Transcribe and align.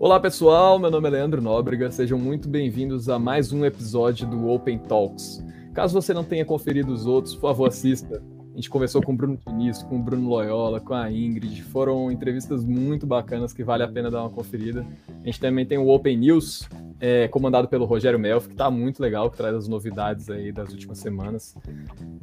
Olá 0.00 0.18
pessoal, 0.18 0.78
meu 0.78 0.90
nome 0.90 1.08
é 1.08 1.10
Leandro 1.10 1.42
Nóbrega, 1.42 1.90
sejam 1.90 2.18
muito 2.18 2.48
bem-vindos 2.48 3.10
a 3.10 3.18
mais 3.18 3.52
um 3.52 3.66
episódio 3.66 4.26
do 4.26 4.48
Open 4.48 4.78
Talks. 4.78 5.44
Caso 5.74 5.92
você 5.92 6.14
não 6.14 6.24
tenha 6.24 6.42
conferido 6.42 6.90
os 6.90 7.04
outros, 7.04 7.34
por 7.34 7.42
favor 7.42 7.68
assista. 7.68 8.22
A 8.50 8.56
gente 8.56 8.70
conversou 8.70 9.02
com 9.02 9.12
o 9.12 9.14
Bruno 9.14 9.36
Tunis, 9.36 9.82
com 9.82 9.96
o 9.96 10.02
Bruno 10.02 10.26
Loyola, 10.26 10.80
com 10.80 10.94
a 10.94 11.12
Ingrid. 11.12 11.62
Foram 11.64 12.10
entrevistas 12.10 12.64
muito 12.64 13.06
bacanas 13.06 13.52
que 13.52 13.62
vale 13.62 13.82
a 13.82 13.88
pena 13.88 14.10
dar 14.10 14.22
uma 14.22 14.30
conferida. 14.30 14.86
A 15.22 15.26
gente 15.26 15.38
também 15.38 15.66
tem 15.66 15.76
o 15.76 15.90
Open 15.90 16.16
News, 16.16 16.66
é, 16.98 17.28
comandado 17.28 17.68
pelo 17.68 17.84
Rogério 17.84 18.18
Melf, 18.18 18.46
que 18.46 18.54
está 18.54 18.70
muito 18.70 19.02
legal, 19.02 19.30
que 19.30 19.36
traz 19.36 19.54
as 19.54 19.68
novidades 19.68 20.30
aí 20.30 20.50
das 20.50 20.72
últimas 20.72 20.96
semanas. 20.96 21.54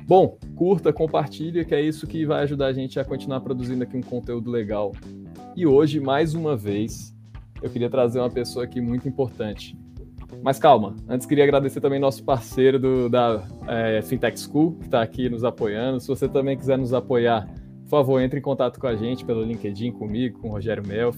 Bom, 0.07 0.35
curta, 0.55 0.91
compartilha, 0.91 1.63
que 1.63 1.75
é 1.75 1.81
isso 1.81 2.07
que 2.07 2.25
vai 2.25 2.41
ajudar 2.41 2.65
a 2.65 2.73
gente 2.73 2.99
a 2.99 3.05
continuar 3.05 3.41
produzindo 3.41 3.83
aqui 3.83 3.95
um 3.95 4.01
conteúdo 4.01 4.49
legal. 4.49 4.93
E 5.55 5.67
hoje, 5.67 5.99
mais 5.99 6.33
uma 6.33 6.57
vez, 6.57 7.15
eu 7.61 7.69
queria 7.69 7.89
trazer 7.89 8.19
uma 8.19 8.29
pessoa 8.29 8.65
aqui 8.65 8.79
muito 8.81 9.07
importante. 9.07 9.77
Mas 10.43 10.59
calma, 10.59 10.95
antes 11.07 11.25
queria 11.25 11.43
agradecer 11.43 11.81
também 11.81 11.99
nosso 11.99 12.23
parceiro 12.23 12.79
do, 12.79 13.09
da 13.09 13.43
é, 13.67 14.01
Fintech 14.01 14.39
School, 14.39 14.73
que 14.73 14.85
está 14.85 15.01
aqui 15.01 15.29
nos 15.29 15.43
apoiando. 15.43 15.99
Se 15.99 16.07
você 16.07 16.27
também 16.27 16.57
quiser 16.57 16.77
nos 16.77 16.93
apoiar, 16.93 17.47
por 17.83 17.89
favor, 17.89 18.21
entre 18.21 18.39
em 18.39 18.41
contato 18.41 18.79
com 18.79 18.87
a 18.87 18.95
gente 18.95 19.23
pelo 19.23 19.43
LinkedIn, 19.43 19.91
comigo, 19.91 20.39
com 20.39 20.49
o 20.49 20.51
Rogério 20.51 20.85
Melf, 20.85 21.17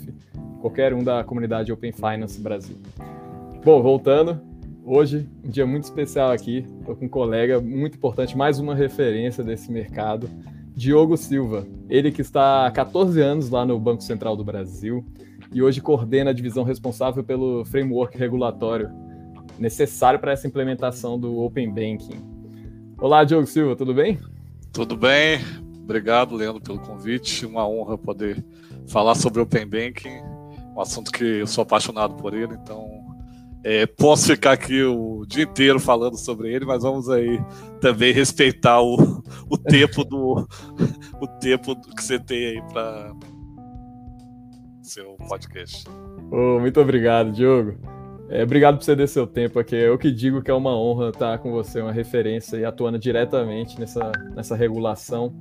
qualquer 0.62 0.94
um 0.94 1.04
da 1.04 1.24
comunidade 1.24 1.72
Open 1.72 1.92
Finance 1.92 2.40
Brasil. 2.40 2.78
Bom, 3.64 3.82
voltando, 3.82 4.40
hoje, 4.86 5.28
um 5.44 5.50
dia 5.50 5.66
muito 5.66 5.86
especial 5.86 6.32
aqui, 6.32 6.66
estou 6.80 6.96
com 6.96 7.06
um 7.06 7.10
colega 7.10 7.60
muito 7.60 7.98
importante, 7.98 8.38
mais 8.38 8.60
uma 8.60 8.76
referência 8.76 9.44
desse 9.44 9.72
mercado, 9.72 10.30
Diogo 10.76 11.18
Silva. 11.18 11.68
Ele 11.90 12.12
que 12.12 12.22
está 12.22 12.68
há 12.68 12.72
14 12.72 13.20
anos 13.20 13.50
lá 13.50 13.66
no 13.66 13.78
Banco 13.80 14.04
Central 14.04 14.38
do 14.38 14.44
Brasil, 14.44 15.04
e 15.54 15.62
hoje 15.62 15.82
coordena 15.82 16.30
a 16.32 16.34
divisão 16.34 16.64
responsável 16.64 17.24
pelo 17.24 17.66
framework 17.66 18.18
regulatório 18.18 18.90
necessário 19.58 20.20
para 20.20 20.32
essa 20.32 20.48
implementação 20.48 21.20
do 21.20 21.40
Open 21.40 21.70
Banking. 21.70 22.22
Olá, 22.98 23.24
Diogo 23.24 23.46
Silva, 23.46 23.76
tudo 23.76 23.94
bem? 23.94 24.18
Tudo 24.72 24.96
bem, 24.96 25.40
obrigado, 25.84 26.36
Leandro, 26.36 26.62
pelo 26.62 26.80
convite. 26.80 27.46
Uma 27.46 27.68
honra 27.68 27.98
poder 27.98 28.44
falar 28.88 29.16
sobre 29.16 29.42
Open 29.42 29.66
Banking, 29.66 30.22
um 30.76 30.80
assunto 30.80 31.12
que 31.12 31.24
eu 31.24 31.48
sou 31.48 31.64
apaixonado 31.64 32.16
por 32.16 32.34
ele, 32.34 32.54
então 32.54 32.88
é, 33.64 33.86
posso 33.86 34.28
ficar 34.28 34.54
aqui 34.54 34.82
o 34.84 35.26
dia 35.28 35.44
inteiro 35.44 35.80
falando 35.80 36.18
sobre 36.18 36.54
ele, 36.54 36.66
mas 36.66 36.84
vamos 36.84 37.10
aí 37.10 37.42
também 37.82 38.14
respeitar 38.14 38.82
o, 38.82 39.22
o 39.50 39.58
tempo 39.58 40.04
do 40.06 40.48
o 41.20 41.28
tempo 41.40 41.76
que 41.94 42.02
você 42.02 42.18
tem 42.18 42.46
aí 42.46 42.62
para 42.72 43.14
seu 44.90 45.16
podcast. 45.28 45.86
Oh, 46.32 46.60
muito 46.60 46.80
obrigado, 46.82 47.32
Diogo. 47.32 47.76
É, 48.30 48.44
obrigado 48.44 48.78
por 48.78 48.84
você 48.84 48.96
ter 48.96 49.08
seu 49.08 49.26
tempo 49.26 49.60
aqui. 49.60 49.76
Eu 49.76 49.98
que 49.98 50.12
digo 50.12 50.42
que 50.42 50.52
é 50.52 50.54
uma 50.54 50.76
honra 50.76 51.10
estar 51.10 51.38
com 51.40 51.52
você, 51.52 51.82
uma 51.82 51.92
referência 51.92 52.58
e 52.58 52.66
atuando 52.66 53.00
diretamente 53.00 53.80
nessa, 53.80 54.12
nessa 54.36 54.56
regulação 54.56 55.34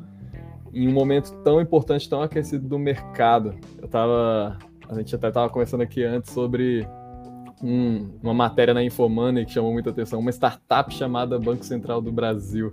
em 0.73 0.89
um 0.89 0.93
momento 0.93 1.33
tão 1.43 1.61
importante, 1.61 2.09
tão 2.09 2.23
aquecido 2.23 2.67
do 2.67 2.79
mercado. 2.79 3.55
Eu 3.81 3.89
tava, 3.89 4.59
a 4.89 4.95
gente 4.95 5.15
até 5.15 5.29
estava 5.29 5.51
conversando 5.51 5.83
aqui 5.83 6.05
antes 6.05 6.33
sobre 6.33 6.87
um, 7.63 8.11
uma 8.23 8.35
matéria 8.35 8.73
na 8.73 8.83
Infomoney 8.83 9.45
que 9.45 9.53
chamou 9.53 9.73
muita 9.73 9.91
atenção, 9.91 10.21
uma 10.21 10.31
startup 10.31 10.93
chamada 10.93 11.39
Banco 11.39 11.65
Central 11.65 12.01
do 12.01 12.13
Brasil. 12.13 12.73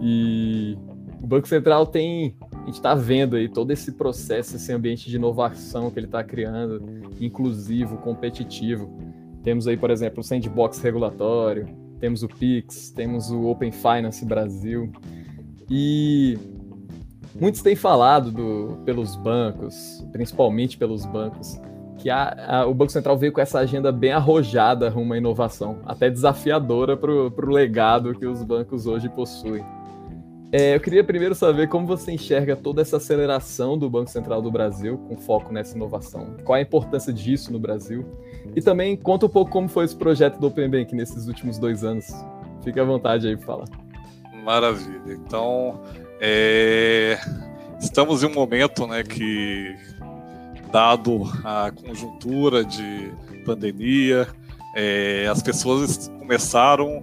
E 0.00 0.76
o 1.22 1.26
Banco 1.26 1.48
Central 1.48 1.86
tem 1.86 2.36
a 2.66 2.68
gente 2.68 2.78
está 2.78 2.96
vendo 2.96 3.36
aí 3.36 3.48
todo 3.48 3.70
esse 3.70 3.92
processo, 3.92 4.56
esse 4.56 4.72
ambiente 4.72 5.08
de 5.08 5.14
inovação 5.14 5.88
que 5.88 6.00
ele 6.00 6.06
está 6.06 6.24
criando, 6.24 6.82
inclusivo, 7.20 7.96
competitivo. 7.98 8.90
Temos 9.44 9.68
aí, 9.68 9.76
por 9.76 9.88
exemplo, 9.88 10.18
o 10.18 10.24
sandbox 10.24 10.80
regulatório, 10.80 11.68
temos 12.00 12.24
o 12.24 12.28
Pix, 12.28 12.90
temos 12.90 13.30
o 13.30 13.44
Open 13.44 13.70
Finance 13.70 14.24
Brasil. 14.24 14.90
E 15.70 16.36
muitos 17.40 17.62
têm 17.62 17.76
falado 17.76 18.32
do, 18.32 18.78
pelos 18.84 19.14
bancos, 19.14 20.04
principalmente 20.10 20.76
pelos 20.76 21.06
bancos, 21.06 21.60
que 21.98 22.10
a, 22.10 22.62
a, 22.62 22.66
o 22.66 22.74
Banco 22.74 22.90
Central 22.90 23.16
veio 23.16 23.32
com 23.32 23.40
essa 23.40 23.60
agenda 23.60 23.92
bem 23.92 24.10
arrojada 24.10 24.88
rumo 24.88 25.12
à 25.12 25.18
inovação, 25.18 25.78
até 25.86 26.10
desafiadora 26.10 26.96
para 26.96 27.12
o 27.12 27.48
legado 27.48 28.12
que 28.12 28.26
os 28.26 28.42
bancos 28.42 28.88
hoje 28.88 29.08
possuem. 29.08 29.64
É, 30.52 30.76
eu 30.76 30.80
queria 30.80 31.02
primeiro 31.02 31.34
saber 31.34 31.68
como 31.68 31.86
você 31.86 32.12
enxerga 32.12 32.54
toda 32.54 32.80
essa 32.80 32.98
aceleração 32.98 33.76
do 33.76 33.90
Banco 33.90 34.10
Central 34.10 34.40
do 34.40 34.50
Brasil, 34.50 34.96
com 35.08 35.16
foco 35.16 35.52
nessa 35.52 35.76
inovação. 35.76 36.36
Qual 36.44 36.56
a 36.56 36.60
importância 36.60 37.12
disso 37.12 37.52
no 37.52 37.58
Brasil? 37.58 38.06
E 38.54 38.62
também 38.62 38.96
conta 38.96 39.26
um 39.26 39.28
pouco 39.28 39.50
como 39.50 39.68
foi 39.68 39.84
esse 39.84 39.96
projeto 39.96 40.38
do 40.38 40.46
Open 40.46 40.70
Bank 40.70 40.94
nesses 40.94 41.26
últimos 41.26 41.58
dois 41.58 41.82
anos. 41.82 42.06
Fique 42.62 42.78
à 42.78 42.84
vontade 42.84 43.26
aí 43.26 43.36
para 43.36 43.46
falar. 43.46 43.66
Maravilha. 44.44 45.14
Então, 45.14 45.80
é... 46.20 47.18
estamos 47.80 48.22
em 48.22 48.26
um 48.26 48.34
momento 48.34 48.86
né, 48.86 49.02
que, 49.02 49.74
dado 50.70 51.24
a 51.42 51.72
conjuntura 51.72 52.64
de 52.64 53.12
pandemia, 53.44 54.28
é... 54.76 55.26
as 55.26 55.42
pessoas 55.42 56.08
começaram 56.20 57.02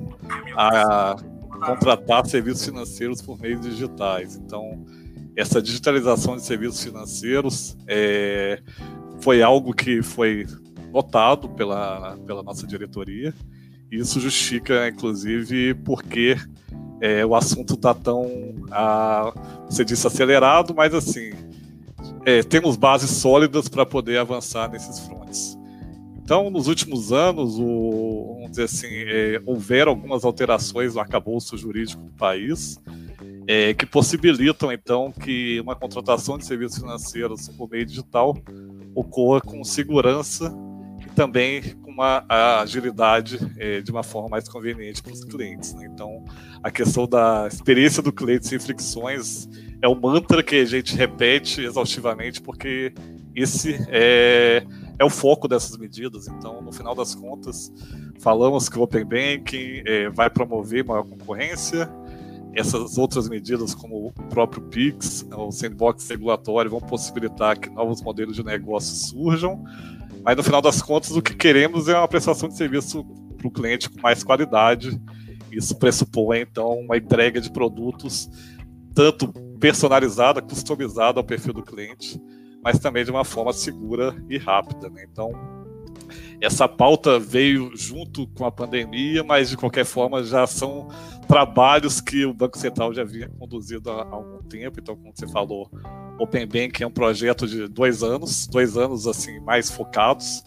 a 0.56 1.18
contratar 1.66 2.25
serviços 2.25 2.66
financeiros 2.66 3.22
por 3.22 3.40
meios 3.40 3.62
digitais. 3.62 4.35
Então, 4.35 4.85
essa 5.35 5.62
digitalização 5.62 6.35
de 6.35 6.44
serviços 6.44 6.84
financeiros 6.84 7.78
é, 7.88 8.62
foi 9.22 9.41
algo 9.41 9.74
que 9.74 10.01
foi 10.01 10.46
notado 10.91 11.50
pela, 11.50 12.18
pela 12.25 12.44
nossa 12.44 12.68
diretoria. 12.68 13.34
E 13.91 13.97
isso 13.97 14.19
justifica, 14.19 14.88
inclusive, 14.88 15.74
porque 15.74 16.38
é, 17.01 17.25
o 17.25 17.35
assunto 17.35 17.74
está 17.74 17.94
tão, 17.94 18.28
a, 18.72 19.34
você 19.69 19.84
disse, 19.84 20.06
acelerado, 20.06 20.74
mas 20.75 20.94
assim, 20.94 21.31
é, 22.25 22.44
temos 22.44 22.75
bases 22.75 23.09
sólidas 23.09 23.68
para 23.68 23.85
poder 23.85 24.18
avançar 24.18 24.69
nesses 24.69 25.00
frontes. 25.00 25.22
Então, 26.23 26.50
nos 26.50 26.67
últimos 26.67 27.11
anos, 27.11 27.59
o, 27.59 28.35
vamos 28.35 28.51
dizer 28.51 28.63
assim, 28.63 28.88
é, 28.89 29.41
houveram 29.45 29.91
algumas 29.91 30.23
alterações 30.23 30.95
no 30.95 31.01
arcabouço 31.01 31.57
jurídico 31.57 32.01
do 32.01 32.13
país 32.13 32.79
é, 33.45 33.73
que 33.73 33.85
possibilitam, 33.85 34.72
então, 34.72 35.12
que 35.12 35.59
uma 35.59 35.75
contratação 35.75 36.38
de 36.38 36.45
serviços 36.45 36.79
financeiros 36.79 37.50
por 37.50 37.69
meio 37.69 37.85
digital 37.85 38.38
ocorra 38.95 39.41
com 39.41 39.62
segurança 39.66 40.50
e 41.06 41.09
também 41.13 41.62
com 41.81 41.91
uma 41.91 42.23
agilidade 42.62 43.38
é, 43.57 43.81
de 43.81 43.91
uma 43.91 44.01
forma 44.01 44.29
mais 44.29 44.47
conveniente 44.47 45.03
para 45.03 45.12
os 45.12 45.25
clientes. 45.25 45.73
Né? 45.73 45.89
Então, 45.94 46.23
a 46.63 46.72
questão 46.72 47.06
da 47.06 47.50
experiência 47.51 48.01
do 48.01 48.13
cliente 48.13 48.47
sem 48.47 48.57
fricções 48.59 49.50
é 49.81 49.89
um 49.89 50.00
mantra 50.00 50.41
que 50.41 50.56
a 50.56 50.66
gente 50.66 50.95
repete 50.95 51.62
exaustivamente, 51.62 52.41
porque 52.41 52.94
esse 53.35 53.78
é 53.89 54.63
é 55.00 55.06
o 55.06 55.09
foco 55.09 55.48
dessas 55.48 55.78
medidas. 55.78 56.28
Então, 56.28 56.62
no 56.62 56.72
final 56.72 56.96
das 56.96 57.16
contas, 57.16 57.72
falamos 58.20 58.70
que 58.70 58.78
o 58.78 58.81
Open 58.81 59.06
Banking 59.06 59.84
é, 59.86 60.09
vai 60.09 60.30
promover 60.30 60.86
maior 60.86 61.04
concorrência. 61.04 61.90
Essas 62.56 62.98
outras 62.98 63.28
medidas, 63.28 63.74
como 63.74 64.08
o 64.08 64.12
próprio 64.30 64.62
PIX, 64.64 65.26
o 65.31 65.52
sandbox 65.52 66.08
regulatório, 66.08 66.70
vão 66.70 66.80
possibilitar 66.80 67.59
que 67.59 67.70
novos 67.70 68.02
modelos 68.02 68.36
de 68.36 68.44
negócio 68.44 68.96
surjam. 68.96 69.64
Mas, 70.24 70.38
no 70.38 70.44
final 70.44 70.62
das 70.62 70.81
contas, 70.81 71.12
o 71.12 71.22
que 71.22 71.36
queremos 71.36 71.88
é 71.88 71.98
uma 71.98 72.08
prestação 72.08 72.48
de 72.48 72.56
serviço 72.56 73.04
para 73.38 73.48
o 73.48 73.52
cliente 73.52 73.90
com 73.90 74.00
mais 74.02 74.24
qualidade. 74.24 75.02
Isso 75.52 75.75
pressupõe, 75.75 76.42
então, 76.42 76.72
uma 76.80 76.98
entrega 76.98 77.42
de 77.42 77.52
produtos 77.52 78.30
tanto 78.94 79.31
personalizada, 79.60 80.42
customizada 80.42 81.19
ao 81.19 81.24
perfil 81.24 81.54
do 81.54 81.63
cliente, 81.63 82.22
mas 82.63 82.80
também 82.80 83.04
de 83.04 83.12
uma 83.12 83.25
forma 83.25 83.51
segura 83.51 84.15
e 84.30 84.38
rápida. 84.38 84.89
Né? 84.89 85.06
Então, 85.12 85.31
essa 86.42 86.68
pauta 86.68 87.19
veio 87.19 87.71
junto 87.75 88.27
com 88.27 88.45
a 88.45 88.51
pandemia, 88.51 89.24
mas 89.24 89.50
de 89.50 89.57
qualquer 89.57 89.86
forma 89.86 90.24
já 90.24 90.45
são 90.45 90.88
trabalhos 91.27 92.01
que 92.01 92.25
o 92.25 92.33
Banco 92.33 92.57
Central 92.57 92.94
já 92.94 93.04
vinha 93.04 93.30
conduzido 93.39 93.89
há, 93.92 94.04
algum 94.04 94.42
tempo. 94.44 94.80
Então, 94.80 94.95
como 94.95 95.12
você 95.15 95.27
falou, 95.27 95.69
Open 96.19 96.45
Bank 96.45 96.81
é 96.83 96.88
um 96.88 96.92
projeto 96.92 97.48
de 97.48 97.68
dois 97.68 98.04
anos, 98.04 98.48
dois 98.48 98.77
anos 98.77 99.07
assim 99.07 99.39
mais 99.39 99.71
focados, 99.71 100.44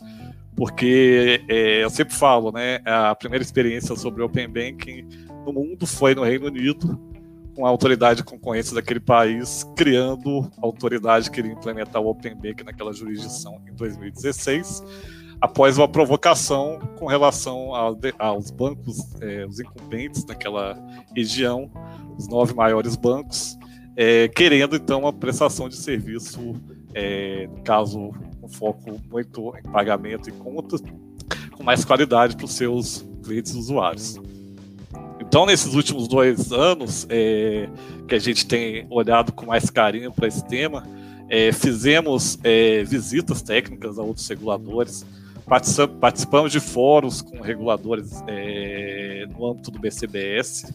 porque 0.55 1.43
é, 1.49 1.85
eu 1.85 1.91
sempre 1.91 2.15
falo, 2.15 2.53
né, 2.53 2.81
a 2.85 3.15
primeira 3.15 3.43
experiência 3.43 3.95
sobre 3.97 4.23
Open 4.23 4.49
Banking 4.49 5.09
no 5.45 5.53
mundo 5.53 5.87
foi 5.87 6.15
no 6.15 6.25
Reino 6.25 6.47
Unido 6.47 7.16
com 7.57 7.65
a 7.65 7.71
autoridade 7.71 8.19
de 8.19 8.25
concorrência 8.25 8.75
daquele 8.75 9.01
país 9.01 9.65
criando 9.75 10.51
a 10.59 10.67
autoridade 10.67 11.31
que 11.31 11.41
iria 11.41 11.53
implementar 11.53 12.03
o 12.03 12.09
Open 12.09 12.35
Bank 12.35 12.63
naquela 12.63 12.93
jurisdição 12.93 13.63
em 13.67 13.75
2016, 13.75 14.85
após 15.41 15.79
uma 15.79 15.89
provocação 15.89 16.79
com 16.99 17.07
relação 17.07 17.75
aos 18.19 18.51
bancos, 18.51 18.99
é, 19.23 19.47
os 19.47 19.59
incumbentes 19.59 20.25
naquela 20.27 20.79
região, 21.15 21.71
os 22.19 22.29
nove 22.29 22.55
maiores 22.55 22.95
bancos, 22.95 23.59
é, 23.97 24.29
querendo 24.29 24.77
então 24.77 25.01
uma 25.01 25.13
prestação 25.13 25.67
de 25.67 25.77
serviço, 25.77 26.55
é, 26.93 27.47
no 27.47 27.63
caso 27.63 28.13
com 28.39 28.49
foco 28.49 29.01
muito 29.11 29.55
em 29.57 29.63
pagamento 29.71 30.29
e 30.29 30.33
contas, 30.33 30.83
com 31.53 31.65
mais 31.65 31.87
qualidade 31.87 32.37
para 32.37 32.45
os 32.45 32.53
seus 32.53 33.07
clientes 33.25 33.55
e 33.55 33.59
usuários. 33.59 34.21
Então, 35.29 35.45
nesses 35.45 35.75
últimos 35.75 36.07
dois 36.07 36.53
anos, 36.53 37.07
é, 37.11 37.69
que 38.07 38.15
a 38.15 38.19
gente 38.19 38.47
tem 38.47 38.87
olhado 38.89 39.33
com 39.33 39.47
mais 39.47 39.69
carinho 39.69 40.13
para 40.13 40.29
esse 40.29 40.45
tema, 40.47 40.87
é, 41.29 41.53
fizemos 41.53 42.39
é, 42.45 42.85
visitas 42.85 43.43
técnicas 43.43 43.99
a 43.99 44.03
outros 44.03 44.27
reguladores, 44.29 45.05
participamos 46.01 46.53
de 46.53 46.61
fóruns 46.61 47.23
com 47.23 47.41
reguladores 47.41 48.23
é, 48.27 49.27
no 49.31 49.47
âmbito 49.47 49.71
do 49.71 49.79
BCBS. 49.79 50.73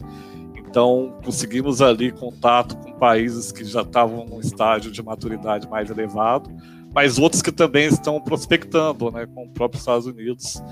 Então, 0.56 1.18
conseguimos 1.24 1.82
ali 1.82 2.10
contato 2.10 2.76
com 2.76 2.92
países 2.92 3.52
que 3.52 3.64
já 3.64 3.82
estavam 3.82 4.24
num 4.26 4.40
estágio 4.40 4.90
de 4.90 5.02
maturidade 5.02 5.68
mais 5.68 5.90
elevado, 5.90 6.50
mas 6.94 7.18
outros 7.18 7.40
que 7.40 7.52
também 7.52 7.86
estão 7.86 8.20
prospectando, 8.20 9.10
né, 9.10 9.26
com 9.26 9.44
o 9.44 9.48
próprio 9.48 9.78
Estados 9.78 10.06
Unidos, 10.06 10.62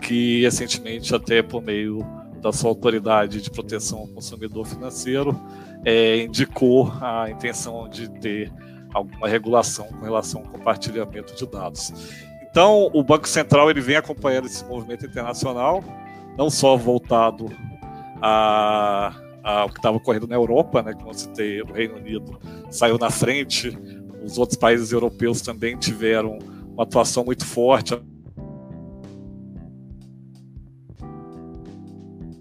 que 0.00 0.42
recentemente, 0.42 1.14
até 1.14 1.42
por 1.42 1.62
meio 1.62 2.04
da 2.42 2.52
sua 2.52 2.70
autoridade 2.70 3.40
de 3.40 3.50
proteção 3.50 4.00
ao 4.00 4.08
consumidor 4.08 4.66
financeiro, 4.66 5.40
é, 5.84 6.18
indicou 6.18 6.92
a 7.00 7.30
intenção 7.30 7.88
de 7.88 8.10
ter 8.20 8.52
alguma 8.92 9.28
regulação 9.28 9.86
com 9.86 10.04
relação 10.04 10.42
ao 10.42 10.48
compartilhamento 10.48 11.34
de 11.34 11.46
dados. 11.46 11.92
Então, 12.50 12.90
o 12.92 13.02
Banco 13.02 13.26
Central 13.28 13.70
ele 13.70 13.80
vem 13.80 13.96
acompanhando 13.96 14.46
esse 14.46 14.64
movimento 14.64 15.06
internacional, 15.06 15.82
não 16.36 16.50
só 16.50 16.76
voltado 16.76 17.50
a, 18.20 19.14
ao 19.42 19.68
que 19.70 19.78
estava 19.78 19.96
ocorrendo 19.96 20.26
na 20.26 20.34
Europa, 20.34 20.82
né, 20.82 20.92
como 20.92 21.14
citei, 21.14 21.62
o 21.62 21.72
Reino 21.72 21.96
Unido 21.96 22.38
saiu 22.70 22.98
na 22.98 23.10
frente, 23.10 23.76
os 24.22 24.36
outros 24.36 24.58
países 24.58 24.92
europeus 24.92 25.40
também 25.40 25.76
tiveram 25.76 26.38
uma 26.72 26.82
atuação 26.82 27.24
muito 27.24 27.44
forte. 27.46 27.98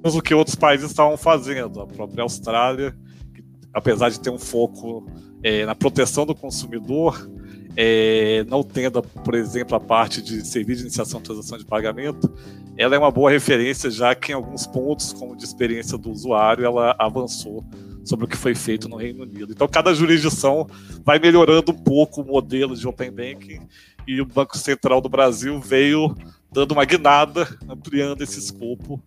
O 0.03 0.21
que 0.21 0.33
outros 0.33 0.55
países 0.55 0.89
estavam 0.89 1.15
fazendo, 1.15 1.81
a 1.81 1.87
própria 1.87 2.23
Austrália, 2.23 2.95
que, 3.33 3.43
apesar 3.73 4.09
de 4.09 4.19
ter 4.19 4.29
um 4.29 4.39
foco 4.39 5.05
é, 5.43 5.65
na 5.65 5.75
proteção 5.75 6.25
do 6.25 6.33
consumidor, 6.33 7.29
é, 7.75 8.43
não 8.49 8.63
tendo, 8.63 9.01
por 9.01 9.35
exemplo, 9.35 9.75
a 9.75 9.79
parte 9.79 10.21
de 10.21 10.45
serviço 10.45 10.79
de 10.79 10.87
iniciação 10.87 11.19
de 11.19 11.25
transação 11.25 11.57
de 11.57 11.65
pagamento, 11.65 12.33
ela 12.77 12.95
é 12.95 12.99
uma 12.99 13.11
boa 13.11 13.29
referência, 13.29 13.89
já 13.89 14.15
que 14.15 14.31
em 14.31 14.35
alguns 14.35 14.65
pontos, 14.65 15.13
como 15.13 15.35
de 15.35 15.43
experiência 15.43 15.97
do 15.97 16.09
usuário, 16.09 16.65
ela 16.65 16.95
avançou 16.97 17.63
sobre 18.03 18.25
o 18.25 18.27
que 18.27 18.37
foi 18.37 18.55
feito 18.55 18.89
no 18.89 18.95
Reino 18.95 19.23
Unido. 19.23 19.51
Então, 19.53 19.67
cada 19.67 19.93
jurisdição 19.93 20.67
vai 21.03 21.19
melhorando 21.19 21.71
um 21.71 21.77
pouco 21.77 22.21
o 22.21 22.25
modelo 22.25 22.75
de 22.75 22.87
Open 22.87 23.11
Banking 23.11 23.61
e 24.07 24.19
o 24.19 24.25
Banco 24.25 24.57
Central 24.57 24.99
do 24.99 25.09
Brasil 25.09 25.59
veio 25.59 26.15
dando 26.51 26.73
uma 26.73 26.83
guinada, 26.83 27.47
ampliando 27.69 28.21
esse 28.21 28.37
escopo, 28.37 29.01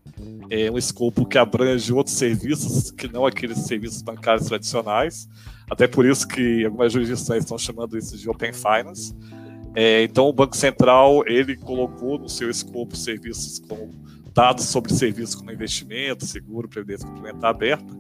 é 0.49 0.71
um 0.71 0.79
escopo 0.79 1.27
que 1.27 1.37
abrange 1.37 1.93
outros 1.93 2.17
serviços, 2.17 2.91
que 2.91 3.07
não 3.07 3.27
aqueles 3.27 3.59
serviços 3.59 4.01
bancários 4.01 4.47
tradicionais, 4.47 5.29
até 5.71 5.87
por 5.87 6.07
isso 6.07 6.27
que 6.27 6.65
algumas 6.65 6.93
jurisdições 6.93 7.45
estão 7.45 7.59
chamando 7.59 7.99
isso 7.99 8.17
de 8.17 8.29
Open 8.29 8.53
Finance. 8.53 9.15
É, 9.75 10.03
então, 10.05 10.27
o 10.27 10.33
Banco 10.33 10.57
Central 10.57 11.23
ele 11.27 11.57
colocou 11.57 12.19
no 12.19 12.29
seu 12.29 12.49
escopo 12.49 12.97
serviços 12.97 13.59
como 13.59 13.91
dados 14.33 14.65
sobre 14.65 14.93
serviços 14.93 15.35
como 15.35 15.53
investimento, 15.53 16.25
seguro, 16.25 16.69
previdência 16.69 17.07
complementar 17.07 17.51
aberta, 17.51 17.95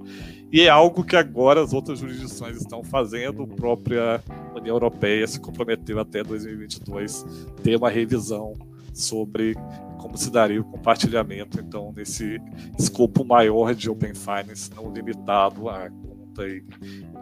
e 0.51 0.63
é 0.63 0.69
algo 0.69 1.05
que 1.05 1.17
agora 1.17 1.63
as 1.63 1.73
outras 1.73 1.99
jurisdições 1.99 2.57
estão 2.57 2.83
fazendo. 2.83 3.43
A 3.43 3.47
própria 3.47 4.23
União 4.55 4.77
Europeia 4.77 5.27
se 5.27 5.39
comprometeu 5.41 5.99
até 5.99 6.23
2022 6.23 7.25
ter 7.63 7.77
uma 7.77 7.91
revisão 7.91 8.55
sobre 8.95 9.55
como 9.99 10.17
se 10.17 10.31
daria 10.31 10.61
o 10.61 10.65
compartilhamento, 10.65 11.59
então, 11.59 11.93
nesse 11.97 12.41
escopo 12.79 13.25
maior 13.25 13.75
de 13.75 13.89
Open 13.89 14.15
Finance, 14.15 14.71
não 14.75 14.93
limitado 14.93 15.69
a 15.69 15.89
conta 15.91 16.47
e 16.47 16.63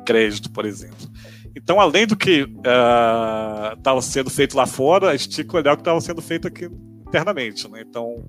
crédito, 0.04 0.50
por 0.50 0.64
exemplo. 0.64 1.08
Então, 1.54 1.80
além 1.80 2.06
do 2.06 2.16
que 2.16 2.46
estava 3.76 3.98
uh, 3.98 4.02
sendo 4.02 4.30
feito 4.30 4.56
lá 4.56 4.66
fora, 4.66 5.10
a 5.10 5.16
gente 5.16 5.28
tinha 5.28 5.44
que 5.44 5.56
olhar 5.56 5.74
o 5.74 5.76
que 5.76 5.82
estava 5.82 6.00
sendo 6.00 6.22
feito 6.22 6.48
aqui 6.48 6.68
internamente. 7.06 7.70
Né? 7.70 7.84
Então, 7.86 8.26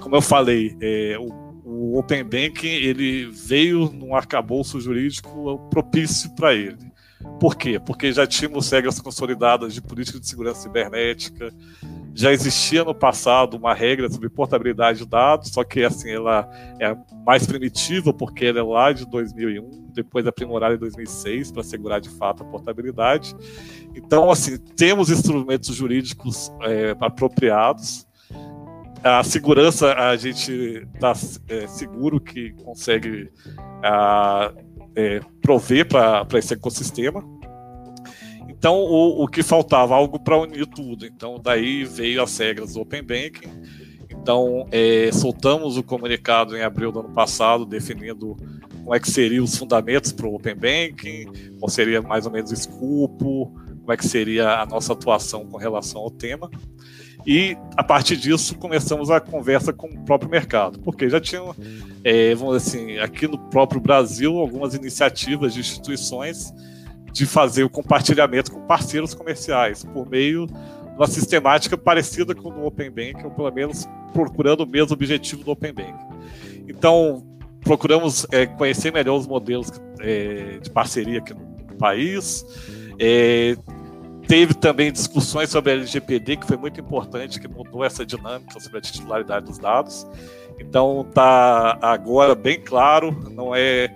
como 0.00 0.16
eu 0.16 0.22
falei, 0.22 0.76
é, 0.80 1.16
o, 1.18 1.28
o 1.64 1.98
Open 1.98 2.24
Banking 2.24 2.66
ele 2.66 3.26
veio 3.26 3.90
num 3.90 4.14
arcabouço 4.14 4.80
jurídico 4.80 5.68
propício 5.70 6.34
para 6.34 6.54
ele. 6.54 6.92
Por 7.40 7.56
quê? 7.56 7.80
Porque 7.80 8.12
já 8.12 8.26
tínhamos 8.26 8.70
regras 8.70 9.00
consolidadas 9.00 9.72
de 9.72 9.80
política 9.80 10.20
de 10.20 10.28
segurança 10.28 10.60
cibernética, 10.62 11.52
já 12.14 12.32
existia 12.32 12.84
no 12.84 12.94
passado 12.94 13.56
uma 13.56 13.74
regra 13.74 14.08
sobre 14.08 14.28
portabilidade 14.28 14.98
de 15.00 15.06
dados, 15.06 15.50
só 15.50 15.64
que 15.64 15.82
assim 15.82 16.10
ela 16.10 16.48
é 16.80 16.96
mais 17.26 17.44
primitiva 17.44 18.14
porque 18.14 18.46
ela 18.46 18.60
é 18.60 18.62
lá 18.62 18.92
de 18.92 19.04
2001, 19.04 19.88
depois 19.92 20.24
aprimorada 20.24 20.76
em 20.76 20.78
2006 20.78 21.50
para 21.50 21.62
assegurar 21.62 22.00
de 22.00 22.08
fato 22.10 22.44
a 22.44 22.46
portabilidade. 22.46 23.34
Então, 23.96 24.30
assim, 24.30 24.56
temos 24.56 25.10
instrumentos 25.10 25.74
jurídicos 25.74 26.52
é, 26.62 26.96
apropriados. 27.00 28.06
A 29.02 29.22
segurança, 29.22 29.92
a 29.92 30.16
gente 30.16 30.86
está 30.94 31.12
é, 31.48 31.66
seguro 31.66 32.20
que 32.20 32.52
consegue 32.52 33.30
a, 33.82 34.52
é, 34.96 35.20
prover 35.42 35.86
para 35.86 36.38
esse 36.38 36.54
ecossistema. 36.54 37.22
Então, 38.64 38.78
o, 38.78 39.24
o 39.24 39.28
que 39.28 39.42
faltava? 39.42 39.94
Algo 39.94 40.18
para 40.18 40.38
unir 40.38 40.64
tudo. 40.64 41.04
Então, 41.04 41.38
daí 41.38 41.84
veio 41.84 42.22
as 42.22 42.38
regras 42.38 42.72
do 42.72 42.80
Open 42.80 43.02
Banking. 43.02 43.50
Então, 44.08 44.66
é, 44.72 45.12
soltamos 45.12 45.76
o 45.76 45.82
comunicado 45.82 46.56
em 46.56 46.62
abril 46.62 46.90
do 46.90 47.00
ano 47.00 47.10
passado, 47.10 47.66
definindo 47.66 48.34
como 48.72 48.94
é 48.94 48.98
que 48.98 49.10
seriam 49.10 49.44
os 49.44 49.54
fundamentos 49.54 50.12
para 50.12 50.26
o 50.26 50.34
Open 50.34 50.54
Banking, 50.54 51.26
qual 51.60 51.68
seria 51.68 52.00
mais 52.00 52.24
ou 52.24 52.32
menos 52.32 52.52
o 52.52 52.54
escopo, 52.54 53.54
como 53.80 53.92
é 53.92 53.98
que 53.98 54.08
seria 54.08 54.62
a 54.62 54.64
nossa 54.64 54.94
atuação 54.94 55.44
com 55.44 55.58
relação 55.58 56.00
ao 56.00 56.10
tema. 56.10 56.50
E, 57.26 57.58
a 57.76 57.84
partir 57.84 58.16
disso, 58.16 58.56
começamos 58.56 59.10
a 59.10 59.20
conversa 59.20 59.74
com 59.74 59.88
o 59.88 60.04
próprio 60.06 60.30
mercado, 60.30 60.78
porque 60.78 61.10
já 61.10 61.20
tinham, 61.20 61.54
é, 62.02 62.34
vamos 62.34 62.62
dizer 62.62 62.78
assim, 62.78 62.98
aqui 62.98 63.28
no 63.28 63.36
próprio 63.36 63.78
Brasil, 63.78 64.38
algumas 64.38 64.74
iniciativas 64.74 65.52
de 65.52 65.60
instituições 65.60 66.50
de 67.14 67.26
fazer 67.26 67.62
o 67.62 67.70
compartilhamento 67.70 68.50
com 68.50 68.60
parceiros 68.62 69.14
comerciais, 69.14 69.84
por 69.84 70.04
meio 70.04 70.48
de 70.48 70.52
uma 70.96 71.06
sistemática 71.06 71.78
parecida 71.78 72.34
com 72.34 72.48
o 72.48 72.52
do 72.52 72.66
Open 72.66 72.90
Bank, 72.90 73.24
ou 73.24 73.30
pelo 73.30 73.52
menos 73.52 73.88
procurando 74.12 74.62
o 74.62 74.66
mesmo 74.66 74.94
objetivo 74.94 75.44
do 75.44 75.52
Open 75.52 75.72
Bank. 75.72 75.94
Então, 76.68 77.24
procuramos 77.60 78.26
é, 78.32 78.46
conhecer 78.46 78.92
melhor 78.92 79.16
os 79.16 79.28
modelos 79.28 79.70
é, 80.00 80.58
de 80.60 80.68
parceria 80.70 81.20
aqui 81.20 81.32
no 81.32 81.76
país. 81.78 82.44
É, 82.98 83.56
teve 84.26 84.52
também 84.52 84.90
discussões 84.90 85.50
sobre 85.50 85.70
a 85.70 85.74
LGPD, 85.76 86.38
que 86.38 86.46
foi 86.48 86.56
muito 86.56 86.80
importante, 86.80 87.38
que 87.38 87.46
mudou 87.46 87.84
essa 87.84 88.04
dinâmica 88.04 88.58
sobre 88.58 88.78
a 88.78 88.80
titularidade 88.80 89.46
dos 89.46 89.58
dados. 89.58 90.04
Então, 90.58 91.06
está 91.08 91.78
agora 91.80 92.34
bem 92.34 92.60
claro, 92.60 93.12
não 93.30 93.54
é 93.54 93.94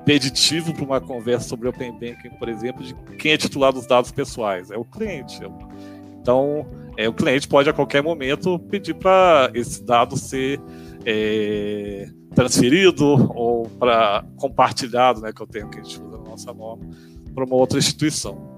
impeditivo 0.00 0.72
para 0.74 0.84
uma 0.84 1.00
conversa 1.00 1.48
sobre 1.48 1.68
Open 1.68 1.92
Banking, 1.92 2.30
por 2.38 2.48
exemplo, 2.48 2.82
de 2.82 2.94
quem 3.16 3.32
é 3.32 3.36
titular 3.36 3.72
dos 3.72 3.86
dados 3.86 4.10
pessoais. 4.10 4.70
É 4.70 4.76
o 4.76 4.84
cliente. 4.84 5.40
Então, 6.20 6.66
é, 6.96 7.08
o 7.08 7.12
cliente 7.12 7.46
pode 7.46 7.68
a 7.68 7.72
qualquer 7.72 8.02
momento 8.02 8.58
pedir 8.58 8.94
para 8.94 9.50
esse 9.54 9.82
dado 9.82 10.16
ser 10.16 10.60
é, 11.04 12.08
transferido 12.34 13.04
ou 13.34 13.68
para 13.78 14.24
compartilhado, 14.36 15.20
né, 15.20 15.32
que 15.32 15.40
é 15.40 15.44
o 15.44 15.48
termo 15.48 15.70
que 15.70 15.80
a 15.80 15.82
gente 15.82 16.00
usa 16.00 16.18
na 16.18 16.24
nossa 16.24 16.52
norma, 16.52 16.84
para 17.34 17.44
uma 17.44 17.56
outra 17.56 17.78
instituição. 17.78 18.50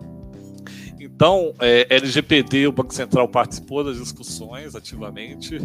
Então, 1.01 1.53
é, 1.61 1.87
LGPD, 1.91 2.69
o 2.69 2.73
Banco 2.73 2.95
Central 2.95 3.29
participou 3.29 3.83
das 3.83 3.97
discussões 3.97 4.77
ativamente, 4.77 5.61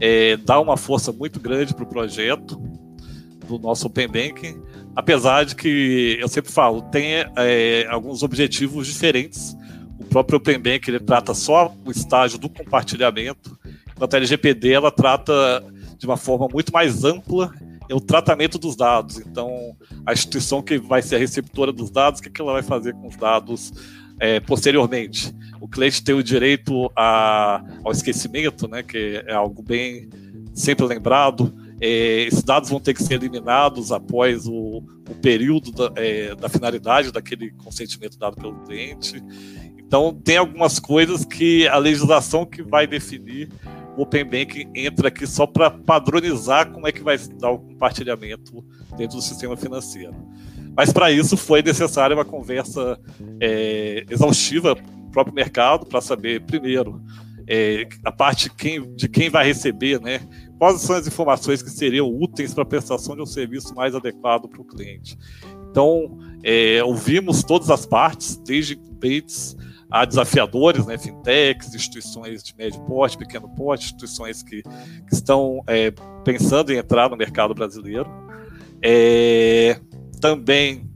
é, 0.00 0.36
dá 0.38 0.58
uma 0.60 0.76
força 0.78 1.12
muito 1.12 1.38
grande 1.38 1.74
para 1.74 1.84
o 1.84 1.86
projeto 1.86 2.60
do 3.46 3.58
nosso 3.58 3.86
Open 3.86 4.08
Banking, 4.08 4.62
apesar 4.98 5.44
de 5.44 5.54
que 5.54 6.18
eu 6.20 6.26
sempre 6.26 6.50
falo, 6.50 6.82
tem 6.82 7.24
é, 7.36 7.86
alguns 7.88 8.24
objetivos 8.24 8.84
diferentes. 8.84 9.56
O 9.96 10.04
próprio 10.04 10.38
Open 10.38 10.58
Bank 10.58 10.90
ele 10.90 10.98
trata 10.98 11.34
só 11.34 11.72
o 11.84 11.90
estágio 11.92 12.36
do 12.36 12.48
compartilhamento, 12.48 13.56
enquanto 13.92 14.14
a 14.14 14.16
LGPD 14.16 14.72
ela 14.72 14.90
trata 14.90 15.64
de 15.96 16.04
uma 16.04 16.16
forma 16.16 16.48
muito 16.52 16.72
mais 16.72 17.04
ampla 17.04 17.54
é 17.88 17.94
o 17.94 18.00
tratamento 18.00 18.58
dos 18.58 18.74
dados. 18.74 19.18
Então, 19.20 19.76
a 20.04 20.12
instituição 20.12 20.60
que 20.60 20.78
vai 20.78 21.00
ser 21.00 21.14
a 21.14 21.18
receptora 21.20 21.72
dos 21.72 21.92
dados, 21.92 22.18
o 22.18 22.22
que, 22.24 22.28
que 22.28 22.40
ela 22.40 22.52
vai 22.52 22.62
fazer 22.64 22.92
com 22.92 23.06
os 23.06 23.16
dados 23.16 23.72
é, 24.18 24.40
posteriormente? 24.40 25.32
O 25.60 25.68
cliente 25.68 26.02
tem 26.02 26.14
o 26.14 26.24
direito 26.24 26.90
a, 26.96 27.62
ao 27.84 27.92
esquecimento, 27.92 28.66
né, 28.66 28.82
que 28.82 29.22
é 29.24 29.32
algo 29.32 29.62
bem 29.62 30.08
sempre 30.52 30.84
lembrado. 30.84 31.54
É, 31.80 32.22
esses 32.22 32.42
dados 32.42 32.70
vão 32.70 32.80
ter 32.80 32.94
que 32.94 33.02
ser 33.02 33.14
eliminados 33.14 33.92
após 33.92 34.46
o, 34.46 34.82
o 35.08 35.14
período 35.22 35.70
da, 35.70 35.92
é, 35.96 36.34
da, 36.34 36.48
finalidade 36.48 37.12
daquele 37.12 37.52
consentimento 37.52 38.18
dado 38.18 38.36
pelo 38.36 38.58
cliente. 38.64 39.22
Então, 39.76 40.12
tem 40.12 40.36
algumas 40.36 40.78
coisas 40.78 41.24
que 41.24 41.66
a 41.68 41.78
legislação 41.78 42.44
que 42.44 42.62
vai 42.62 42.86
definir 42.86 43.48
o 43.96 44.02
Open 44.02 44.24
Banking 44.24 44.70
entra 44.74 45.08
aqui 45.08 45.26
só 45.26 45.46
para 45.46 45.70
padronizar 45.70 46.70
como 46.70 46.86
é 46.86 46.92
que 46.92 47.02
vai 47.02 47.18
dar 47.18 47.50
o 47.50 47.58
compartilhamento 47.58 48.64
dentro 48.96 49.16
do 49.16 49.22
sistema 49.22 49.56
financeiro. 49.56 50.14
Mas 50.76 50.92
para 50.92 51.10
isso 51.10 51.36
foi 51.36 51.62
necessária 51.62 52.14
uma 52.14 52.24
conversa 52.24 53.00
é, 53.40 54.04
exaustiva 54.08 54.74
o 54.74 55.10
próprio 55.10 55.34
mercado 55.34 55.84
para 55.86 56.00
saber, 56.00 56.42
primeiro, 56.42 57.02
é, 57.48 57.88
a 58.04 58.12
parte 58.12 58.48
quem, 58.50 58.94
de 58.94 59.08
quem 59.08 59.28
vai 59.28 59.46
receber, 59.46 60.00
né? 60.00 60.20
Quais 60.58 60.80
são 60.80 60.96
as 60.96 61.06
informações 61.06 61.62
que 61.62 61.70
seriam 61.70 62.08
úteis 62.08 62.52
para 62.52 62.64
a 62.64 62.66
prestação 62.66 63.14
de 63.14 63.22
um 63.22 63.26
serviço 63.26 63.74
mais 63.74 63.94
adequado 63.94 64.48
para 64.48 64.60
o 64.60 64.64
cliente. 64.64 65.16
Então, 65.70 66.18
é, 66.42 66.82
ouvimos 66.82 67.44
todas 67.44 67.70
as 67.70 67.86
partes, 67.86 68.36
desde 68.36 68.74
incumbentes 68.74 69.56
a 69.90 70.04
desafiadores, 70.04 70.84
né, 70.86 70.98
fintechs, 70.98 71.74
instituições 71.74 72.42
de 72.42 72.54
médio 72.56 72.80
porte, 72.82 73.16
pequeno 73.16 73.48
porte, 73.48 73.86
instituições 73.86 74.42
que, 74.42 74.62
que 74.62 75.14
estão 75.14 75.62
é, 75.66 75.92
pensando 76.24 76.72
em 76.72 76.76
entrar 76.76 77.08
no 77.08 77.16
mercado 77.16 77.54
brasileiro. 77.54 78.08
É, 78.82 79.80
também 80.20 80.90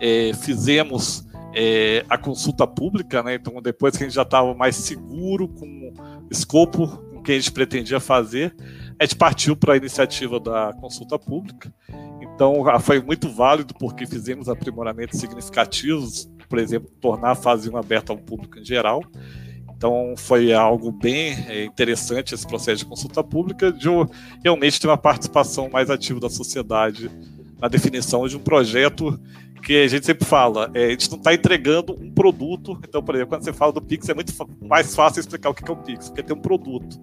é, 0.00 0.32
fizemos 0.32 1.26
é, 1.54 2.04
a 2.08 2.16
consulta 2.16 2.66
pública, 2.66 3.22
né, 3.22 3.34
então 3.34 3.60
depois 3.60 3.96
que 3.96 4.04
a 4.04 4.06
gente 4.06 4.14
já 4.14 4.22
estava 4.22 4.54
mais 4.54 4.76
seguro 4.76 5.48
com 5.48 5.92
escopo 6.30 7.09
com 7.20 7.24
que 7.24 7.32
a 7.32 7.36
gente 7.36 7.52
pretendia 7.52 8.00
fazer, 8.00 8.54
a 8.98 9.04
gente 9.04 9.16
partiu 9.16 9.54
para 9.54 9.74
a 9.74 9.76
iniciativa 9.76 10.40
da 10.40 10.72
consulta 10.80 11.18
pública. 11.18 11.72
Então 12.20 12.64
foi 12.80 13.00
muito 13.00 13.28
válido 13.28 13.74
porque 13.74 14.06
fizemos 14.06 14.48
aprimoramentos 14.48 15.20
significativos 15.20 16.28
por 16.50 16.58
exemplo, 16.58 16.90
tornar 17.00 17.30
a 17.30 17.34
fase 17.36 17.70
1 17.70 17.76
aberta 17.76 18.12
ao 18.12 18.18
público 18.18 18.58
em 18.58 18.64
geral. 18.64 19.04
Então, 19.72 20.14
foi 20.16 20.52
algo 20.52 20.90
bem 20.90 21.32
é, 21.48 21.64
interessante 21.64 22.34
esse 22.34 22.46
processo 22.46 22.78
de 22.78 22.84
consulta 22.84 23.22
pública, 23.24 23.72
de 23.72 23.88
realmente 24.42 24.78
ter 24.78 24.88
uma 24.88 24.98
participação 24.98 25.70
mais 25.70 25.88
ativa 25.88 26.18
da 26.20 26.28
sociedade 26.28 27.08
na 27.58 27.68
definição 27.68 28.26
de 28.26 28.36
um 28.36 28.40
projeto 28.40 29.18
que 29.60 29.82
a 29.82 29.88
gente 29.88 30.06
sempre 30.06 30.24
fala, 30.24 30.70
é, 30.74 30.86
a 30.86 30.90
gente 30.90 31.10
não 31.10 31.18
está 31.18 31.34
entregando 31.34 31.92
um 31.92 32.10
produto. 32.10 32.78
Então, 32.86 33.02
por 33.02 33.14
exemplo, 33.14 33.30
quando 33.30 33.44
você 33.44 33.52
fala 33.52 33.72
do 33.72 33.82
Pix, 33.82 34.08
é 34.08 34.14
muito 34.14 34.32
mais 34.62 34.94
fácil 34.94 35.20
explicar 35.20 35.50
o 35.50 35.54
que 35.54 35.68
é 35.68 35.72
o 35.72 35.76
Pix, 35.76 36.08
porque 36.08 36.22
tem 36.22 36.36
um 36.36 36.40
produto. 36.40 36.98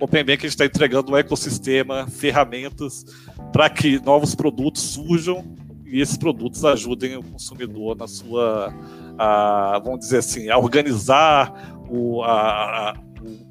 O 0.00 0.04
Open 0.04 0.24
Bank 0.24 0.38
a 0.38 0.42
gente 0.42 0.48
está 0.48 0.64
entregando 0.64 1.12
um 1.12 1.16
ecossistema, 1.16 2.06
ferramentas 2.06 3.04
para 3.52 3.68
que 3.68 4.02
novos 4.04 4.34
produtos 4.34 4.82
surjam 4.82 5.44
e 5.90 6.00
esses 6.00 6.16
produtos 6.16 6.64
ajudem 6.64 7.16
o 7.16 7.22
consumidor 7.22 7.96
na 7.96 8.06
sua, 8.06 8.72
a, 9.18 9.80
vamos 9.82 10.00
dizer 10.00 10.18
assim, 10.18 10.48
a 10.48 10.56
organizar 10.56 11.52
o, 11.88 12.22
a, 12.22 12.30
a, 12.30 12.94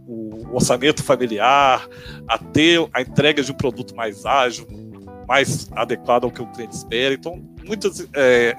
o, 0.08 0.56
orçamento 0.56 1.04
familiar, 1.04 1.86
a 2.28 2.38
ter 2.38 2.88
a 2.94 3.02
entrega 3.02 3.44
de 3.44 3.52
um 3.52 3.56
produto 3.56 3.94
mais 3.94 4.26
ágil, 4.26 4.66
mais 5.28 5.70
adequado 5.74 6.24
ao 6.24 6.32
que 6.32 6.42
o 6.42 6.48
cliente 6.48 6.76
espera. 6.76 7.14
Então, 7.14 7.44
muitas 7.70 8.08
é, 8.16 8.58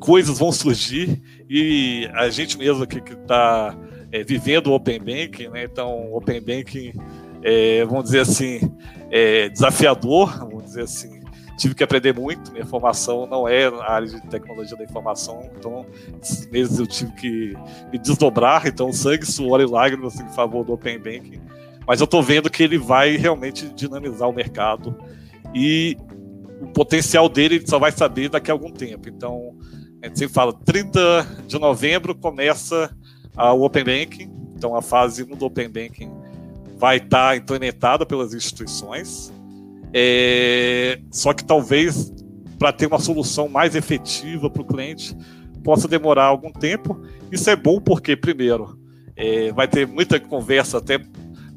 coisas 0.00 0.38
vão 0.38 0.50
surgir 0.50 1.22
e 1.48 2.10
a 2.12 2.28
gente 2.28 2.58
mesmo 2.58 2.84
que 2.86 2.98
está 2.98 3.76
é, 4.10 4.24
vivendo 4.24 4.66
o 4.66 4.74
Open 4.74 4.98
Banking, 4.98 5.48
né? 5.48 5.64
então 5.64 6.12
Open 6.12 6.40
Banking, 6.40 6.92
é, 7.42 7.84
vamos 7.84 8.04
dizer 8.04 8.20
assim, 8.20 8.60
é 9.10 9.48
desafiador, 9.48 10.40
vamos 10.40 10.64
dizer 10.64 10.82
assim, 10.82 11.22
tive 11.56 11.74
que 11.74 11.84
aprender 11.84 12.12
muito. 12.12 12.50
Minha 12.52 12.66
formação 12.66 13.26
não 13.26 13.46
é 13.46 13.70
na 13.70 13.84
área 13.84 14.08
de 14.08 14.20
tecnologia 14.22 14.76
da 14.76 14.82
informação, 14.82 15.48
então 15.56 15.86
esses 16.20 16.46
meses 16.48 16.78
eu 16.78 16.86
tive 16.86 17.12
que 17.12 17.54
me 17.92 17.98
desdobrar. 17.98 18.66
Então, 18.66 18.92
sangue, 18.92 19.24
suor 19.24 19.60
e 19.60 19.66
lágrimas 19.66 20.18
em 20.18 20.28
favor 20.30 20.64
do 20.64 20.72
Open 20.72 20.98
Banking. 20.98 21.40
Mas 21.86 22.00
eu 22.00 22.04
estou 22.04 22.22
vendo 22.22 22.50
que 22.50 22.62
ele 22.62 22.78
vai 22.78 23.16
realmente 23.16 23.68
dinamizar 23.68 24.28
o 24.28 24.32
mercado 24.32 24.96
e 25.54 25.96
o 26.62 26.66
potencial 26.68 27.28
dele 27.28 27.56
ele 27.56 27.66
só 27.66 27.78
vai 27.78 27.90
saber 27.90 28.28
daqui 28.28 28.50
a 28.50 28.54
algum 28.54 28.70
tempo. 28.70 29.08
Então, 29.08 29.56
a 30.00 30.06
gente 30.06 30.18
sempre 30.18 30.34
fala, 30.34 30.52
30 30.52 31.44
de 31.46 31.58
novembro 31.58 32.14
começa 32.14 32.94
o 33.36 33.64
Open 33.64 33.84
Banking, 33.84 34.30
então 34.54 34.76
a 34.76 34.82
fase 34.82 35.24
1 35.24 35.36
do 35.36 35.46
Open 35.46 35.68
Banking 35.68 36.10
vai 36.76 36.98
estar 36.98 37.36
implementada 37.36 38.06
pelas 38.06 38.34
instituições. 38.34 39.32
É, 39.92 41.00
só 41.10 41.32
que 41.32 41.44
talvez 41.44 42.12
para 42.58 42.72
ter 42.72 42.86
uma 42.86 42.98
solução 42.98 43.48
mais 43.48 43.74
efetiva 43.74 44.48
para 44.48 44.62
o 44.62 44.64
cliente 44.64 45.16
possa 45.64 45.88
demorar 45.88 46.24
algum 46.24 46.52
tempo. 46.52 47.00
Isso 47.30 47.50
é 47.50 47.56
bom 47.56 47.80
porque, 47.80 48.16
primeiro, 48.16 48.78
é, 49.16 49.52
vai 49.52 49.68
ter 49.68 49.86
muita 49.86 50.18
conversa 50.18 50.78
até 50.78 50.98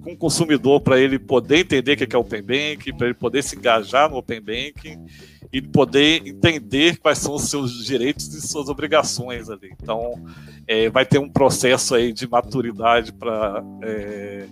com 0.05 0.12
o 0.12 0.17
consumidor 0.17 0.79
para 0.81 1.00
ele 1.00 1.17
poder 1.17 1.62
entender 1.62 1.93
o 1.93 1.97
que 1.97 2.15
é 2.15 2.19
Open 2.19 2.43
Banking, 2.43 2.95
para 2.95 3.07
ele 3.07 3.15
poder 3.15 3.43
se 3.43 3.55
engajar 3.55 4.07
no 4.07 4.17
Open 4.17 4.39
Banking 4.39 5.03
e 5.51 5.59
poder 5.63 6.21
entender 6.27 6.97
quais 6.97 7.17
são 7.17 7.33
os 7.33 7.50
seus 7.50 7.83
direitos 7.83 8.31
e 8.35 8.47
suas 8.47 8.69
obrigações 8.69 9.50
ali. 9.50 9.74
Então, 9.81 10.24
é, 10.67 10.89
vai 10.91 11.07
ter 11.07 11.17
um 11.17 11.27
processo 11.27 11.95
aí 11.95 12.13
de 12.13 12.27
maturidade 12.27 13.12
para 13.12 13.63
é, 13.81 14.45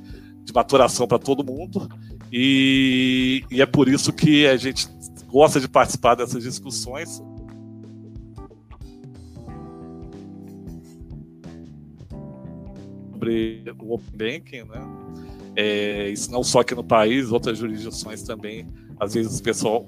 de 0.43 0.51
maturação 0.51 1.07
para 1.07 1.19
todo 1.19 1.45
mundo 1.45 1.87
e, 2.31 3.43
e 3.51 3.61
é 3.61 3.65
por 3.65 3.87
isso 3.87 4.11
que 4.11 4.47
a 4.47 4.57
gente 4.57 4.87
gosta 5.27 5.59
de 5.59 5.69
participar 5.69 6.15
dessas 6.15 6.41
discussões. 6.41 7.21
sobre 13.23 13.63
o 13.79 13.93
Open 13.93 14.17
Banking, 14.17 14.63
né? 14.63 14.81
É, 15.55 16.09
isso 16.09 16.31
não 16.31 16.43
só 16.43 16.61
aqui 16.61 16.73
no 16.73 16.83
país, 16.83 17.31
outras 17.31 17.57
jurisdições 17.57 18.23
também. 18.23 18.67
Às 18.99 19.13
vezes 19.13 19.41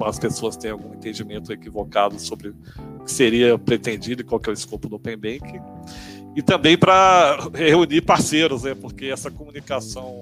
as 0.05 0.19
pessoas 0.19 0.57
têm 0.57 0.72
algum 0.72 0.93
entendimento 0.93 1.51
equivocado 1.51 2.19
sobre 2.19 2.50
o 2.50 3.03
que 3.03 3.12
seria 3.12 3.57
pretendido 3.57 4.22
e 4.22 4.25
qual 4.25 4.41
é 4.45 4.50
o 4.50 4.53
escopo 4.53 4.89
do 4.89 4.95
Open 4.95 5.17
Banking. 5.17 5.62
E 6.36 6.41
também 6.41 6.77
para 6.77 7.50
reunir 7.53 8.01
parceiros, 8.01 8.63
né? 8.63 8.75
porque 8.75 9.05
essa 9.05 9.31
comunicação, 9.31 10.22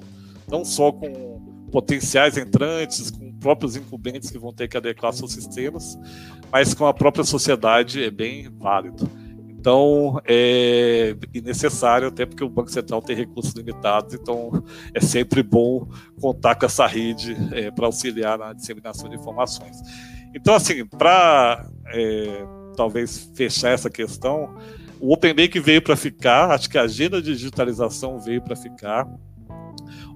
não 0.49 0.63
só 0.63 0.91
com 0.91 1.41
potenciais 1.71 2.37
entrantes, 2.37 3.09
com 3.09 3.33
próprios 3.33 3.75
incumbentes 3.75 4.29
que 4.29 4.37
vão 4.37 4.53
ter 4.53 4.67
que 4.67 4.77
adequar 4.77 5.11
seus 5.11 5.33
sistemas, 5.33 5.97
mas 6.51 6.73
com 6.73 6.85
a 6.85 6.93
própria 6.93 7.23
sociedade 7.23 8.03
é 8.03 8.11
bem 8.11 8.47
válido. 8.47 9.09
Então, 9.63 10.19
é 10.25 11.15
necessário, 11.41 12.09
até 12.09 12.25
porque 12.25 12.43
o 12.43 12.49
Banco 12.49 12.69
Central 12.69 13.01
tem 13.01 13.15
recursos 13.15 13.53
limitados, 13.53 14.13
então 14.13 14.61
é 14.93 14.99
sempre 14.99 15.41
bom 15.41 15.87
contar 16.19 16.55
com 16.55 16.65
essa 16.65 16.85
rede 16.85 17.33
é, 17.53 17.71
para 17.71 17.85
auxiliar 17.85 18.37
na 18.37 18.51
disseminação 18.51 19.07
de 19.07 19.15
informações. 19.15 19.77
Então, 20.35 20.53
assim, 20.53 20.85
para 20.85 21.65
é, 21.93 22.45
talvez 22.75 23.31
fechar 23.35 23.69
essa 23.69 23.89
questão, 23.89 24.53
o 24.99 25.13
Open 25.13 25.33
Bank 25.33 25.57
veio 25.61 25.81
para 25.81 25.95
ficar, 25.95 26.51
acho 26.51 26.69
que 26.69 26.77
a 26.77 26.81
agenda 26.81 27.21
de 27.21 27.31
digitalização 27.33 28.19
veio 28.19 28.41
para 28.41 28.57
ficar. 28.57 29.07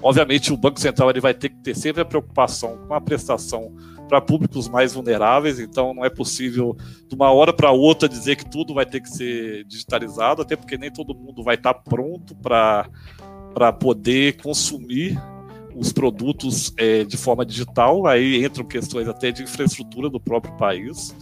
Obviamente, 0.03 0.51
o 0.51 0.57
Banco 0.57 0.77
Central 0.77 1.09
ele 1.09 1.21
vai 1.21 1.33
ter 1.33 1.47
que 1.47 1.63
ter 1.63 1.73
sempre 1.73 2.01
a 2.01 2.05
preocupação 2.05 2.79
com 2.85 2.93
a 2.93 2.99
prestação 2.99 3.73
para 4.07 4.21
públicos 4.21 4.67
mais 4.67 4.93
vulneráveis, 4.93 5.59
então 5.59 5.93
não 5.93 6.05
é 6.05 6.09
possível 6.09 6.75
de 7.07 7.15
uma 7.15 7.31
hora 7.31 7.53
para 7.53 7.71
outra 7.71 8.07
dizer 8.07 8.35
que 8.35 8.49
tudo 8.49 8.73
vai 8.73 8.85
ter 8.85 9.01
que 9.01 9.09
ser 9.09 9.63
digitalizado, 9.65 10.41
até 10.41 10.55
porque 10.55 10.77
nem 10.77 10.91
todo 10.91 11.15
mundo 11.15 11.43
vai 11.43 11.55
estar 11.55 11.73
tá 11.73 11.81
pronto 11.81 12.35
para 12.35 13.71
poder 13.73 14.41
consumir 14.41 15.19
os 15.75 15.93
produtos 15.93 16.73
é, 16.77 17.03
de 17.03 17.17
forma 17.17 17.45
digital, 17.45 18.07
aí 18.07 18.43
entram 18.43 18.65
questões 18.65 19.07
até 19.07 19.31
de 19.31 19.43
infraestrutura 19.43 20.09
do 20.09 20.19
próprio 20.19 20.55
país. 20.57 21.15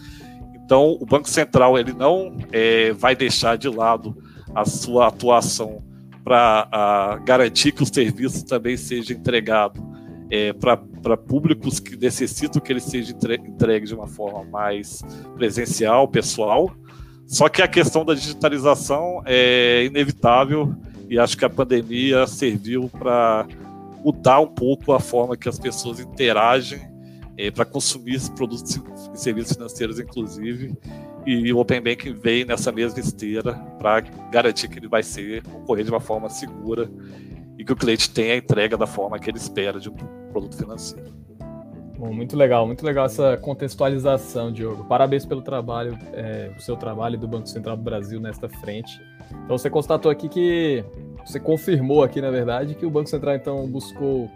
Então, 0.54 0.98
o 1.00 1.06
Banco 1.06 1.30
Central 1.30 1.78
ele 1.78 1.94
não 1.94 2.38
é, 2.52 2.94
vai 2.94 3.16
deixar 3.16 3.58
de 3.58 3.68
lado 3.68 4.18
a 4.54 4.64
sua 4.66 5.08
atuação 5.08 5.84
para 6.24 7.20
garantir 7.24 7.72
que 7.72 7.84
o 7.84 7.86
serviço 7.86 8.46
também 8.46 8.78
seja 8.78 9.14
entregado 9.14 9.95
é, 10.30 10.54
para 10.54 11.18
públicos 11.18 11.80
que 11.80 11.96
necessitam 11.96 12.62
que 12.62 12.72
ele 12.72 12.80
seja 12.80 13.12
entregue 13.12 13.86
de 13.86 13.94
uma 13.94 14.08
forma 14.08 14.44
mais 14.44 15.04
presencial, 15.36 16.08
pessoal. 16.08 16.72
Só 17.28 17.50
que 17.50 17.62
a 17.62 17.68
questão 17.68 18.06
da 18.06 18.14
digitalização 18.14 19.22
é 19.26 19.86
inevitável 19.86 20.76
e 21.10 21.18
acho 21.20 21.38
que 21.38 21.46
a 21.46 21.50
pandemia 21.50 22.26
serviu 22.28 22.90
para 22.90 23.48
mudar 24.04 24.40
um 24.40 24.48
pouco 24.48 24.94
a 24.94 25.00
forma 25.00 25.36
que 25.36 25.50
as 25.50 25.58
pessoas 25.58 26.00
interagem 26.00 26.82
é, 27.38 27.52
para 27.52 27.66
consumir 27.66 28.20
produtos 28.36 28.80
e 29.14 29.20
serviços 29.20 29.54
financeiros, 29.54 30.00
inclusive. 30.00 30.76
E 31.26 31.52
o 31.52 31.58
Open 31.58 31.82
Banking 31.82 32.14
veio 32.14 32.46
nessa 32.46 32.72
mesma 32.72 33.00
esteira 33.00 33.54
para 33.80 34.02
garantir 34.32 34.68
que 34.68 34.78
ele 34.78 34.88
vai 34.88 35.02
ser 35.02 35.44
ocorrer 35.48 35.84
de 35.84 35.90
uma 35.90 36.00
forma 36.00 36.30
segura 36.30 36.90
e 37.58 37.64
que 37.64 37.72
o 37.72 37.76
cliente 37.76 38.10
tenha 38.10 38.34
a 38.34 38.38
entrega 38.38 38.78
da 38.78 38.88
forma 38.88 39.20
que 39.20 39.30
ele 39.30 39.38
espera 39.38 39.80
de 39.80 39.90
um 39.90 39.96
produto 40.32 40.58
financeiro. 40.58 41.14
Bom, 41.98 42.14
muito 42.14 42.36
legal, 42.36 42.68
muito 42.68 42.86
legal 42.86 43.06
essa 43.06 43.38
contextualização, 43.38 44.52
Diogo. 44.52 44.84
Parabéns 44.84 45.26
pelo 45.26 45.42
trabalho, 45.42 45.98
é, 46.14 46.52
o 46.56 46.62
seu 46.62 46.76
trabalho 46.76 47.18
do 47.18 47.28
Banco 47.28 47.48
Central 47.48 47.78
do 47.78 47.84
Brasil 47.84 48.20
nesta 48.20 48.50
frente. 48.50 49.02
Então 49.46 49.58
você 49.58 49.70
constatou 49.70 50.12
aqui 50.12 50.28
que 50.28 50.84
você 51.26 51.40
confirmou 51.40 52.04
aqui, 52.04 52.20
na 52.20 52.30
verdade, 52.30 52.76
que 52.76 52.86
o 52.86 52.90
Banco 52.90 53.10
Central 53.10 53.36
então 53.36 53.66
buscou 53.68 54.30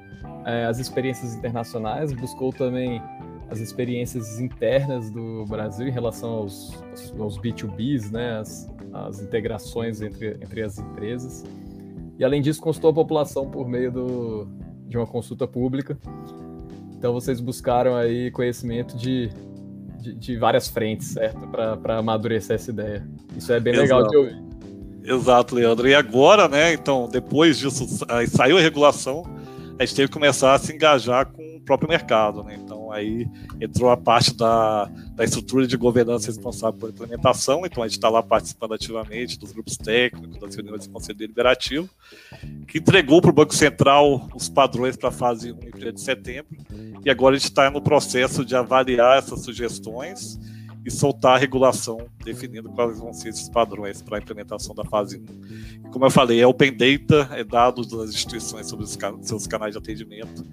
é, 0.45 0.65
as 0.65 0.79
experiências 0.79 1.35
internacionais, 1.35 2.13
buscou 2.13 2.53
também 2.53 3.01
as 3.49 3.59
experiências 3.59 4.39
internas 4.39 5.11
do 5.11 5.45
Brasil 5.45 5.88
em 5.88 5.91
relação 5.91 6.29
aos, 6.29 6.83
aos 7.19 7.38
B2Bs, 7.39 8.11
né, 8.11 8.39
as, 8.39 8.71
as 8.93 9.21
integrações 9.21 10.01
entre, 10.01 10.38
entre 10.41 10.61
as 10.61 10.79
empresas. 10.79 11.43
E 12.19 12.25
além 12.25 12.41
disso, 12.41 12.61
consultou 12.61 12.91
a 12.91 12.93
população 12.93 13.49
por 13.49 13.65
meio 13.67 13.91
do, 13.91 14.47
de 14.85 14.97
uma 14.97 15.07
consulta 15.07 15.47
pública. 15.47 15.97
Então 16.97 17.13
vocês 17.13 17.39
buscaram 17.39 17.95
aí 17.95 18.29
conhecimento 18.29 18.97
de, 18.97 19.29
de, 20.01 20.13
de 20.13 20.38
várias 20.38 20.67
frentes, 20.67 21.07
certo? 21.07 21.47
Para 21.47 21.97
amadurecer 21.97 22.57
essa 22.57 22.71
ideia. 22.71 23.07
Isso 23.38 23.53
é 23.53 23.59
bem 23.61 23.73
Exato. 23.73 23.83
legal 23.83 24.07
de 24.09 24.17
ouvir. 24.17 24.43
Exato, 25.01 25.55
Leandro. 25.55 25.88
E 25.88 25.95
agora, 25.95 26.49
né? 26.49 26.73
Então, 26.73 27.07
depois 27.09 27.57
disso, 27.57 27.88
saiu 28.27 28.57
a 28.57 28.61
regulação, 28.61 29.23
a 29.79 29.85
gente 29.85 29.95
teve 29.95 30.07
que 30.09 30.13
começar 30.13 30.53
a 30.53 30.59
se 30.59 30.73
engajar 30.73 31.27
com 31.27 31.55
o 31.55 31.61
próprio 31.61 31.88
mercado, 31.88 32.43
né? 32.43 32.59
Então, 32.61 32.78
aí 32.91 33.27
entrou 33.60 33.89
a 33.89 33.98
parte 33.98 34.34
da, 34.34 34.86
da 35.15 35.24
estrutura 35.24 35.67
de 35.67 35.77
governança 35.77 36.27
responsável 36.27 36.79
por 36.79 36.89
implementação, 36.89 37.65
então 37.65 37.84
a 37.84 37.88
gente 37.88 37.98
está 37.98 38.10
lá 38.10 38.22
participando 38.22 38.74
ativamente 38.74 39.38
dos 39.38 39.51
grupos 39.51 39.77
técnicos, 39.77 40.39
das 40.39 40.55
reuniões 40.55 40.88
do 40.88 40.93
Conselho 40.93 41.17
Deliberativo, 41.17 41.89
que 42.67 42.79
entregou 42.79 43.22
para 43.22 43.31
o 43.31 43.34
Banco 43.34 43.53
Central 43.53 44.29
os 44.36 44.50
padrões 44.50 44.96
para 44.96 45.10
a 45.10 45.12
fase 45.12 45.51
1 45.51 45.55
em 45.55 45.89
1 45.89 45.93
de 45.93 46.01
setembro, 46.01 46.58
e 47.03 47.10
agora 47.10 47.36
a 47.36 47.38
gente 47.38 47.50
está 47.50 47.69
no 47.69 47.81
processo 47.81 48.43
de 48.43 48.55
avaliar 48.55 49.17
essas 49.17 49.41
sugestões 49.43 50.39
e 50.86 50.91
soltar 50.91 51.36
a 51.36 51.38
regulação 51.38 52.08
definindo 52.24 52.69
quais 52.69 53.00
vão 53.00 53.13
ser 53.13 53.29
esses 53.29 53.50
padrões 53.50 54.01
para 54.01 54.17
a 54.17 54.22
implementação 54.22 54.74
da 54.74 54.84
fase 54.86 55.22
1. 55.84 55.91
Como 55.91 56.05
eu 56.05 56.10
falei, 56.10 56.39
é 56.39 56.48
open 56.48 56.75
data, 56.75 57.29
é 57.34 57.43
dados 57.43 57.88
das 57.88 58.10
instituições 58.10 58.67
sobre 58.67 58.86
os 58.86 58.98
seus 59.22 59.46
canais 59.46 59.74
de 59.74 59.77
atendimento 59.77 60.46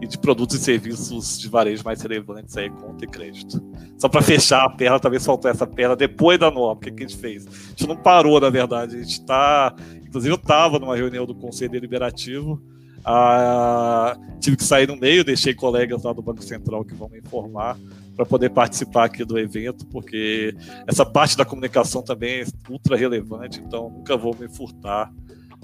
e 0.00 0.06
de 0.06 0.18
produtos 0.18 0.56
e 0.56 0.58
serviços 0.60 1.38
de 1.38 1.48
varejo 1.48 1.84
mais 1.84 2.00
relevantes 2.00 2.56
aí, 2.56 2.70
conta 2.70 3.04
e 3.04 3.08
crédito. 3.08 3.62
Só 3.98 4.08
para 4.08 4.22
fechar 4.22 4.64
a 4.64 4.70
perna, 4.70 4.98
talvez 4.98 5.24
faltou 5.24 5.50
essa 5.50 5.66
perna 5.66 5.94
depois 5.94 6.38
da 6.38 6.50
norma. 6.50 6.72
O 6.72 6.76
que, 6.76 6.88
a 6.88 6.92
gente 7.06 7.16
fez? 7.16 7.46
A 7.46 7.50
gente 7.70 7.86
não 7.86 7.96
parou, 7.96 8.40
na 8.40 8.48
verdade. 8.48 8.96
A 8.96 8.98
gente 8.98 9.20
está. 9.20 9.74
Inclusive, 10.02 10.32
eu 10.32 10.38
estava 10.38 10.78
numa 10.78 10.96
reunião 10.96 11.26
do 11.26 11.34
Conselho 11.34 11.70
Deliberativo. 11.70 12.60
Ah, 13.04 14.16
tive 14.40 14.56
que 14.56 14.64
sair 14.64 14.86
no 14.86 14.96
meio, 14.96 15.24
deixei 15.24 15.54
colegas 15.54 16.02
lá 16.02 16.12
do 16.12 16.22
Banco 16.22 16.42
Central 16.42 16.84
que 16.84 16.94
vão 16.94 17.08
me 17.08 17.18
informar 17.18 17.78
para 18.14 18.26
poder 18.26 18.50
participar 18.50 19.04
aqui 19.04 19.24
do 19.24 19.38
evento, 19.38 19.86
porque 19.86 20.54
essa 20.86 21.06
parte 21.06 21.34
da 21.34 21.44
comunicação 21.44 22.02
também 22.02 22.42
é 22.42 22.44
ultra 22.68 22.94
relevante, 22.94 23.58
então 23.60 23.88
nunca 23.88 24.18
vou 24.18 24.36
me 24.38 24.46
furtar 24.46 25.10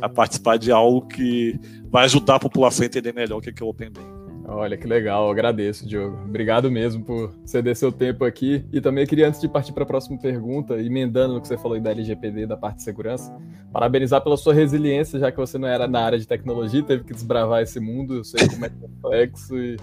a 0.01 0.09
participar 0.09 0.57
de 0.57 0.73
algo 0.73 1.07
que 1.07 1.59
vai 1.91 2.05
ajudar 2.07 2.37
a 2.37 2.41
população 2.41 2.85
a 2.85 2.87
entender 2.87 3.13
melhor 3.13 3.39
o 3.39 3.41
que 3.43 3.51
é 3.51 3.65
o 3.65 3.69
Open 3.69 3.91
Bank. 3.91 4.16
Olha 4.49 4.77
que 4.77 4.87
legal, 4.87 5.29
agradeço, 5.29 5.87
Diogo. 5.87 6.17
Obrigado 6.25 6.71
mesmo 6.71 7.03
por 7.05 7.35
ceder 7.45 7.75
seu 7.75 7.91
tempo 7.91 8.25
aqui. 8.25 8.65
E 8.73 8.81
também 8.81 9.05
queria, 9.05 9.27
antes 9.27 9.41
de 9.41 9.49
partir 9.49 9.73
para 9.73 9.83
a 9.83 9.87
próxima 9.87 10.17
pergunta, 10.19 10.81
emendando 10.81 11.35
no 11.35 11.41
que 11.41 11.49
você 11.49 11.59
falou 11.59 11.81
da 11.81 11.91
LGPD, 11.91 12.47
da 12.47 12.57
parte 12.57 12.77
de 12.77 12.83
segurança, 12.85 13.37
parabenizar 13.73 14.23
pela 14.23 14.37
sua 14.37 14.55
resiliência, 14.55 15.19
já 15.19 15.33
que 15.33 15.37
você 15.37 15.59
não 15.59 15.67
era 15.67 15.89
na 15.89 16.01
área 16.01 16.19
de 16.19 16.29
tecnologia, 16.29 16.83
teve 16.83 17.03
que 17.03 17.13
desbravar 17.13 17.63
esse 17.63 17.81
mundo. 17.81 18.19
Eu 18.19 18.25
sei 18.25 18.49
como 18.49 18.65
é 18.65 18.69
complexo 18.69 19.59
e 19.59 19.77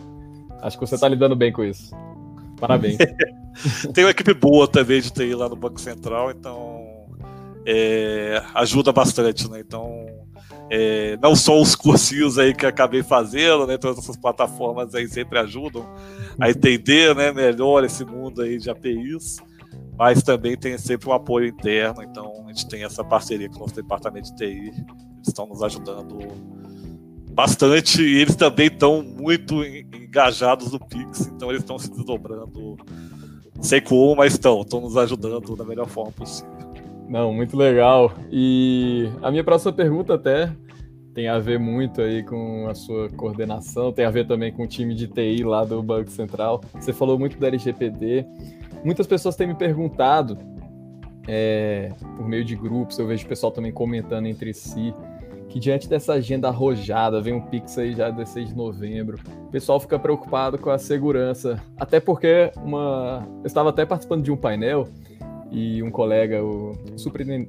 acho 0.62 0.80
que 0.80 0.88
você 0.88 0.96
está 0.96 1.10
lidando 1.10 1.36
bem 1.36 1.52
com 1.52 1.64
isso. 1.66 1.94
Parabéns. 2.58 2.98
Tem 3.94 4.06
uma 4.06 4.12
equipe 4.12 4.34
boa 4.34 4.66
também 4.66 5.02
de 5.02 5.12
TI 5.12 5.36
lá 5.36 5.50
no 5.50 5.58
Banco 5.58 5.80
Central, 5.80 6.32
então 6.32 6.86
é, 7.66 8.42
ajuda 8.56 8.94
bastante, 8.94 9.50
né? 9.52 9.60
Então 9.60 10.03
é, 10.76 11.20
não 11.22 11.36
só 11.36 11.62
os 11.62 11.76
cursinhos 11.76 12.40
aí 12.40 12.52
que 12.52 12.66
acabei 12.66 13.04
fazendo, 13.04 13.68
né? 13.68 13.78
Todas 13.78 14.00
essas 14.00 14.18
plataformas 14.18 14.96
aí 14.96 15.08
sempre 15.08 15.38
ajudam 15.38 15.88
a 16.40 16.50
entender 16.50 17.14
né, 17.16 17.32
melhor 17.32 17.84
esse 17.84 18.04
mundo 18.04 18.42
aí 18.42 18.58
de 18.58 18.72
APIs, 18.72 19.38
mas 19.96 20.24
também 20.24 20.58
tem 20.58 20.76
sempre 20.80 21.08
um 21.08 21.14
apoio 21.14 21.46
interno, 21.46 22.02
então 22.02 22.46
a 22.48 22.48
gente 22.48 22.68
tem 22.68 22.84
essa 22.84 23.04
parceria 23.04 23.48
com 23.50 23.58
o 23.58 23.60
nosso 23.60 23.76
departamento 23.76 24.32
de 24.32 24.36
TI, 24.36 24.70
eles 24.70 25.28
estão 25.28 25.46
nos 25.46 25.62
ajudando 25.62 26.18
bastante 27.32 28.02
e 28.02 28.20
eles 28.20 28.36
também 28.36 28.66
estão 28.66 29.04
muito 29.04 29.64
engajados 29.64 30.72
no 30.72 30.80
Pix, 30.80 31.28
então 31.28 31.52
eles 31.52 31.62
estão 31.62 31.78
se 31.78 31.92
desdobrando, 31.92 32.78
sei 33.62 33.80
como, 33.80 34.16
mas 34.16 34.34
estão, 34.34 34.62
estão 34.62 34.82
nos 34.82 34.98
ajudando 34.98 35.56
da 35.56 35.64
melhor 35.64 35.88
forma 35.88 36.12
possível. 36.12 36.53
Não, 37.14 37.32
muito 37.32 37.56
legal. 37.56 38.12
E 38.32 39.08
a 39.22 39.30
minha 39.30 39.44
próxima 39.44 39.72
pergunta 39.72 40.16
até 40.16 40.52
tem 41.14 41.28
a 41.28 41.38
ver 41.38 41.60
muito 41.60 42.02
aí 42.02 42.24
com 42.24 42.66
a 42.68 42.74
sua 42.74 43.08
coordenação, 43.08 43.94
tem 43.94 44.04
a 44.04 44.10
ver 44.10 44.26
também 44.26 44.52
com 44.52 44.64
o 44.64 44.68
time 44.68 44.96
de 44.96 45.08
TI 45.08 45.44
lá 45.44 45.64
do 45.64 45.84
Banco 45.84 46.10
Central. 46.10 46.60
Você 46.74 46.92
falou 46.92 47.20
muito 47.20 47.38
da 47.38 47.46
LGPD. 47.50 48.26
Muitas 48.84 49.06
pessoas 49.06 49.36
têm 49.36 49.46
me 49.46 49.54
perguntado, 49.54 50.40
é, 51.28 51.92
por 52.18 52.28
meio 52.28 52.44
de 52.44 52.56
grupos, 52.56 52.98
eu 52.98 53.06
vejo 53.06 53.26
o 53.26 53.30
pessoal 53.30 53.52
também 53.52 53.72
comentando 53.72 54.26
entre 54.26 54.52
si, 54.52 54.92
que 55.50 55.60
diante 55.60 55.88
dessa 55.88 56.14
agenda 56.14 56.48
arrojada, 56.48 57.22
vem 57.22 57.36
um 57.36 57.42
Pix 57.42 57.78
aí 57.78 57.94
já 57.94 58.10
16 58.10 58.50
de 58.50 58.56
novembro, 58.56 59.20
o 59.46 59.52
pessoal 59.52 59.80
fica 59.80 60.00
preocupado 60.00 60.58
com 60.58 60.72
a 60.72 60.80
segurança. 60.80 61.62
Até 61.78 62.00
porque 62.00 62.52
uma. 62.58 63.24
Eu 63.44 63.46
estava 63.46 63.70
até 63.70 63.86
participando 63.86 64.24
de 64.24 64.32
um 64.32 64.36
painel 64.36 64.90
e 65.54 65.84
um 65.84 65.92
colega, 65.92 66.44
o 66.44 66.76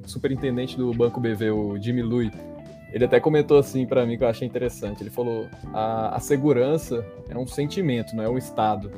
superintendente 0.05 0.77
do 0.77 0.93
Banco 0.93 1.19
BV, 1.19 1.49
o 1.49 1.81
Jimmy 1.81 2.03
Lui, 2.03 2.31
ele 2.93 3.03
até 3.03 3.19
comentou 3.19 3.57
assim 3.57 3.83
para 3.85 4.05
mim 4.05 4.15
que 4.15 4.23
eu 4.23 4.27
achei 4.27 4.47
interessante. 4.47 5.01
Ele 5.01 5.09
falou: 5.09 5.47
a, 5.73 6.15
a 6.15 6.19
segurança 6.19 7.03
é 7.27 7.35
um 7.35 7.47
sentimento, 7.47 8.15
não 8.15 8.23
é 8.23 8.29
um 8.29 8.37
estado. 8.37 8.91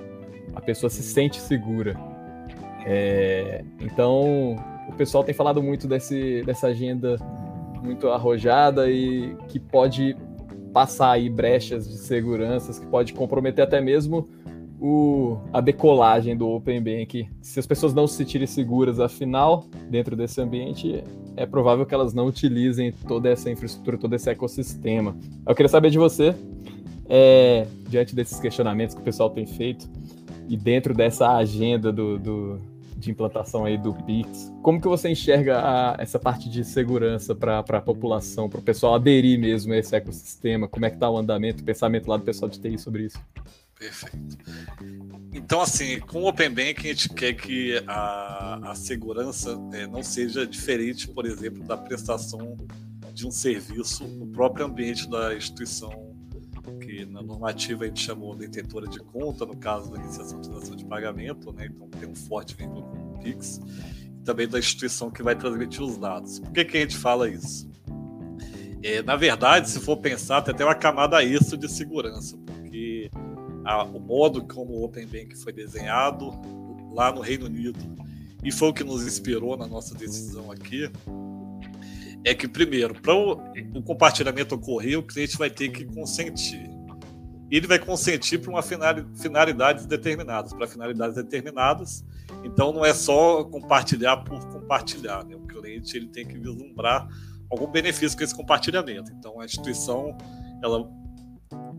A 0.54 0.60
pessoa 0.60 0.90
se 0.90 1.02
sente 1.02 1.40
segura. 1.40 1.96
É, 2.86 3.64
então, 3.80 4.58
o 4.90 4.94
pessoal 4.98 5.24
tem 5.24 5.34
falado 5.34 5.64
muito 5.64 5.88
desse, 5.88 6.44
dessa 6.46 6.68
agenda 6.68 7.16
muito 7.82 8.10
arrojada 8.10 8.92
e 8.92 9.36
que 9.48 9.60
pode 9.60 10.18
passar 10.74 11.12
aí 11.12 11.30
brechas 11.30 11.90
de 11.90 11.98
seguranças, 11.98 12.78
que 12.78 12.86
pode 12.88 13.14
comprometer 13.14 13.64
até 13.64 13.80
mesmo 13.80 14.28
o, 14.80 15.38
a 15.52 15.60
decolagem 15.60 16.36
do 16.36 16.48
Open 16.50 16.82
Bank. 16.82 17.28
Se 17.42 17.60
as 17.60 17.66
pessoas 17.66 17.94
não 17.94 18.08
se 18.08 18.16
sentirem 18.16 18.48
seguras, 18.48 19.00
afinal, 19.00 19.66
dentro 19.90 20.16
desse 20.16 20.40
ambiente, 20.40 21.04
é 21.36 21.46
provável 21.46 21.86
que 21.86 21.94
elas 21.94 22.14
não 22.14 22.28
utilizem 22.28 22.92
toda 22.92 23.30
essa 23.30 23.50
infraestrutura, 23.50 23.98
todo 23.98 24.14
esse 24.14 24.30
ecossistema. 24.30 25.16
Eu 25.46 25.56
queria 25.56 25.70
saber 25.70 25.90
de 25.90 25.98
você, 25.98 26.36
é, 27.10 27.68
diante 27.88 28.16
desses 28.16 28.40
questionamentos 28.40 28.96
que 28.96 29.02
o 29.02 29.04
pessoal 29.04 29.30
tem 29.30 29.46
feito, 29.46 29.90
e 30.48 30.56
dentro 30.56 30.94
dessa 30.94 31.36
agenda 31.36 31.92
do, 31.92 32.18
do 32.18 32.78
de 32.98 33.12
implantação 33.12 33.64
aí 33.64 33.78
do 33.78 33.94
Pix, 33.94 34.52
como 34.64 34.82
que 34.82 34.88
você 34.88 35.10
enxerga 35.10 35.60
a, 35.60 35.96
essa 36.00 36.18
parte 36.18 36.50
de 36.50 36.64
segurança 36.64 37.36
para 37.36 37.60
a 37.60 37.82
população, 37.82 38.50
para 38.50 38.60
o 38.60 38.64
pessoal 38.64 38.96
aderir 38.96 39.40
mesmo 39.40 39.72
a 39.74 39.78
esse 39.78 39.96
ecossistema? 39.96 40.68
Como 40.68 40.86
é 40.86 40.90
que 40.90 40.96
está 40.96 41.10
o 41.10 41.16
andamento, 41.16 41.62
o 41.62 41.66
pensamento 41.66 42.08
lá 42.08 42.18
do 42.18 42.24
pessoal 42.24 42.50
de 42.50 42.60
TI 42.60 42.78
sobre 42.80 43.06
isso? 43.06 43.20
Perfeito. 43.80 44.38
Então, 45.34 45.62
assim, 45.62 46.00
com 46.00 46.24
o 46.24 46.28
Open 46.28 46.50
Bank, 46.50 46.80
a 46.80 46.94
gente 46.94 47.10
quer 47.10 47.34
que 47.34 47.82
a, 47.86 48.72
a 48.72 48.76
segurança 48.76 49.58
é, 49.72 49.86
não 49.86 50.02
seja 50.02 50.48
diferente, 50.48 51.08
por 51.08 51.26
exemplo, 51.26 51.64
da 51.64 51.78
prestação 51.78 52.58
de 53.14 53.28
um 53.28 53.32
serviço 53.32 54.08
no 54.08 54.28
próprio 54.28 54.66
ambiente 54.66 55.10
da 55.10 55.36
instituição, 55.36 56.16
que 56.82 57.06
na 57.06 57.22
normativa 57.22 57.84
a 57.84 57.88
gente 57.88 58.02
chamou 58.02 58.36
de 58.36 58.48
detentora 58.48 58.88
de 58.88 59.00
conta, 59.00 59.46
no 59.46 59.56
caso 59.56 59.92
da 59.92 60.00
iniciação 60.00 60.42
de 60.42 60.50
transação 60.50 60.76
de 60.76 60.86
pagamento, 60.86 61.52
né? 61.54 61.68
então 61.68 61.88
tem 61.90 62.10
um 62.10 62.16
forte 62.16 62.56
vínculo 62.56 62.84
com 62.84 63.16
o 63.16 63.20
PIX, 63.20 63.60
e 64.20 64.24
também 64.24 64.48
da 64.48 64.60
instituição 64.60 65.10
que 65.10 65.24
vai 65.24 65.36
transmitir 65.36 65.82
os 65.82 65.98
dados. 65.98 66.40
Por 66.40 66.52
que, 66.52 66.66
que 66.66 66.78
a 66.78 66.82
gente 66.82 66.98
fala 66.98 67.30
isso? 67.30 67.70
É, 68.84 69.02
na 69.02 69.16
verdade, 69.16 69.70
se 69.70 69.80
for 69.80 69.98
pensar, 69.98 70.42
tem 70.42 70.54
até 70.54 70.64
uma 70.64 70.76
camada 70.76 71.24
extra 71.24 71.58
de 71.58 71.70
segurança, 71.70 72.38
a, 73.68 73.84
o 73.84 74.00
modo 74.00 74.46
como 74.46 74.76
o 74.76 74.86
Open 74.86 75.06
Bank 75.06 75.36
foi 75.36 75.52
desenhado 75.52 76.32
lá 76.94 77.12
no 77.12 77.20
Reino 77.20 77.48
Unido. 77.48 77.78
E 78.44 78.50
foi 78.50 78.70
o 78.70 78.74
que 78.74 78.84
nos 78.84 79.06
inspirou 79.06 79.58
na 79.58 79.68
nossa 79.68 79.94
decisão 79.94 80.50
aqui. 80.50 80.90
É 82.24 82.34
que 82.34 82.48
primeiro 82.48 82.94
para 82.96 83.14
o, 83.14 83.34
o, 83.76 83.84
compartilhamento 83.84 84.56
ocorrer 84.56 84.98
o 84.98 85.04
cliente 85.04 85.38
vai 85.38 85.50
ter 85.50 85.70
que 85.70 85.84
consentir. 85.84 86.70
Ele 87.52 87.68
vai 87.68 87.80
consentir 87.80 88.40
para 88.40 88.52
uma 88.52 88.62
finalidades 88.62 89.86
determinadas 89.86 90.54
para 90.54 90.66
finalidades 90.68 91.16
determinadas. 91.16 92.06
Então 92.46 92.72
não 92.72 92.86
é 92.86 92.94
só 92.94 93.44
compartilhar 93.44 94.18
por 94.18 94.40
compartilhar 94.48 95.26
né? 95.26 95.36
o 95.36 95.42
cliente 95.42 95.98
ele 95.98 96.08
tem 96.08 96.26
que 96.26 96.38
vislumbrar 96.38 97.08
algum 97.50 97.68
benefício 97.68 98.18
com 98.18 98.24
esse 98.24 98.36
compartilhamento. 98.36 99.12
Então 99.12 99.40
a 99.42 99.46
instituição 99.46 100.18
ela 100.64 100.90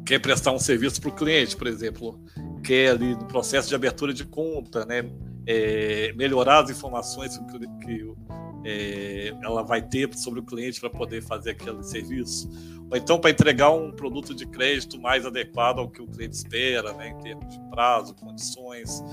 quer 0.09 0.19
prestar 0.21 0.53
um 0.53 0.59
serviço 0.59 1.03
para 1.03 1.11
o 1.11 1.15
cliente, 1.15 1.55
por 1.55 1.67
exemplo, 1.67 2.19
quer 2.65 2.93
ali 2.93 3.15
no 3.15 3.27
processo 3.27 3.69
de 3.69 3.75
abertura 3.75 4.15
de 4.15 4.25
conta, 4.25 4.87
né, 4.87 5.05
é, 5.47 6.15
melhorar 6.17 6.65
as 6.65 6.71
informações 6.71 7.37
que, 7.37 7.59
que 7.85 8.13
é, 8.65 9.35
ela 9.43 9.63
vai 9.63 9.83
ter 9.83 10.09
sobre 10.15 10.41
o 10.41 10.43
cliente 10.43 10.81
para 10.81 10.89
poder 10.89 11.23
fazer 11.23 11.51
aquele 11.51 11.83
serviço, 11.83 12.49
ou 12.91 12.97
então 12.97 13.21
para 13.21 13.31
entregar 13.31 13.71
um 13.71 13.93
produto 13.93 14.35
de 14.35 14.47
crédito 14.47 14.99
mais 14.99 15.27
adequado 15.27 15.81
ao 15.81 15.91
que 15.91 16.01
o 16.01 16.07
cliente 16.07 16.37
espera, 16.37 16.95
né, 16.95 17.11
em 17.11 17.19
termos 17.19 17.47
de 17.47 17.61
prazo, 17.69 18.15
condições. 18.15 19.05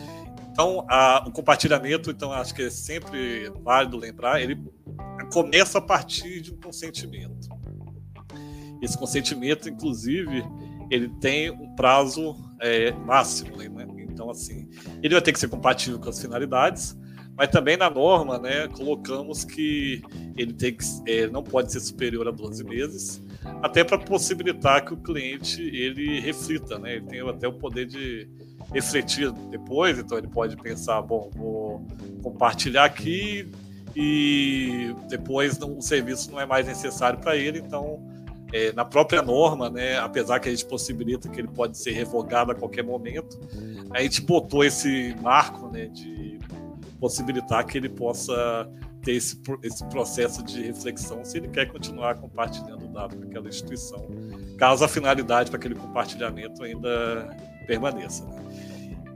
Então, 0.49 0.85
a, 0.89 1.25
o 1.27 1.31
compartilhamento, 1.33 2.09
então 2.09 2.31
acho 2.31 2.55
que 2.55 2.61
é 2.61 2.69
sempre 2.69 3.51
válido 3.65 3.97
lembrar, 3.97 4.41
ele 4.41 4.63
começa 5.33 5.79
a 5.79 5.81
partir 5.81 6.39
de 6.39 6.53
um 6.53 6.57
consentimento. 6.57 7.49
Esse 8.81 8.97
consentimento, 8.97 9.67
inclusive, 9.67 10.43
ele 10.89 11.09
tem 11.19 11.51
um 11.51 11.75
prazo 11.75 12.35
é, 12.61 12.91
máximo, 12.91 13.57
né? 13.57 13.67
Então, 14.15 14.29
assim, 14.29 14.69
ele 15.03 15.13
vai 15.13 15.21
ter 15.21 15.33
que 15.33 15.39
ser 15.39 15.49
compatível 15.49 15.99
com 15.99 16.09
as 16.09 16.19
finalidades, 16.19 16.97
mas 17.37 17.49
também 17.49 17.75
na 17.75 17.89
norma, 17.89 18.39
né, 18.39 18.67
colocamos 18.69 19.43
que 19.43 20.01
ele 20.37 20.53
tem 20.53 20.73
que, 20.73 20.85
é, 21.05 21.27
não 21.27 21.43
pode 21.43 21.71
ser 21.71 21.81
superior 21.81 22.25
a 22.27 22.31
12 22.31 22.63
meses, 22.63 23.21
até 23.61 23.83
para 23.83 23.97
possibilitar 23.97 24.85
que 24.85 24.93
o 24.93 24.97
cliente 24.97 25.61
ele 25.61 26.21
reflita, 26.21 26.79
né? 26.79 26.95
Ele 26.95 27.05
tem 27.05 27.29
até 27.29 27.45
o 27.45 27.53
poder 27.53 27.85
de 27.85 28.27
refletir 28.73 29.31
depois, 29.51 29.99
então 29.99 30.17
ele 30.17 30.27
pode 30.27 30.55
pensar, 30.55 31.01
bom, 31.01 31.29
vou 31.35 31.85
compartilhar 32.23 32.85
aqui 32.85 33.51
e 33.95 34.95
depois 35.09 35.59
o 35.61 35.81
serviço 35.81 36.31
não 36.31 36.39
é 36.39 36.45
mais 36.45 36.65
necessário 36.65 37.19
para 37.19 37.35
ele, 37.35 37.59
então 37.59 38.01
é, 38.53 38.71
na 38.73 38.85
própria 38.85 39.21
norma, 39.21 39.69
né, 39.69 39.97
apesar 39.97 40.39
que 40.39 40.47
a 40.47 40.51
gente 40.51 40.65
possibilita 40.65 41.29
que 41.29 41.39
ele 41.39 41.47
pode 41.47 41.77
ser 41.77 41.91
revogado 41.91 42.51
a 42.51 42.55
qualquer 42.55 42.83
momento, 42.83 43.39
a 43.91 44.01
gente 44.01 44.21
botou 44.21 44.63
esse 44.63 45.15
marco 45.21 45.67
né, 45.69 45.87
de 45.87 46.39
possibilitar 46.99 47.65
que 47.65 47.77
ele 47.77 47.89
possa 47.89 48.69
ter 49.01 49.13
esse, 49.13 49.39
esse 49.61 49.85
processo 49.85 50.43
de 50.43 50.63
reflexão 50.63 51.23
se 51.23 51.37
ele 51.37 51.47
quer 51.47 51.67
continuar 51.67 52.15
compartilhando 52.15 52.85
o 52.85 52.87
dado 52.87 53.15
com 53.15 53.23
aquela 53.23 53.47
instituição, 53.47 54.07
caso 54.57 54.83
a 54.83 54.87
finalidade 54.87 55.49
para 55.49 55.59
aquele 55.59 55.75
compartilhamento 55.75 56.63
ainda 56.63 57.29
permaneça. 57.67 58.25
Né? 58.25 58.45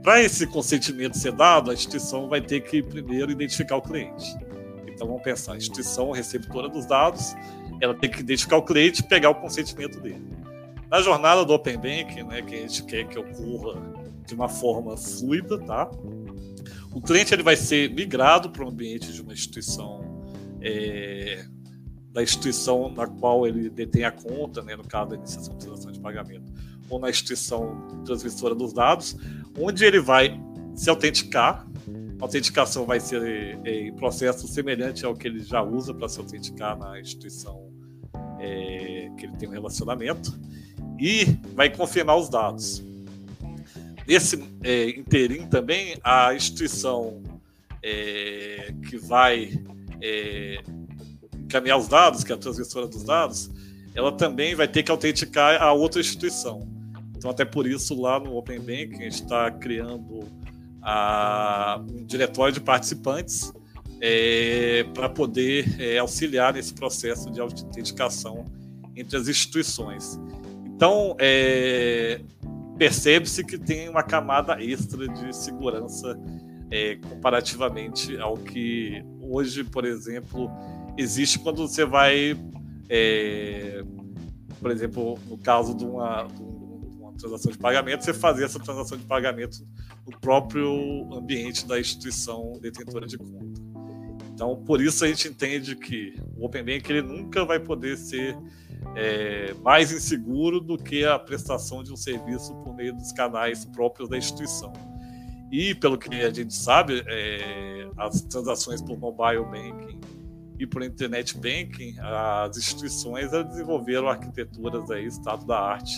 Para 0.02 0.22
esse 0.22 0.46
consentimento 0.46 1.18
ser 1.18 1.32
dado, 1.32 1.70
a 1.70 1.74
instituição 1.74 2.28
vai 2.28 2.40
ter 2.40 2.60
que 2.60 2.82
primeiro 2.82 3.30
identificar 3.30 3.76
o 3.76 3.82
cliente. 3.82 4.34
Então 4.86 5.06
vamos 5.06 5.22
pensar, 5.22 5.56
instituição 5.56 6.10
receptora 6.10 6.68
dos 6.68 6.86
dados, 6.86 7.34
ela 7.80 7.94
tem 7.94 8.10
que 8.10 8.20
identificar 8.20 8.56
o 8.56 8.62
cliente 8.62 9.00
e 9.00 9.02
pegar 9.04 9.30
o 9.30 9.34
consentimento 9.34 10.00
dele. 10.00 10.22
Na 10.90 11.00
jornada 11.00 11.44
do 11.44 11.52
Open 11.52 11.76
Bank, 11.76 12.22
né, 12.24 12.42
que 12.42 12.54
a 12.54 12.58
gente 12.58 12.82
quer 12.84 13.06
que 13.06 13.18
ocorra 13.18 13.80
de 14.26 14.34
uma 14.34 14.48
forma 14.48 14.96
fluida, 14.96 15.58
tá? 15.58 15.90
O 16.92 17.00
cliente 17.00 17.32
ele 17.32 17.42
vai 17.42 17.56
ser 17.56 17.90
migrado 17.94 18.50
para 18.50 18.64
o 18.64 18.68
ambiente 18.68 19.12
de 19.12 19.22
uma 19.22 19.32
instituição 19.32 20.24
é, 20.60 21.44
da 22.12 22.22
instituição 22.22 22.90
na 22.90 23.06
qual 23.06 23.46
ele 23.46 23.70
detém 23.70 24.04
a 24.04 24.10
conta, 24.10 24.62
né, 24.62 24.74
no 24.74 24.84
caso 24.84 25.10
da 25.10 25.16
iniciação 25.16 25.56
de 25.56 25.64
transação 25.64 25.92
de 25.92 26.00
pagamento, 26.00 26.52
ou 26.88 26.98
na 26.98 27.08
instituição 27.08 28.02
transmissora 28.04 28.54
dos 28.54 28.72
dados, 28.72 29.16
onde 29.56 29.84
ele 29.84 30.00
vai 30.00 30.40
se 30.74 30.90
autenticar 30.90 31.66
a 32.20 32.24
autenticação 32.24 32.84
vai 32.84 33.00
ser 33.00 33.58
é, 33.64 33.88
em 33.88 33.94
processo 33.94 34.46
semelhante 34.46 35.06
ao 35.06 35.16
que 35.16 35.26
ele 35.26 35.40
já 35.40 35.62
usa 35.62 35.94
para 35.94 36.06
se 36.06 36.18
autenticar 36.18 36.78
na 36.78 37.00
instituição 37.00 37.69
é, 38.40 39.10
que 39.16 39.26
ele 39.26 39.36
tem 39.36 39.48
um 39.48 39.52
relacionamento 39.52 40.38
e 40.98 41.24
vai 41.54 41.70
confirmar 41.70 42.16
os 42.16 42.28
dados. 42.28 42.82
Nesse 44.06 44.42
é, 44.62 44.90
interim 44.90 45.46
também, 45.46 45.96
a 46.02 46.34
instituição 46.34 47.22
é, 47.82 48.74
que 48.88 48.96
vai 48.96 49.52
é, 50.02 50.62
encaminhar 51.38 51.78
os 51.78 51.88
dados, 51.88 52.24
que 52.24 52.32
é 52.32 52.34
a 52.34 52.38
transmissora 52.38 52.86
dos 52.88 53.04
dados, 53.04 53.50
ela 53.94 54.12
também 54.12 54.54
vai 54.54 54.68
ter 54.68 54.82
que 54.82 54.90
autenticar 54.90 55.62
a 55.62 55.72
outra 55.72 56.00
instituição. 56.00 56.68
Então, 57.16 57.30
até 57.30 57.44
por 57.44 57.66
isso, 57.66 58.00
lá 58.00 58.18
no 58.18 58.36
Open 58.36 58.60
Bank, 58.60 58.94
a 58.94 59.02
gente 59.02 59.22
está 59.22 59.50
criando 59.50 60.26
a, 60.82 61.80
um 61.90 62.04
diretório 62.04 62.54
de 62.54 62.60
participantes 62.60 63.52
é, 64.00 64.84
para 64.94 65.08
poder 65.08 65.80
é, 65.80 65.98
auxiliar 65.98 66.54
nesse 66.54 66.74
processo 66.74 67.30
de 67.30 67.40
autenticação 67.40 68.44
entre 68.96 69.16
as 69.16 69.28
instituições. 69.28 70.18
Então, 70.66 71.14
é, 71.18 72.20
percebe-se 72.78 73.44
que 73.44 73.58
tem 73.58 73.88
uma 73.88 74.02
camada 74.02 74.62
extra 74.62 75.06
de 75.06 75.36
segurança 75.36 76.18
é, 76.70 76.96
comparativamente 76.96 78.16
ao 78.18 78.36
que 78.36 79.04
hoje, 79.20 79.64
por 79.64 79.84
exemplo, 79.84 80.50
existe 80.96 81.38
quando 81.38 81.68
você 81.68 81.84
vai, 81.84 82.36
é, 82.88 83.84
por 84.60 84.70
exemplo, 84.70 85.18
no 85.28 85.36
caso 85.36 85.74
de 85.74 85.84
uma, 85.84 86.24
de 86.24 86.42
uma 86.98 87.12
transação 87.12 87.52
de 87.52 87.58
pagamento, 87.58 88.04
você 88.04 88.14
fazer 88.14 88.44
essa 88.44 88.58
transação 88.58 88.96
de 88.96 89.04
pagamento 89.04 89.58
no 90.06 90.18
próprio 90.18 91.12
ambiente 91.12 91.66
da 91.66 91.78
instituição 91.78 92.52
detentora 92.60 93.06
de 93.06 93.18
conta. 93.18 93.59
Então, 94.40 94.56
por 94.56 94.80
isso 94.80 95.04
a 95.04 95.06
gente 95.06 95.28
entende 95.28 95.76
que 95.76 96.14
o 96.34 96.46
Open 96.46 96.64
Bank 96.64 96.90
ele 96.90 97.02
nunca 97.02 97.44
vai 97.44 97.60
poder 97.60 97.98
ser 97.98 98.34
é, 98.96 99.52
mais 99.62 99.92
inseguro 99.92 100.60
do 100.60 100.78
que 100.78 101.04
a 101.04 101.18
prestação 101.18 101.82
de 101.82 101.92
um 101.92 101.96
serviço 101.96 102.54
por 102.62 102.74
meio 102.74 102.94
dos 102.94 103.12
canais 103.12 103.66
próprios 103.66 104.08
da 104.08 104.16
instituição. 104.16 104.72
E, 105.52 105.74
pelo 105.74 105.98
que 105.98 106.14
a 106.22 106.32
gente 106.32 106.54
sabe, 106.54 107.04
é, 107.06 107.86
as 107.98 108.22
transações 108.22 108.80
por 108.80 108.98
mobile 108.98 109.44
banking 109.44 110.00
e 110.58 110.66
por 110.66 110.82
internet 110.82 111.36
banking, 111.36 111.96
as 111.98 112.56
instituições 112.56 113.30
desenvolveram 113.30 114.08
arquiteturas 114.08 114.90
aí, 114.90 115.04
estado 115.04 115.44
da 115.44 115.60
arte, 115.60 115.92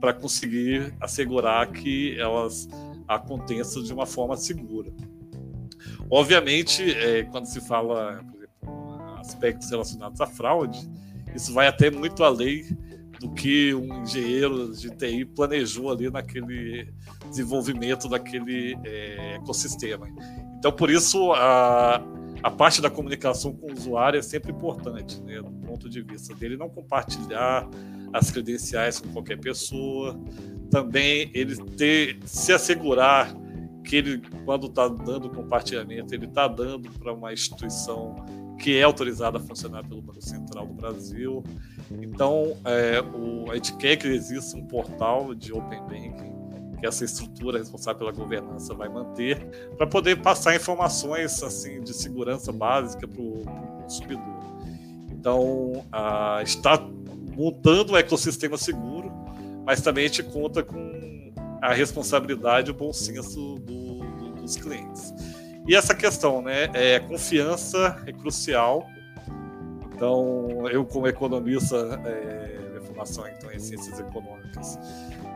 para 0.00 0.14
conseguir 0.14 0.94
assegurar 1.02 1.70
que 1.70 2.18
elas 2.18 2.66
aconteça 3.06 3.82
de 3.82 3.92
uma 3.92 4.06
forma 4.06 4.38
segura. 4.38 4.90
Obviamente, 6.10 6.82
é, 6.82 7.24
quando 7.24 7.46
se 7.46 7.60
fala, 7.60 8.22
por 8.30 8.36
exemplo, 8.36 9.18
aspectos 9.18 9.70
relacionados 9.70 10.20
à 10.20 10.26
fraude, 10.26 10.88
isso 11.34 11.52
vai 11.52 11.66
até 11.66 11.90
muito 11.90 12.22
além 12.22 12.64
do 13.18 13.32
que 13.32 13.74
um 13.74 14.02
engenheiro 14.02 14.72
de 14.72 14.90
TI 14.90 15.24
planejou 15.24 15.90
ali 15.90 16.10
naquele 16.10 16.92
desenvolvimento 17.28 18.08
daquele 18.08 18.76
é, 18.84 19.36
ecossistema. 19.36 20.06
Então, 20.58 20.70
por 20.70 20.90
isso, 20.90 21.32
a, 21.32 22.02
a 22.42 22.50
parte 22.50 22.80
da 22.80 22.90
comunicação 22.90 23.52
com 23.54 23.70
o 23.70 23.72
usuário 23.72 24.18
é 24.18 24.22
sempre 24.22 24.52
importante, 24.52 25.22
né, 25.22 25.40
do 25.40 25.50
ponto 25.66 25.88
de 25.88 26.02
vista 26.02 26.34
dele 26.34 26.56
não 26.56 26.68
compartilhar 26.68 27.68
as 28.12 28.30
credenciais 28.30 29.00
com 29.00 29.08
qualquer 29.08 29.38
pessoa, 29.38 30.18
também 30.70 31.30
ele 31.34 31.56
ter 31.56 32.18
se 32.24 32.52
assegurar 32.52 33.34
que 33.84 33.96
ele, 33.96 34.22
quando 34.44 34.66
está 34.66 34.88
dando 34.88 35.28
compartilhamento, 35.30 36.14
ele 36.14 36.26
está 36.26 36.48
dando 36.48 36.90
para 36.98 37.12
uma 37.12 37.32
instituição 37.32 38.16
que 38.58 38.78
é 38.78 38.82
autorizada 38.82 39.38
a 39.38 39.40
funcionar 39.40 39.86
pelo 39.86 40.00
Banco 40.00 40.22
Central 40.22 40.66
do 40.66 40.74
Brasil. 40.74 41.44
Então, 42.00 42.56
é, 42.64 43.00
o, 43.00 43.50
a 43.50 43.56
gente 43.56 43.76
quer 43.76 43.96
que 43.96 44.06
exista 44.08 44.56
um 44.56 44.64
portal 44.64 45.34
de 45.34 45.52
Open 45.52 45.80
Banking 45.82 46.34
que 46.78 46.86
essa 46.86 47.04
estrutura 47.04 47.58
responsável 47.58 47.98
pela 47.98 48.12
governança 48.12 48.74
vai 48.74 48.88
manter, 48.88 49.38
para 49.76 49.86
poder 49.86 50.20
passar 50.20 50.56
informações 50.56 51.42
assim 51.42 51.80
de 51.82 51.94
segurança 51.94 52.52
básica 52.52 53.06
para 53.06 53.22
o 53.22 53.42
consumidor. 53.82 54.42
Então, 55.10 55.84
a, 55.92 56.40
está 56.42 56.78
montando 57.36 57.92
um 57.92 57.96
ecossistema 57.96 58.56
seguro 58.56 59.24
mas 59.64 59.80
também 59.80 60.04
a 60.04 60.08
gente 60.08 60.22
conta 60.22 60.62
com 60.62 61.13
a 61.64 61.72
responsabilidade 61.72 62.68
e 62.68 62.72
o 62.72 62.74
bom 62.74 62.92
senso 62.92 63.54
do, 63.54 63.98
do, 63.98 64.30
dos 64.42 64.54
clientes. 64.56 65.14
E 65.66 65.74
essa 65.74 65.94
questão, 65.94 66.42
né? 66.42 66.68
É, 66.74 67.00
confiança 67.00 68.02
é 68.06 68.12
crucial. 68.12 68.86
Então, 69.94 70.68
eu 70.70 70.84
como 70.84 71.08
economista, 71.08 72.02
é, 72.04 72.68
minha 72.68 72.82
formação 72.82 73.24
então 73.28 73.50
em 73.50 73.58
ciências 73.58 73.98
econômicas, 73.98 74.78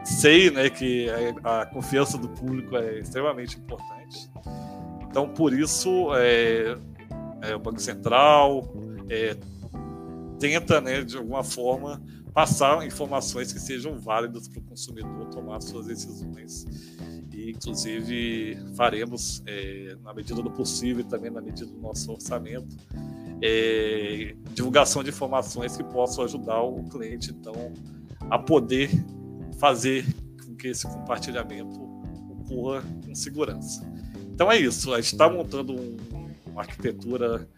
sei, 0.05 0.51
né, 0.51 0.69
que 0.69 1.07
a, 1.43 1.63
a 1.63 1.67
confiança 1.67 2.19
do 2.19 2.29
público 2.29 2.77
é 2.77 2.99
extremamente 2.99 3.57
importante. 3.57 4.31
Então, 5.09 5.31
por 5.31 5.55
isso, 5.55 6.15
é, 6.15 6.77
é, 7.41 7.57
o 7.57 7.59
Banco 7.59 7.81
Central 7.81 8.71
é, 9.09 9.35
tenta, 10.39 10.79
né, 10.79 11.01
de 11.03 11.17
alguma 11.17 11.43
forma, 11.43 12.03
passar 12.39 12.87
informações 12.87 13.53
que 13.53 13.59
sejam 13.59 13.99
válidas 13.99 14.47
para 14.47 14.61
o 14.61 14.63
consumidor 14.63 15.27
tomar 15.27 15.61
suas 15.61 15.87
decisões. 15.87 16.65
E, 17.35 17.51
inclusive, 17.51 18.57
faremos, 18.77 19.43
é, 19.45 19.97
na 20.05 20.15
medida 20.15 20.41
do 20.41 20.49
possível 20.49 21.01
e 21.01 21.05
também 21.05 21.33
na 21.33 21.41
medida 21.41 21.69
do 21.69 21.81
nosso 21.81 22.13
orçamento, 22.13 22.77
é, 23.43 24.37
divulgação 24.55 25.03
de 25.03 25.11
informações 25.11 25.77
que 25.77 25.83
possam 25.83 26.23
ajudar 26.23 26.63
o 26.63 26.85
cliente, 26.85 27.33
então, 27.33 27.73
a 28.31 28.39
poder 28.39 28.89
fazer 29.59 30.07
com 30.41 30.55
que 30.55 30.69
esse 30.69 30.87
compartilhamento 30.87 31.81
ocorra 32.31 32.85
com 33.05 33.17
segurança. 33.17 33.85
Então 34.33 34.49
é 34.49 34.61
isso, 34.61 34.95
a 34.95 35.01
gente 35.01 35.15
está 35.15 35.29
montando 35.29 35.73
um, 35.73 35.97
uma 36.47 36.61
arquitetura 36.61 37.49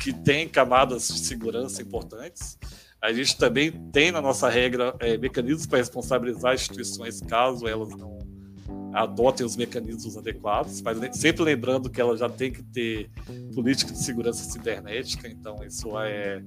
que 0.00 0.12
tem 0.12 0.48
camadas 0.48 1.08
de 1.08 1.18
segurança 1.18 1.82
importantes. 1.82 2.56
A 3.00 3.12
gente 3.12 3.36
também 3.36 3.70
tem 3.92 4.10
na 4.10 4.20
nossa 4.20 4.48
regra 4.48 4.94
é, 4.98 5.16
mecanismos 5.16 5.66
para 5.66 5.78
responsabilizar 5.78 6.54
instituições 6.54 7.20
caso 7.20 7.66
elas 7.66 7.90
não 7.90 8.18
adotem 8.92 9.44
os 9.46 9.56
mecanismos 9.56 10.16
adequados, 10.16 10.80
mas 10.82 11.16
sempre 11.16 11.42
lembrando 11.42 11.88
que 11.90 12.00
ela 12.00 12.16
já 12.16 12.28
tem 12.28 12.50
que 12.50 12.62
ter 12.62 13.10
política 13.54 13.92
de 13.92 14.02
segurança 14.02 14.42
cibernética, 14.50 15.28
então 15.28 15.56
isso 15.64 15.98
é 16.00 16.42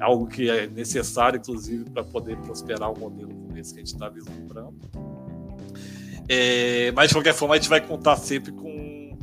algo 0.00 0.26
que 0.26 0.48
é 0.48 0.66
necessário, 0.66 1.38
inclusive, 1.38 1.90
para 1.90 2.04
poder 2.04 2.36
prosperar 2.38 2.92
o 2.92 2.98
modelo 2.98 3.34
como 3.34 3.56
esse 3.58 3.72
que 3.72 3.80
a 3.80 3.84
gente 3.84 3.94
está 3.94 4.08
vislumbrando. 4.08 4.76
É, 6.28 6.92
mas, 6.92 7.08
de 7.08 7.14
qualquer 7.14 7.34
forma, 7.34 7.54
a 7.54 7.58
gente 7.58 7.68
vai 7.68 7.80
contar 7.80 8.16
sempre 8.16 8.52
com 8.52 9.16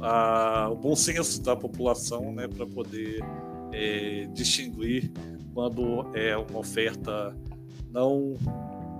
a, 0.00 0.68
o 0.70 0.76
bom 0.76 0.94
senso 0.94 1.42
da 1.42 1.56
população 1.56 2.32
né, 2.32 2.46
para 2.48 2.66
poder 2.66 3.24
é, 3.72 4.26
distinguir 4.32 5.10
quando 5.52 6.10
é 6.14 6.36
uma 6.36 6.58
oferta 6.58 7.34
não 7.90 8.36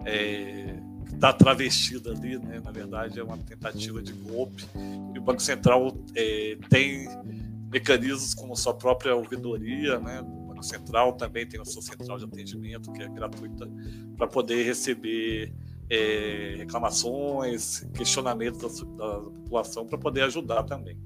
é, 0.05 0.75
está 1.13 1.33
travestida 1.33 2.11
ali, 2.11 2.39
né? 2.39 2.61
na 2.65 2.71
verdade 2.71 3.19
é 3.19 3.23
uma 3.23 3.37
tentativa 3.39 4.03
de 4.03 4.13
golpe. 4.13 4.65
E 5.15 5.19
o 5.19 5.23
Banco 5.23 5.43
Central 5.43 5.97
é, 6.15 6.57
tem 6.69 7.07
mecanismos 7.71 8.35
como 8.35 8.57
sua 8.57 8.75
própria 8.75 9.15
ouvidoria, 9.15 9.99
né? 9.99 10.21
o 10.21 10.49
Banco 10.49 10.63
Central 10.63 11.13
também 11.15 11.47
tem 11.47 11.61
a 11.61 11.65
sua 11.65 11.83
central 11.83 12.19
de 12.19 12.25
atendimento, 12.25 12.93
que 12.93 13.03
é 13.03 13.09
gratuita, 13.09 13.69
para 14.17 14.27
poder 14.27 14.65
receber 14.65 15.53
é, 15.89 16.55
reclamações, 16.59 17.87
questionamentos 17.95 18.81
da, 18.97 19.19
da 19.19 19.31
população, 19.31 19.87
para 19.87 19.99
poder 19.99 20.23
ajudar 20.23 20.63
também. 20.63 20.97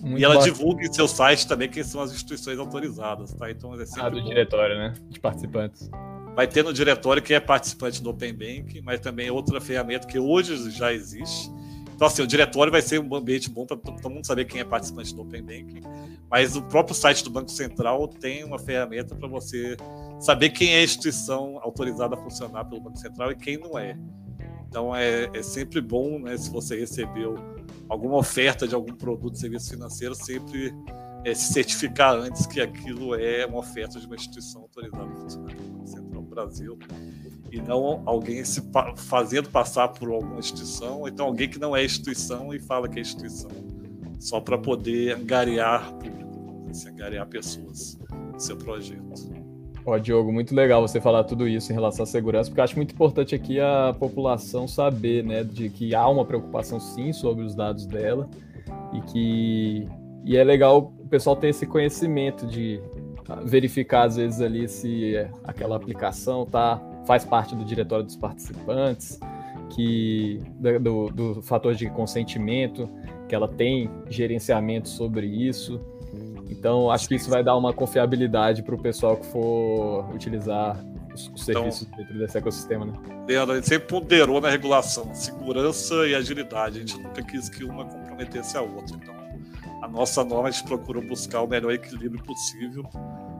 Muito 0.00 0.20
e 0.20 0.24
ela 0.24 0.34
bom. 0.34 0.42
divulga 0.42 0.84
em 0.84 0.92
seu 0.92 1.08
site 1.08 1.46
também 1.46 1.68
quem 1.68 1.82
são 1.82 2.00
as 2.00 2.12
instituições 2.12 2.58
autorizadas, 2.58 3.32
tá? 3.32 3.50
Então 3.50 3.74
é 3.80 3.86
sempre 3.86 4.02
ah, 4.02 4.08
do 4.10 4.20
bom. 4.20 4.28
diretório, 4.28 4.76
né? 4.76 4.94
De 5.08 5.20
participantes. 5.20 5.90
Vai 6.34 6.48
ter 6.48 6.64
no 6.64 6.72
diretório 6.72 7.22
quem 7.22 7.36
é 7.36 7.40
participante 7.40 8.02
do 8.02 8.10
Open 8.10 8.34
Bank, 8.34 8.80
mas 8.82 9.00
também 9.00 9.30
outra 9.30 9.60
ferramenta 9.60 10.06
que 10.06 10.18
hoje 10.18 10.70
já 10.70 10.92
existe. 10.92 11.50
Então, 11.94 12.08
assim, 12.08 12.22
o 12.22 12.26
diretório 12.26 12.72
vai 12.72 12.82
ser 12.82 12.98
um 12.98 13.14
ambiente 13.14 13.48
bom 13.48 13.64
para 13.64 13.76
todo 13.76 14.10
mundo 14.10 14.26
saber 14.26 14.46
quem 14.46 14.60
é 14.60 14.64
participante 14.64 15.14
do 15.14 15.22
Open 15.22 15.42
Bank. 15.42 15.80
Mas 16.28 16.56
o 16.56 16.62
próprio 16.62 16.94
site 16.94 17.22
do 17.22 17.30
Banco 17.30 17.50
Central 17.50 18.08
tem 18.08 18.42
uma 18.42 18.58
ferramenta 18.58 19.14
para 19.14 19.28
você 19.28 19.76
saber 20.18 20.50
quem 20.50 20.74
é 20.74 20.80
a 20.80 20.82
instituição 20.82 21.58
autorizada 21.62 22.16
a 22.16 22.18
funcionar 22.18 22.64
pelo 22.64 22.80
Banco 22.80 22.98
Central 22.98 23.30
e 23.30 23.36
quem 23.36 23.58
não 23.58 23.78
é. 23.78 23.96
Então, 24.68 24.94
é, 24.94 25.30
é 25.32 25.42
sempre 25.42 25.80
bom, 25.80 26.18
né, 26.18 26.36
se 26.36 26.50
você 26.50 26.76
recebeu 26.76 27.36
alguma 27.88 28.16
oferta 28.16 28.66
de 28.66 28.74
algum 28.74 28.94
produto, 28.94 29.38
serviço 29.38 29.70
financeiro, 29.70 30.14
sempre 30.14 30.74
é, 31.24 31.34
se 31.34 31.52
certificar 31.52 32.14
antes 32.14 32.46
que 32.46 32.60
aquilo 32.60 33.14
é 33.14 33.46
uma 33.46 33.58
oferta 33.58 33.98
de 33.98 34.06
uma 34.06 34.14
instituição 34.14 34.62
autorizada 34.62 35.06
no 35.06 35.86
Central 35.86 36.22
Brasil 36.22 36.78
e 37.50 37.60
não 37.60 38.02
alguém 38.04 38.44
se 38.44 38.60
pa 38.60 38.94
fazendo 38.96 39.48
passar 39.48 39.88
por 39.88 40.10
alguma 40.10 40.38
instituição, 40.38 41.00
ou 41.00 41.08
então 41.08 41.26
alguém 41.26 41.48
que 41.48 41.58
não 41.58 41.74
é 41.74 41.84
instituição 41.84 42.52
e 42.52 42.58
fala 42.58 42.88
que 42.88 42.98
é 42.98 43.02
instituição, 43.02 43.50
só 44.18 44.40
para 44.40 44.58
poder 44.58 45.16
angariar 45.16 45.92
público, 45.94 46.68
assim, 46.68 46.88
angariar 46.88 47.26
pessoas 47.26 47.96
no 48.32 48.40
seu 48.40 48.56
projeto. 48.56 49.33
Ó, 49.86 49.98
Diogo, 49.98 50.32
muito 50.32 50.54
legal 50.54 50.80
você 50.80 50.98
falar 50.98 51.24
tudo 51.24 51.46
isso 51.46 51.70
em 51.70 51.74
relação 51.74 52.04
à 52.04 52.06
segurança, 52.06 52.48
porque 52.48 52.60
acho 52.62 52.76
muito 52.76 52.94
importante 52.94 53.34
aqui 53.34 53.60
a 53.60 53.94
população 53.98 54.66
saber, 54.66 55.22
né, 55.22 55.44
de 55.44 55.68
que 55.68 55.94
há 55.94 56.08
uma 56.08 56.24
preocupação 56.24 56.80
sim 56.80 57.12
sobre 57.12 57.44
os 57.44 57.54
dados 57.54 57.86
dela 57.86 58.28
e 58.94 59.00
que 59.02 59.88
e 60.24 60.38
é 60.38 60.42
legal 60.42 60.94
o 60.98 61.06
pessoal 61.06 61.36
ter 61.36 61.48
esse 61.48 61.66
conhecimento 61.66 62.46
de 62.46 62.80
verificar 63.44 64.04
às 64.04 64.16
vezes 64.16 64.40
ali 64.40 64.66
se 64.66 65.14
aquela 65.44 65.76
aplicação 65.76 66.46
tá 66.46 66.80
faz 67.06 67.24
parte 67.24 67.54
do 67.54 67.62
diretório 67.62 68.06
dos 68.06 68.16
participantes, 68.16 69.20
que 69.74 70.40
do, 70.80 71.10
do 71.10 71.42
fator 71.42 71.74
de 71.74 71.90
consentimento, 71.90 72.88
que 73.28 73.34
ela 73.34 73.48
tem 73.48 73.90
gerenciamento 74.08 74.88
sobre 74.88 75.26
isso. 75.26 75.80
Então, 76.58 76.90
acho 76.90 77.08
que 77.08 77.14
isso 77.14 77.28
vai 77.28 77.42
dar 77.42 77.56
uma 77.56 77.72
confiabilidade 77.72 78.62
para 78.62 78.74
o 78.74 78.78
pessoal 78.78 79.16
que 79.16 79.26
for 79.26 80.08
utilizar 80.14 80.82
os, 81.12 81.30
os 81.34 81.48
então, 81.48 81.62
serviços 81.62 81.86
dentro 81.96 82.18
desse 82.18 82.38
ecossistema, 82.38 82.84
né? 82.86 82.92
Leandro, 83.28 83.52
a 83.52 83.56
gente 83.56 83.68
sempre 83.68 83.88
ponderou 83.88 84.40
na 84.40 84.50
regulação 84.50 85.14
segurança 85.14 86.06
e 86.06 86.14
agilidade. 86.14 86.78
A 86.78 86.80
gente 86.80 86.98
nunca 86.98 87.22
quis 87.22 87.48
que 87.48 87.64
uma 87.64 87.84
comprometesse 87.84 88.56
a 88.56 88.62
outra. 88.62 88.96
Então, 88.96 89.14
a 89.82 89.88
nossa 89.88 90.24
norma 90.24 90.48
a 90.48 90.50
gente 90.50 90.64
procura 90.64 91.00
buscar 91.00 91.42
o 91.42 91.46
melhor 91.46 91.72
equilíbrio 91.72 92.22
possível 92.24 92.84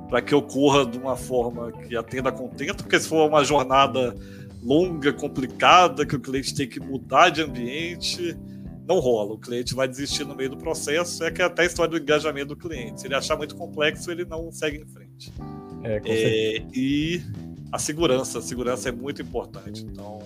para 0.09 0.21
que 0.21 0.35
ocorra 0.35 0.85
de 0.85 0.99
uma 0.99 1.17
forma 1.17 1.73
que 1.73 1.97
atenda 1.97 2.29
a 2.29 2.33
contento, 2.33 2.85
porque 2.85 3.01
se 3.01 3.09
for 3.09 3.27
uma 3.27 3.43
jornada 3.43 4.15
longa, 4.63 5.13
complicada, 5.13 6.07
que 6.07 6.17
o 6.17 6.21
cliente 6.21 6.55
tem 6.55 6.69
que 6.69 6.81
mudar 6.81 7.31
de 7.31 7.43
ambiente, 7.43 8.37
não 8.87 8.99
rola. 8.99 9.35
O 9.35 9.39
cliente 9.39 9.75
vai 9.75 9.89
desistir 9.89 10.25
no 10.25 10.35
meio 10.35 10.51
do 10.51 10.57
processo. 10.57 11.25
É 11.25 11.31
que 11.31 11.43
é 11.43 11.45
até 11.45 11.63
a 11.63 11.67
história 11.67 11.91
do 11.91 11.99
engajamento 11.99 12.49
do 12.49 12.57
cliente. 12.57 13.01
Se 13.01 13.07
ele 13.07 13.15
achar 13.15 13.37
muito 13.37 13.57
complexo, 13.57 14.11
ele 14.11 14.25
não 14.25 14.51
segue 14.53 14.79
em 14.79 14.87
frente. 14.87 15.33
É, 15.83 16.01
é, 16.05 16.67
e 16.73 17.23
a 17.73 17.79
segurança. 17.79 18.39
A 18.39 18.43
segurança 18.43 18.89
é 18.89 18.93
muito 18.93 19.23
importante. 19.23 19.85
Então, 19.85 20.21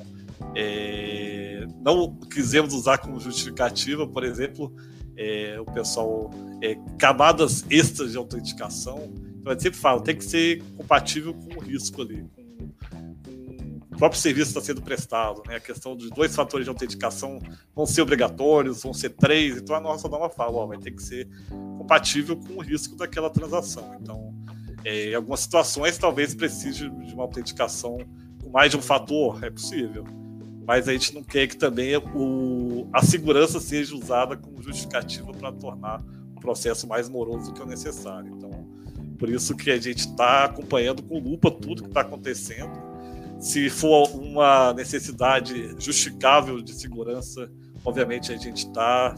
é, 0.55 1.67
não 1.81 2.15
quisemos 2.15 2.75
usar 2.75 2.99
como 2.99 3.19
justificativa, 3.21 4.07
por 4.07 4.25
exemplo, 4.25 4.75
é, 5.17 5.59
o 5.61 5.65
pessoal 5.65 6.31
é, 6.63 6.77
camadas 6.99 7.65
extras 7.71 8.13
de 8.13 8.17
autenticação. 8.17 9.11
Então, 9.41 9.53
eu 9.53 9.61
sempre 9.61 9.79
falo, 9.79 10.01
tem 10.01 10.17
que 10.17 10.25
ser 10.25 10.63
compatível 10.77 11.35
com 11.35 11.59
o 11.59 11.61
risco 11.61 12.03
ali, 12.03 12.23
o 12.23 12.48
próprio 13.99 14.21
serviço 14.21 14.51
está 14.51 14.61
sendo 14.61 14.81
prestado, 14.81 15.43
né? 15.47 15.57
A 15.57 15.61
questão 15.61 15.97
de 15.97 16.09
dois 16.11 16.35
fatores 16.35 16.65
de 16.65 16.71
autenticação 16.71 17.41
vão 17.75 17.85
ser 17.85 18.01
obrigatórios, 18.01 18.83
vão 18.83 18.95
ser 18.95 19.11
três, 19.11 19.59
então 19.59 19.75
a 19.75 19.81
nossa 19.81 20.09
norma 20.09 20.31
fala, 20.31 20.57
ó, 20.57 20.67
vai 20.67 20.79
ter 20.79 20.93
que 20.93 21.03
ser 21.03 21.29
compatível 21.77 22.37
com 22.37 22.55
o 22.55 22.61
risco 22.61 22.97
daquela 22.97 23.29
transação. 23.29 23.97
Então, 24.01 24.33
é, 24.85 25.11
em 25.11 25.15
algumas 25.15 25.41
situações, 25.41 25.99
talvez 25.99 26.35
precise 26.35 26.89
de 26.89 27.13
uma 27.13 27.25
autenticação 27.25 27.99
com 28.41 28.51
mais 28.51 28.71
de 28.71 28.77
um 28.77 28.83
fator, 28.83 29.43
é 29.43 29.51
possível. 29.51 30.05
Mas 30.65 30.89
a 30.89 30.93
gente 30.93 31.15
não 31.15 31.25
quer 31.25 31.49
que 31.49 31.57
também 31.57 31.97
o, 31.97 32.89
a 32.93 33.03
segurança 33.03 33.59
seja 33.59 33.97
usada 33.97 34.37
como 34.37 34.63
justificativa 34.63 35.33
para 35.33 35.51
tornar 35.51 36.01
o 36.37 36.41
processo 36.41 36.87
mais 36.87 37.09
moroso 37.09 37.51
do 37.51 37.55
que 37.55 37.63
o 37.63 37.67
necessário. 37.67 38.31
Então, 38.37 38.51
por 39.19 39.29
isso 39.29 39.57
que 39.57 39.71
a 39.73 39.79
gente 39.79 40.01
está 40.01 40.45
acompanhando 40.45 41.03
com 41.03 41.19
lupa 41.19 41.51
tudo 41.51 41.83
que 41.83 41.89
está 41.89 42.03
acontecendo 42.03 42.88
se 43.39 43.71
for 43.71 44.09
uma 44.15 44.73
necessidade 44.73 45.75
justificável 45.79 46.61
de 46.61 46.73
segurança, 46.73 47.51
obviamente 47.85 48.33
a 48.33 48.37
gente 48.37 48.67
está 48.67 49.15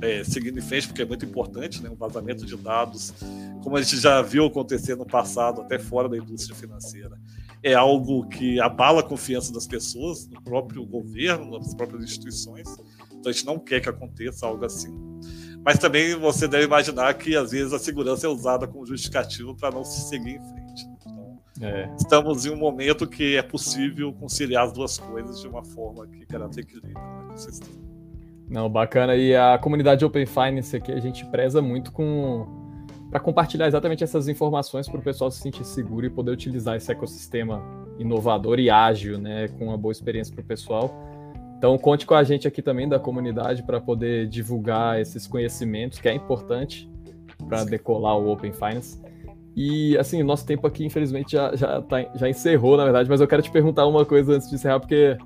é, 0.00 0.24
seguindo 0.24 0.58
em 0.58 0.62
frente, 0.62 0.86
porque 0.86 1.02
é 1.02 1.04
muito 1.04 1.24
importante, 1.24 1.82
né? 1.82 1.90
um 1.90 1.94
vazamento 1.94 2.46
de 2.46 2.56
dados, 2.56 3.12
como 3.62 3.76
a 3.76 3.82
gente 3.82 3.98
já 3.98 4.22
viu 4.22 4.46
acontecer 4.46 4.96
no 4.96 5.06
passado, 5.06 5.60
até 5.60 5.78
fora 5.78 6.08
da 6.08 6.16
indústria 6.16 6.56
financeira. 6.56 7.18
É 7.62 7.74
algo 7.74 8.26
que 8.28 8.60
abala 8.60 9.00
a 9.00 9.02
confiança 9.02 9.52
das 9.52 9.66
pessoas, 9.66 10.26
no 10.28 10.42
próprio 10.42 10.84
governo, 10.84 11.58
nas 11.58 11.74
próprias 11.74 12.02
instituições. 12.04 12.68
Então 13.10 13.30
a 13.30 13.32
gente 13.32 13.46
não 13.46 13.58
quer 13.58 13.80
que 13.80 13.88
aconteça 13.88 14.46
algo 14.46 14.64
assim. 14.64 14.94
Mas 15.64 15.78
também 15.78 16.14
você 16.14 16.46
deve 16.46 16.64
imaginar 16.64 17.14
que 17.14 17.34
às 17.34 17.52
vezes 17.52 17.72
a 17.72 17.78
segurança 17.78 18.26
é 18.26 18.28
usada 18.28 18.66
como 18.66 18.84
justificativo 18.84 19.54
para 19.54 19.70
não 19.70 19.82
se 19.82 20.08
seguir 20.08 20.36
em 20.36 20.42
frente. 20.42 20.63
É. 21.60 21.88
Estamos 21.96 22.44
em 22.44 22.50
um 22.50 22.56
momento 22.56 23.06
que 23.06 23.36
é 23.36 23.42
possível 23.42 24.12
conciliar 24.12 24.64
as 24.64 24.72
duas 24.72 24.98
coisas 24.98 25.40
de 25.40 25.46
uma 25.46 25.62
forma 25.62 26.06
que 26.06 26.24
garanta 26.26 26.60
equilíbrio 26.60 26.98
no 27.30 27.38
sistema. 27.38 27.84
Não, 28.48 28.68
bacana. 28.68 29.14
E 29.14 29.34
a 29.34 29.58
comunidade 29.58 30.04
Open 30.04 30.26
Finance 30.26 30.76
aqui 30.76 30.92
a 30.92 31.00
gente 31.00 31.24
preza 31.26 31.62
muito 31.62 31.92
com 31.92 32.46
para 33.10 33.20
compartilhar 33.20 33.68
exatamente 33.68 34.02
essas 34.02 34.26
informações 34.26 34.88
para 34.88 34.98
o 34.98 35.02
pessoal 35.02 35.30
se 35.30 35.40
sentir 35.40 35.64
seguro 35.64 36.04
e 36.04 36.10
poder 36.10 36.32
utilizar 36.32 36.76
esse 36.76 36.90
ecossistema 36.90 37.62
inovador 37.96 38.58
e 38.58 38.68
ágil, 38.68 39.18
né, 39.18 39.46
com 39.46 39.66
uma 39.66 39.78
boa 39.78 39.92
experiência 39.92 40.34
para 40.34 40.42
o 40.42 40.44
pessoal. 40.44 40.92
Então 41.56 41.78
conte 41.78 42.06
com 42.06 42.14
a 42.14 42.24
gente 42.24 42.48
aqui 42.48 42.60
também 42.60 42.88
da 42.88 42.98
comunidade 42.98 43.62
para 43.62 43.80
poder 43.80 44.26
divulgar 44.26 45.00
esses 45.00 45.28
conhecimentos 45.28 46.00
que 46.00 46.08
é 46.08 46.12
importante 46.12 46.90
para 47.48 47.62
decolar 47.64 48.18
o 48.18 48.32
Open 48.32 48.52
Finance. 48.52 49.00
E, 49.56 49.96
assim, 49.98 50.20
o 50.20 50.24
nosso 50.24 50.44
tempo 50.44 50.66
aqui, 50.66 50.84
infelizmente, 50.84 51.32
já, 51.32 51.54
já, 51.54 51.80
tá, 51.82 52.04
já 52.14 52.28
encerrou, 52.28 52.76
na 52.76 52.84
verdade, 52.84 53.08
mas 53.08 53.20
eu 53.20 53.28
quero 53.28 53.42
te 53.42 53.50
perguntar 53.50 53.86
uma 53.86 54.04
coisa 54.04 54.32
antes 54.34 54.48
de 54.48 54.56
encerrar, 54.56 54.80
porque 54.80 55.16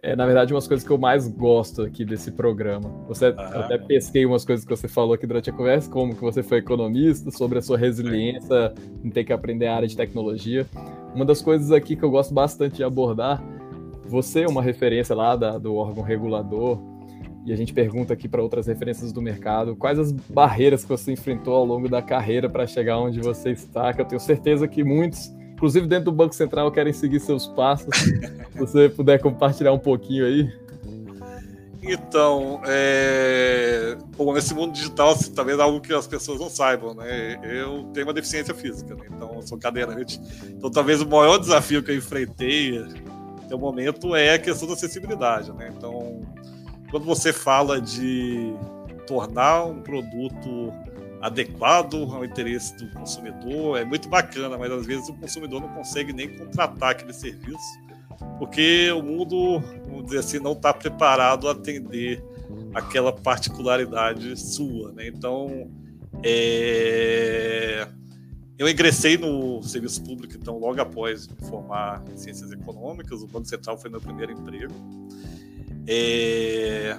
é, 0.00 0.14
na 0.14 0.24
verdade, 0.24 0.54
umas 0.54 0.68
coisas 0.68 0.86
que 0.86 0.92
eu 0.92 0.98
mais 0.98 1.26
gosto 1.26 1.82
aqui 1.82 2.04
desse 2.04 2.30
programa. 2.30 2.88
Você 3.08 3.34
ah. 3.36 3.60
até 3.60 3.76
pesquei 3.78 4.24
umas 4.24 4.44
coisas 4.44 4.64
que 4.64 4.70
você 4.70 4.86
falou 4.86 5.14
aqui 5.14 5.26
durante 5.26 5.50
a 5.50 5.52
conversa, 5.52 5.90
como 5.90 6.14
que 6.14 6.20
você 6.20 6.40
foi 6.42 6.58
economista, 6.58 7.30
sobre 7.32 7.58
a 7.58 7.62
sua 7.62 7.76
resiliência 7.76 8.72
em 9.02 9.10
ter 9.10 9.24
que 9.24 9.32
aprender 9.32 9.66
a 9.66 9.74
área 9.74 9.88
de 9.88 9.96
tecnologia. 9.96 10.66
Uma 11.14 11.24
das 11.24 11.42
coisas 11.42 11.72
aqui 11.72 11.96
que 11.96 12.02
eu 12.04 12.10
gosto 12.10 12.32
bastante 12.32 12.76
de 12.76 12.84
abordar 12.84 13.42
Você 14.06 14.42
é 14.42 14.48
uma 14.48 14.62
referência 14.62 15.16
lá 15.16 15.34
da, 15.34 15.58
do 15.58 15.74
órgão 15.74 16.02
regulador, 16.04 16.78
e 17.44 17.52
a 17.52 17.56
gente 17.56 17.72
pergunta 17.72 18.12
aqui 18.12 18.28
para 18.28 18.42
outras 18.42 18.66
referências 18.66 19.12
do 19.12 19.22
mercado, 19.22 19.74
quais 19.74 19.98
as 19.98 20.12
barreiras 20.12 20.82
que 20.82 20.88
você 20.88 21.12
enfrentou 21.12 21.54
ao 21.54 21.64
longo 21.64 21.88
da 21.88 22.02
carreira 22.02 22.48
para 22.48 22.66
chegar 22.66 22.98
onde 22.98 23.20
você 23.20 23.52
está, 23.52 23.92
que 23.92 24.00
eu 24.00 24.04
tenho 24.04 24.20
certeza 24.20 24.68
que 24.68 24.84
muitos, 24.84 25.32
inclusive 25.52 25.86
dentro 25.86 26.06
do 26.06 26.12
Banco 26.12 26.34
Central, 26.34 26.70
querem 26.70 26.92
seguir 26.92 27.20
seus 27.20 27.46
passos. 27.46 27.88
Se 28.52 28.58
você 28.58 28.88
puder 28.88 29.20
compartilhar 29.20 29.72
um 29.72 29.78
pouquinho 29.78 30.26
aí. 30.26 30.52
Então, 31.82 32.60
é... 32.66 33.96
Bom, 34.16 34.34
nesse 34.34 34.52
mundo 34.52 34.72
digital, 34.72 35.12
assim, 35.12 35.32
talvez 35.32 35.58
algo 35.58 35.80
que 35.80 35.92
as 35.94 36.06
pessoas 36.06 36.40
não 36.40 36.50
saibam, 36.50 36.92
né? 36.92 37.38
Eu 37.42 37.84
tenho 37.94 38.06
uma 38.06 38.12
deficiência 38.12 38.52
física, 38.52 38.94
né? 38.94 39.06
então 39.10 39.40
sou 39.42 39.56
cadeirante. 39.56 40.20
Então, 40.48 40.70
talvez 40.70 41.00
o 41.00 41.08
maior 41.08 41.38
desafio 41.38 41.82
que 41.82 41.90
eu 41.90 41.96
enfrentei 41.96 42.84
até 43.42 43.54
o 43.54 43.58
momento 43.58 44.14
é 44.14 44.34
a 44.34 44.38
questão 44.38 44.68
da 44.68 44.74
acessibilidade, 44.74 45.50
né? 45.52 45.72
Então, 45.74 46.20
quando 46.90 47.04
você 47.04 47.32
fala 47.32 47.80
de 47.80 48.52
tornar 49.06 49.64
um 49.64 49.80
produto 49.80 50.72
adequado 51.20 51.96
ao 52.12 52.24
interesse 52.24 52.76
do 52.76 52.88
consumidor, 52.90 53.78
é 53.78 53.84
muito 53.84 54.08
bacana, 54.08 54.56
mas 54.56 54.70
às 54.70 54.86
vezes 54.86 55.08
o 55.08 55.14
consumidor 55.14 55.60
não 55.60 55.68
consegue 55.68 56.12
nem 56.12 56.36
contratar 56.36 56.90
aquele 56.90 57.12
serviço 57.12 57.88
porque 58.38 58.90
o 58.92 59.02
mundo, 59.02 59.60
vamos 59.86 60.06
dizer 60.06 60.18
assim, 60.18 60.38
não 60.38 60.52
está 60.52 60.72
preparado 60.72 61.48
a 61.48 61.52
atender 61.52 62.22
aquela 62.74 63.12
particularidade 63.12 64.36
sua, 64.36 64.92
né? 64.92 65.06
Então, 65.08 65.70
é... 66.22 67.86
eu 68.58 68.68
ingressei 68.68 69.16
no 69.16 69.62
serviço 69.62 70.02
público, 70.02 70.34
então, 70.36 70.58
logo 70.58 70.80
após 70.80 71.28
me 71.28 71.36
formar 71.48 72.02
em 72.12 72.16
ciências 72.16 72.50
econômicas, 72.50 73.22
o 73.22 73.26
Banco 73.26 73.46
Central 73.46 73.78
foi 73.78 73.90
meu 73.90 74.00
primeiro 74.00 74.32
emprego. 74.32 74.74
É... 75.88 76.96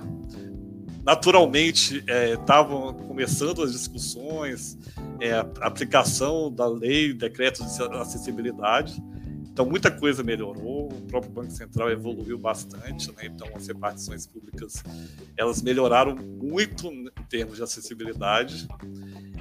Naturalmente, 1.03 2.03
estavam 2.33 2.89
é, 2.89 3.07
começando 3.07 3.63
as 3.63 3.71
discussões, 3.71 4.77
é, 5.19 5.31
a 5.31 5.41
aplicação 5.61 6.51
da 6.51 6.67
lei, 6.67 7.13
decreto 7.13 7.63
de 7.63 7.97
acessibilidade, 7.97 9.01
então, 9.59 9.69
muita 9.69 9.91
coisa 9.91 10.23
melhorou, 10.23 10.87
o 10.87 11.01
próprio 11.01 11.33
Banco 11.33 11.51
Central 11.51 11.91
evoluiu 11.91 12.37
bastante, 12.37 13.09
né? 13.09 13.25
então 13.25 13.45
as 13.53 13.67
repartições 13.67 14.25
públicas 14.25 14.81
elas 15.35 15.61
melhoraram 15.61 16.15
muito 16.15 16.87
em 16.87 17.11
termos 17.27 17.57
de 17.57 17.63
acessibilidade. 17.63 18.69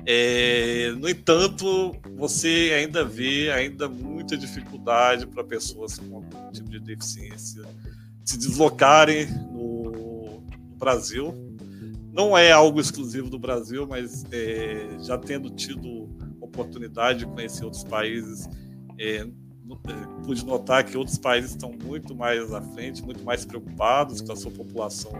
É, 0.05 0.91
no 0.99 1.09
entanto, 1.09 1.95
você 2.17 2.73
ainda 2.77 3.05
vê 3.05 3.53
ainda 3.53 3.89
muita 3.89 4.37
dificuldade 4.37 5.25
para 5.25 5.45
pessoas 5.45 5.97
com 6.01 6.17
algum 6.17 6.51
tipo 6.51 6.69
de 6.69 6.81
deficiência 6.81 7.63
se 8.29 8.37
deslocarem 8.37 9.27
no, 9.51 10.43
Brasil. 10.77 11.35
Não 12.13 12.37
é 12.37 12.53
algo 12.53 12.79
exclusivo 12.79 13.31
do 13.31 13.39
Brasil, 13.39 13.87
mas 13.89 14.25
é, 14.31 14.99
já 15.01 15.17
tendo 15.17 15.49
tido 15.49 16.11
oportunidade 16.39 17.21
de 17.21 17.27
conhecer 17.27 17.65
outros 17.65 17.85
países, 17.85 18.47
é, 18.99 19.17
é, 19.17 19.27
pude 20.27 20.45
notar 20.45 20.85
que 20.85 20.97
outros 20.97 21.17
países 21.17 21.53
estão 21.53 21.73
muito 21.73 22.15
mais 22.15 22.53
à 22.53 22.61
frente, 22.61 23.03
muito 23.03 23.25
mais 23.25 23.47
preocupados 23.47 24.21
com 24.21 24.31
a 24.31 24.37
sua 24.37 24.51
população. 24.51 25.13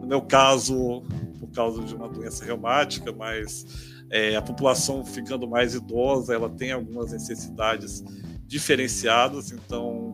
No 0.00 0.06
meu 0.06 0.22
caso, 0.22 1.02
por 1.40 1.50
causa 1.50 1.82
de 1.82 1.96
uma 1.96 2.08
doença 2.08 2.44
reumática, 2.44 3.12
mas 3.12 3.66
é, 4.08 4.36
a 4.36 4.42
população 4.42 5.04
ficando 5.04 5.48
mais 5.48 5.74
idosa, 5.74 6.32
ela 6.32 6.48
tem 6.48 6.70
algumas 6.70 7.10
necessidades 7.10 8.04
diferenciadas, 8.46 9.50
então 9.50 10.09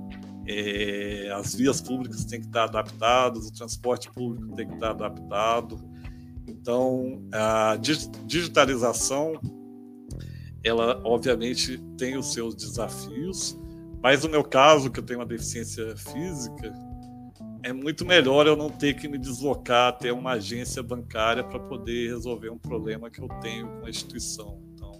é, 0.48 1.30
as 1.34 1.54
vias 1.54 1.80
públicas 1.80 2.24
têm 2.24 2.40
que 2.40 2.46
estar 2.46 2.64
adaptadas, 2.64 3.46
o 3.46 3.52
transporte 3.52 4.10
público 4.10 4.54
tem 4.54 4.66
que 4.66 4.74
estar 4.74 4.90
adaptado. 4.90 5.78
Então, 6.46 7.22
a 7.32 7.76
digitalização 8.26 9.40
ela 10.66 11.00
obviamente 11.04 11.78
tem 11.96 12.16
os 12.16 12.32
seus 12.32 12.54
desafios, 12.54 13.56
mas 14.02 14.24
no 14.24 14.30
meu 14.30 14.42
caso, 14.42 14.90
que 14.90 14.98
eu 14.98 15.04
tenho 15.04 15.20
uma 15.20 15.26
deficiência 15.26 15.96
física, 15.96 16.72
é 17.62 17.72
muito 17.72 18.04
melhor 18.04 18.46
eu 18.46 18.56
não 18.56 18.68
ter 18.68 18.94
que 18.94 19.08
me 19.08 19.18
deslocar 19.18 19.88
até 19.88 20.12
uma 20.12 20.32
agência 20.32 20.82
bancária 20.82 21.42
para 21.42 21.58
poder 21.58 22.08
resolver 22.08 22.50
um 22.50 22.58
problema 22.58 23.10
que 23.10 23.20
eu 23.20 23.28
tenho 23.40 23.66
com 23.66 23.86
a 23.86 23.90
instituição. 23.90 24.60
Então, 24.74 24.92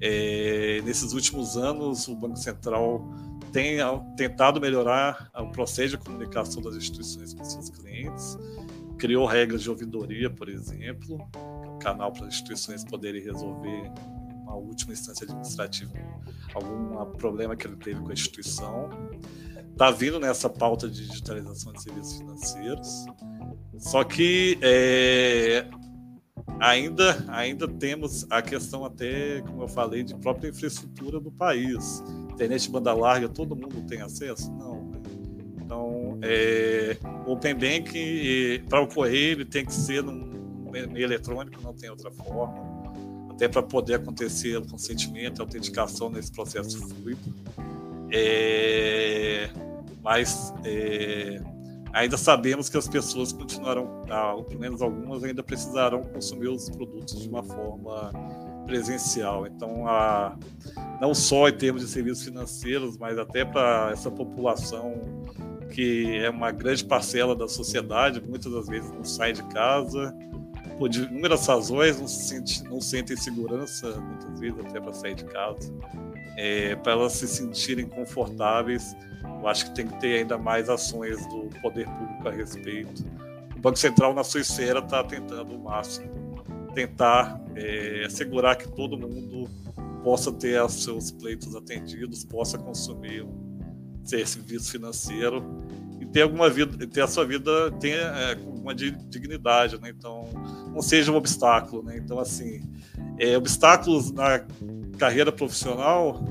é, 0.00 0.80
nesses 0.84 1.12
últimos 1.12 1.56
anos, 1.56 2.06
o 2.08 2.14
Banco 2.14 2.36
Central 2.36 3.06
tem 3.54 3.78
tentado 4.16 4.60
melhorar 4.60 5.30
o 5.32 5.46
processo 5.46 5.96
de 5.96 5.98
comunicação 5.98 6.60
das 6.60 6.74
instituições 6.74 7.32
com 7.32 7.44
seus 7.44 7.70
clientes, 7.70 8.36
criou 8.98 9.24
regras 9.26 9.62
de 9.62 9.70
ouvidoria, 9.70 10.28
por 10.28 10.48
exemplo, 10.48 11.24
um 11.64 11.78
canal 11.78 12.12
para 12.12 12.26
as 12.26 12.34
instituições 12.34 12.84
poderem 12.84 13.22
resolver 13.22 13.92
uma 14.42 14.56
última 14.56 14.92
instância 14.92 15.24
administrativa, 15.24 15.92
algum 16.52 17.12
problema 17.12 17.54
que 17.54 17.68
ele 17.68 17.76
teve 17.76 18.00
com 18.00 18.10
a 18.10 18.12
instituição. 18.12 18.90
Está 19.70 19.92
vindo 19.92 20.18
nessa 20.18 20.50
pauta 20.50 20.88
de 20.88 21.06
digitalização 21.06 21.72
de 21.72 21.82
serviços 21.82 22.18
financeiros, 22.18 23.06
só 23.78 24.02
que 24.02 24.58
é, 24.62 25.64
ainda, 26.60 27.24
ainda 27.28 27.68
temos 27.68 28.26
a 28.30 28.40
questão 28.42 28.84
até, 28.84 29.40
como 29.42 29.62
eu 29.62 29.68
falei, 29.68 30.02
de 30.02 30.14
própria 30.14 30.48
infraestrutura 30.48 31.20
do 31.20 31.30
país. 31.30 32.02
Internet 32.32 32.70
banda 32.70 32.92
larga, 32.92 33.28
todo 33.28 33.54
mundo 33.54 33.84
tem 33.86 34.00
acesso? 34.00 34.52
Não. 34.52 34.84
Né? 34.84 35.00
Então, 35.62 36.18
é, 36.22 36.96
Open 37.26 37.54
Bank, 37.54 38.64
para 38.68 38.80
ocorrer, 38.80 39.32
ele 39.32 39.44
tem 39.44 39.64
que 39.64 39.72
ser 39.72 40.02
num 40.02 40.32
meio 40.70 41.04
eletrônico, 41.04 41.62
não 41.62 41.72
tem 41.72 41.88
outra 41.88 42.10
forma 42.10 42.74
até 43.30 43.48
para 43.48 43.62
poder 43.62 43.94
acontecer 43.94 44.56
o 44.56 44.66
consentimento 44.66 45.40
a 45.40 45.44
autenticação 45.44 46.08
nesse 46.08 46.30
processo 46.30 46.78
fluido. 46.88 47.34
É, 48.12 49.50
mas 50.02 50.54
é, 50.64 51.40
ainda 51.94 52.16
sabemos 52.16 52.68
que 52.68 52.76
as 52.76 52.88
pessoas 52.88 53.32
continuarão, 53.32 54.02
ah, 54.10 54.34
pelo 54.46 54.60
menos 54.60 54.82
algumas, 54.82 55.22
ainda 55.22 55.42
precisarão 55.42 56.02
consumir 56.02 56.48
os 56.48 56.68
produtos 56.68 57.22
de 57.22 57.28
uma 57.28 57.42
forma 57.42 58.12
presencial. 58.66 59.46
Então, 59.46 59.86
a, 59.86 60.36
não 61.00 61.14
só 61.14 61.48
em 61.48 61.56
termos 61.56 61.82
de 61.82 61.88
serviços 61.88 62.24
financeiros, 62.24 62.98
mas 62.98 63.16
até 63.16 63.44
para 63.44 63.90
essa 63.92 64.10
população 64.10 65.00
que 65.70 66.18
é 66.18 66.30
uma 66.30 66.52
grande 66.52 66.84
parcela 66.84 67.34
da 67.34 67.48
sociedade, 67.48 68.20
muitas 68.20 68.52
das 68.52 68.68
vezes 68.68 68.90
não 68.92 69.02
sai 69.02 69.32
de 69.32 69.42
casa, 69.44 70.14
por 70.78 70.92
inúmeras 70.94 71.46
razões, 71.46 72.00
não, 72.00 72.06
se 72.06 72.28
sente, 72.28 72.64
não 72.64 72.80
sentem 72.80 73.16
segurança, 73.16 74.00
muitas 74.00 74.40
vezes, 74.40 74.58
até 74.60 74.80
para 74.80 74.92
sair 74.92 75.14
de 75.14 75.24
casa. 75.24 75.72
É, 76.36 76.74
para 76.76 76.92
elas 76.92 77.12
se 77.12 77.28
sentirem 77.28 77.86
confortáveis, 77.86 78.96
eu 79.22 79.48
acho 79.48 79.66
que 79.66 79.74
tem 79.74 79.86
que 79.86 80.00
ter 80.00 80.18
ainda 80.18 80.36
mais 80.36 80.68
ações 80.68 81.24
do 81.28 81.48
poder 81.60 81.86
público 81.86 82.28
a 82.28 82.30
respeito. 82.32 83.04
O 83.56 83.60
Banco 83.60 83.78
Central, 83.78 84.14
na 84.14 84.24
sua 84.24 84.40
esfera, 84.40 84.80
está 84.80 85.02
tentando 85.04 85.54
o 85.54 85.62
máximo 85.62 86.24
tentar 86.74 87.40
é, 87.54 88.04
assegurar 88.04 88.56
que 88.56 88.68
todo 88.68 88.98
mundo 88.98 89.48
possa 90.02 90.30
ter 90.32 90.60
os 90.62 90.82
seus 90.82 91.10
pleitos 91.10 91.54
atendidos, 91.54 92.24
possa 92.24 92.58
consumir 92.58 93.22
um 93.22 94.04
serviço 94.04 94.70
financeiro 94.70 95.42
e 95.98 96.04
ter 96.04 96.22
alguma 96.22 96.50
vida, 96.50 96.86
ter 96.86 97.00
a 97.00 97.06
sua 97.06 97.24
vida 97.24 97.70
tenha 97.80 97.96
é, 97.96 98.36
uma 98.36 98.74
dignidade, 98.74 99.80
né? 99.80 99.90
Então, 99.96 100.28
não 100.74 100.82
seja 100.82 101.10
um 101.10 101.16
obstáculo, 101.16 101.82
né? 101.82 101.96
Então, 101.96 102.18
assim, 102.18 102.60
é, 103.18 103.36
obstáculos 103.38 104.10
na 104.10 104.44
carreira 104.94 105.30
profissional, 105.30 106.22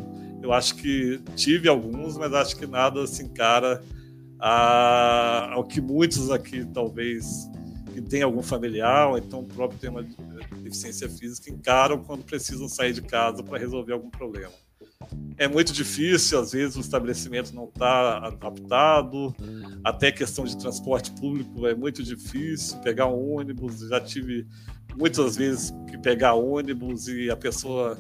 eu 0.42 0.52
acho 0.52 0.76
que 0.76 1.22
tive 1.36 1.70
alguns, 1.70 2.18
mas 2.18 2.34
acho 2.34 2.56
que 2.58 2.66
nada 2.68 3.06
se 3.08 3.24
encara 3.24 3.82
a, 4.40 5.54
ao 5.54 5.64
que 5.64 5.80
muitos 5.80 6.30
aqui 6.30 6.66
talvez 6.66 7.50
que 7.94 8.02
tem 8.02 8.24
algum 8.24 8.42
familiar 8.42 9.10
ou 9.10 9.18
então 9.18 9.40
o 9.42 9.46
próprio 9.46 9.80
tem 9.80 9.90
uma 9.90 10.04
deficiência 10.62 11.08
física 11.08 11.50
encaram 11.50 12.04
quando 12.04 12.24
precisam 12.24 12.68
sair 12.68 12.92
de 12.92 13.02
casa 13.02 13.44
para 13.44 13.58
resolver 13.58 13.94
algum 13.94 14.10
problema. 14.10 14.52
É 15.38 15.48
muito 15.48 15.72
difícil, 15.72 16.40
às 16.40 16.52
vezes 16.52 16.76
o 16.76 16.82
estabelecimento 16.82 17.54
não 17.54 17.66
está 17.66 18.18
adaptado, 18.18 19.34
até 19.84 20.12
questão 20.12 20.46
de 20.46 20.58
transporte 20.58 21.12
público 21.12 21.66
é 21.68 21.76
muito 21.76 22.04
difícil, 22.04 22.78
pegar 22.80 23.08
um 23.08 23.36
ônibus, 23.36 23.80
já 23.88 24.00
tive 24.00 24.48
muitas 24.98 25.36
vezes 25.36 25.74
que 25.90 25.98
pegar 25.98 26.34
ônibus 26.34 27.08
e 27.08 27.30
a 27.30 27.36
pessoa 27.36 27.98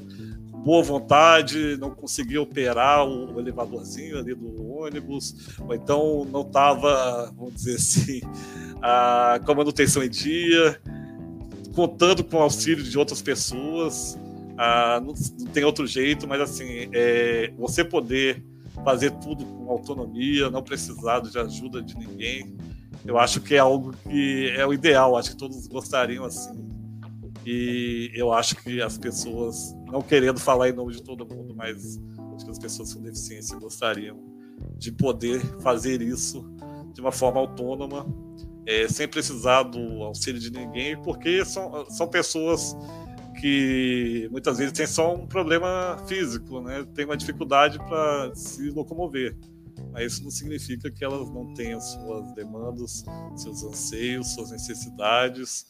boa 0.63 0.81
vontade 0.81 1.77
não 1.77 1.91
conseguia 1.91 2.41
operar 2.41 3.05
o 3.05 3.39
elevadorzinho 3.39 4.17
ali 4.17 4.33
do 4.33 4.71
ônibus, 4.71 5.57
ou 5.59 5.73
então 5.73 6.25
não 6.25 6.41
estava, 6.41 7.31
vamos 7.35 7.55
dizer 7.55 7.75
assim, 7.75 8.21
a, 8.81 9.39
com 9.45 9.51
a 9.51 9.55
manutenção 9.55 10.03
em 10.03 10.09
dia, 10.09 10.81
contando 11.75 12.23
com 12.23 12.37
o 12.37 12.41
auxílio 12.41 12.83
de 12.83 12.97
outras 12.97 13.21
pessoas, 13.21 14.17
ah, 14.57 15.01
não, 15.03 15.13
não, 15.39 15.47
tem 15.51 15.63
outro 15.63 15.85
jeito, 15.85 16.27
mas 16.27 16.39
assim, 16.39 16.89
é, 16.93 17.51
você 17.57 17.83
poder 17.83 18.43
fazer 18.83 19.11
tudo 19.11 19.45
com 19.45 19.69
autonomia, 19.69 20.49
não 20.49 20.63
precisar 20.63 21.19
de 21.19 21.37
ajuda 21.37 21.81
de 21.81 21.97
ninguém. 21.97 22.55
Eu 23.05 23.17
acho 23.17 23.41
que 23.41 23.55
é 23.55 23.59
algo 23.59 23.93
que 24.03 24.49
é 24.55 24.65
o 24.65 24.73
ideal, 24.73 25.17
acho 25.17 25.31
que 25.31 25.37
todos 25.37 25.67
gostariam 25.67 26.23
assim. 26.23 26.72
E 27.45 28.11
eu 28.13 28.31
acho 28.31 28.55
que 28.57 28.81
as 28.81 28.97
pessoas, 28.97 29.75
não 29.91 30.01
querendo 30.01 30.39
falar 30.39 30.69
em 30.69 30.73
nome 30.73 30.93
de 30.93 31.03
todo 31.03 31.25
mundo, 31.25 31.53
mas 31.55 31.99
acho 32.35 32.45
que 32.45 32.51
as 32.51 32.59
pessoas 32.59 32.93
com 32.93 33.01
deficiência 33.01 33.57
gostariam 33.59 34.17
de 34.77 34.91
poder 34.91 35.41
fazer 35.61 36.01
isso 36.01 36.45
de 36.93 37.01
uma 37.01 37.11
forma 37.11 37.39
autônoma, 37.39 38.05
é, 38.65 38.87
sem 38.87 39.07
precisar 39.07 39.63
do 39.63 40.03
auxílio 40.03 40.39
de 40.39 40.51
ninguém, 40.51 41.01
porque 41.01 41.43
são, 41.43 41.85
são 41.89 42.07
pessoas 42.07 42.77
que 43.41 44.29
muitas 44.31 44.57
vezes 44.57 44.71
têm 44.71 44.87
só 44.87 45.13
um 45.13 45.27
problema 45.27 45.97
físico, 46.07 46.61
né? 46.61 46.85
tem 46.93 47.03
uma 47.03 47.17
dificuldade 47.17 47.77
para 47.79 48.33
se 48.35 48.69
locomover. 48.69 49.35
Mas 49.91 50.13
isso 50.13 50.23
não 50.23 50.31
significa 50.31 50.89
que 50.89 51.03
elas 51.03 51.29
não 51.29 51.53
tenham 51.53 51.81
suas 51.81 52.31
demandas, 52.35 53.03
seus 53.35 53.63
anseios, 53.63 54.33
suas 54.33 54.51
necessidades 54.51 55.67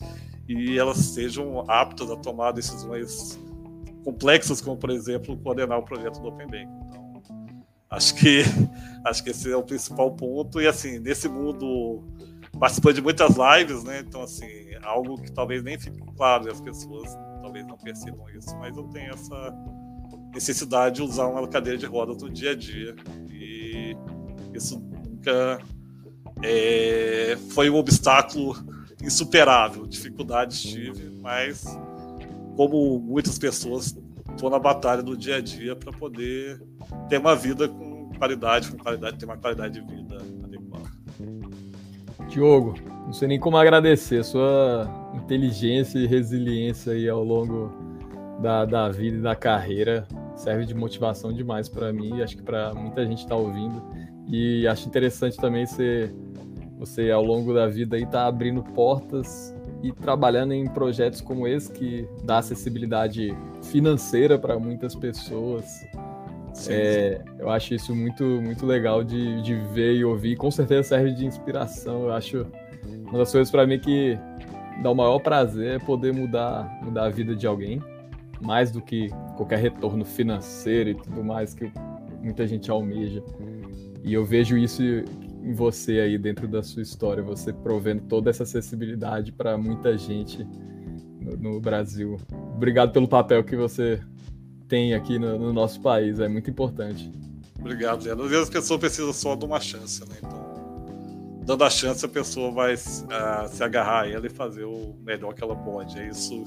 e 0.48 0.78
elas 0.78 0.98
sejam 0.98 1.64
aptas 1.70 2.10
a 2.12 2.16
tomar 2.18 2.52
decisões 2.52 3.40
complexas, 4.04 4.62
como 4.62 4.78
por 4.78 4.90
exemplo 4.90 5.38
coordenar 5.38 5.80
o 5.80 5.84
projeto 5.84 6.20
do 6.20 6.28
Open 6.28 6.48
Bank. 6.48 6.68
Então, 6.88 7.22
acho 7.90 8.16
que 8.16 8.42
acho 9.06 9.24
que 9.24 9.30
esse 9.30 9.52
é 9.52 9.56
o 9.56 9.64
principal 9.64 10.12
ponto 10.12 10.62
e 10.62 10.68
assim 10.68 11.00
nesse 11.00 11.30
mundo 11.30 12.04
participando 12.60 12.96
de 12.96 13.02
muitas 13.02 13.36
lives, 13.36 13.84
né? 13.84 14.04
Então 14.06 14.22
assim 14.22 14.48
algo 14.84 15.22
que 15.22 15.32
talvez 15.32 15.64
nem 15.64 15.80
fique 15.80 16.00
claro 16.18 16.48
e 16.48 16.52
as 16.52 16.60
pessoas 16.60 17.10
talvez 17.42 17.66
não 17.66 17.78
percebam 17.78 18.30
isso, 18.30 18.56
mas 18.58 18.76
eu 18.76 18.84
tenho 18.86 19.14
essa 19.14 19.54
necessidade 20.34 20.96
de 20.96 21.02
usar 21.02 21.28
uma 21.28 21.48
cadeira 21.48 21.78
de 21.78 21.86
rodas 21.86 22.22
no 22.22 22.30
dia 22.30 22.52
a 22.52 22.56
dia 22.56 22.96
e 23.30 23.96
isso 24.54 24.80
nunca 24.80 25.60
é, 26.42 27.38
foi 27.52 27.70
um 27.70 27.76
obstáculo 27.76 28.56
insuperável. 29.04 29.86
Dificuldades 29.86 30.62
tive, 30.62 31.12
mas 31.22 31.66
como 32.56 33.00
muitas 33.00 33.38
pessoas, 33.38 33.98
estou 34.32 34.50
na 34.50 34.60
batalha 34.60 35.04
do 35.04 35.16
dia 35.18 35.38
a 35.38 35.42
dia 35.42 35.76
para 35.76 35.92
poder 35.92 36.62
ter 37.10 37.18
uma 37.18 37.36
vida 37.36 37.68
com 37.68 38.10
qualidade, 38.18 38.72
com 38.72 38.78
qualidade, 38.78 39.18
ter 39.18 39.26
uma 39.26 39.38
qualidade 39.38 39.80
de 39.80 39.82
vida 39.82 40.18
adequada. 40.44 40.90
Diogo, 42.28 42.76
não 43.06 43.14
sei 43.14 43.28
nem 43.28 43.40
como 43.40 43.58
agradecer 43.58 44.24
sua 44.24 44.90
inteligência 45.14 46.00
e 46.00 46.08
resiliência 46.08 46.94
aí 46.94 47.08
ao 47.10 47.24
longo 47.24 47.72
da, 48.42 48.66
da 48.66 48.90
vida 48.90 49.18
e 49.18 49.22
da 49.22 49.36
carreira 49.36 50.08
serve 50.36 50.66
de 50.66 50.74
motivação 50.74 51.32
demais 51.32 51.70
para 51.70 51.94
mim 51.94 52.18
e 52.18 52.24
acho 52.24 52.36
que 52.38 52.44
para 52.44 52.74
muita 52.74 53.06
gente 53.06 53.20
está 53.20 53.36
ouvindo. 53.36 53.82
E 54.28 54.68
acho 54.68 54.88
interessante 54.88 55.38
também 55.38 55.66
ser 55.66 56.14
você 56.86 57.12
ao 57.12 57.24
longo 57.24 57.54
da 57.54 57.68
vida 57.68 57.96
aí 57.96 58.06
tá 58.06 58.28
abrindo 58.28 58.62
portas 58.62 59.56
e 59.82 59.92
trabalhando 59.92 60.54
em 60.54 60.68
projetos 60.68 61.22
como 61.22 61.48
esse 61.48 61.72
que 61.72 62.08
dá 62.24 62.40
acessibilidade 62.40 63.36
financeira 63.64 64.38
para 64.38 64.60
muitas 64.60 64.94
pessoas. 64.94 65.66
Sim, 66.54 66.74
é, 66.74 67.22
sim. 67.26 67.32
Eu 67.40 67.50
acho 67.50 67.74
isso 67.74 67.96
muito, 67.96 68.24
muito 68.24 68.66
legal 68.66 69.04
de, 69.04 69.42
de 69.42 69.56
ver 69.74 69.96
e 69.96 70.06
ouvir. 70.06 70.36
Com 70.36 70.52
certeza 70.52 70.90
serve 70.90 71.14
de 71.14 71.26
inspiração. 71.26 72.04
Eu 72.04 72.14
acho 72.14 72.46
uma 72.86 73.20
das 73.20 73.32
coisas 73.32 73.50
para 73.50 73.66
mim 73.66 73.80
que 73.80 74.18
dá 74.82 74.92
o 74.92 74.96
maior 74.96 75.20
prazer 75.20 75.76
é 75.76 75.80
poder 75.80 76.14
mudar, 76.14 76.80
mudar 76.84 77.06
a 77.06 77.10
vida 77.10 77.34
de 77.34 77.48
alguém, 77.48 77.82
mais 78.42 78.72
do 78.72 78.82
que 78.82 79.10
qualquer 79.38 79.60
retorno 79.60 80.04
financeiro 80.04 80.90
e 80.90 80.96
tudo 80.96 81.24
mais 81.24 81.54
que 81.54 81.72
muita 82.22 82.46
gente 82.46 82.70
almeja. 82.70 83.24
E 84.04 84.14
eu 84.14 84.26
vejo 84.26 84.58
isso 84.58 84.84
em 85.44 85.54
você 85.54 86.00
aí 86.00 86.18
dentro 86.18 86.48
da 86.48 86.64
sua 86.64 86.82
história, 86.82 87.22
você 87.22 87.52
provendo 87.52 88.04
toda 88.04 88.30
essa 88.30 88.44
acessibilidade 88.44 89.32
para 89.32 89.58
muita 89.58 89.98
gente 89.98 90.48
no, 91.20 91.36
no, 91.36 91.60
Brasil. 91.60 92.18
Obrigado 92.56 92.92
pelo 92.92 93.08
papel 93.08 93.44
que 93.44 93.56
você 93.56 94.00
tem 94.68 94.94
aqui 94.94 95.20
no, 95.20 95.38
no 95.38 95.54
nosso 95.54 95.82
país, 95.82 96.20
é 96.20 96.28
muito 96.28 96.50
importante. 96.50 97.12
Obrigado, 97.60 98.04
Leandro. 98.04 98.26
Às 98.26 98.32
vezes 98.32 98.50
a 98.50 98.52
pessoa 98.52 98.80
precisa 98.80 99.14
só 99.14 99.36
de 99.36 99.46
uma 99.46 99.60
chance, 99.60 100.02
né? 100.02 100.16
Então, 100.18 101.42
dando 101.46 101.64
a 101.64 101.70
chance, 101.70 102.06
a 102.06 102.10
pessoa 102.10 102.52
vai 102.52 102.74
uh, 102.74 102.78
se 103.50 103.64
agarrar 103.64 104.04
a 104.04 104.10
ela 104.10 104.26
e 104.26 104.30
fazer 104.30 104.64
o 104.64 104.96
melhor 105.02 105.34
que 105.34 105.44
ela 105.44 105.56
pode. 105.56 105.98
É 106.00 106.08
isso 106.08 106.44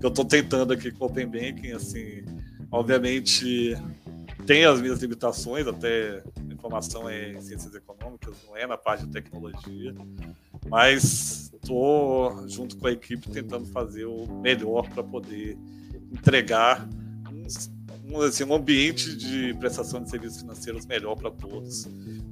que 0.00 0.06
eu 0.06 0.08
estou 0.08 0.24
tentando 0.24 0.72
aqui 0.72 0.90
com 0.90 1.04
o 1.04 1.08
Open 1.08 1.26
Banking. 1.26 1.72
Assim, 1.72 2.24
obviamente, 2.70 3.76
tem 4.48 4.64
as 4.64 4.80
minhas 4.80 4.98
limitações, 5.00 5.66
até 5.66 6.22
informação 6.50 7.06
é 7.06 7.32
em 7.32 7.40
ciências 7.42 7.74
econômicas, 7.74 8.34
não 8.46 8.56
é 8.56 8.66
na 8.66 8.78
parte 8.78 9.04
de 9.04 9.12
tecnologia, 9.12 9.94
mas 10.70 11.52
estou 11.52 12.48
junto 12.48 12.78
com 12.78 12.86
a 12.86 12.92
equipe 12.92 13.28
tentando 13.28 13.66
fazer 13.66 14.06
o 14.06 14.26
melhor 14.40 14.88
para 14.88 15.02
poder 15.02 15.58
entregar 16.10 16.88
um, 18.10 18.22
assim, 18.22 18.42
um 18.44 18.54
ambiente 18.54 19.14
de 19.14 19.52
prestação 19.58 20.02
de 20.02 20.08
serviços 20.08 20.40
financeiros 20.40 20.86
melhor 20.86 21.14
para 21.14 21.30
todos, 21.30 21.86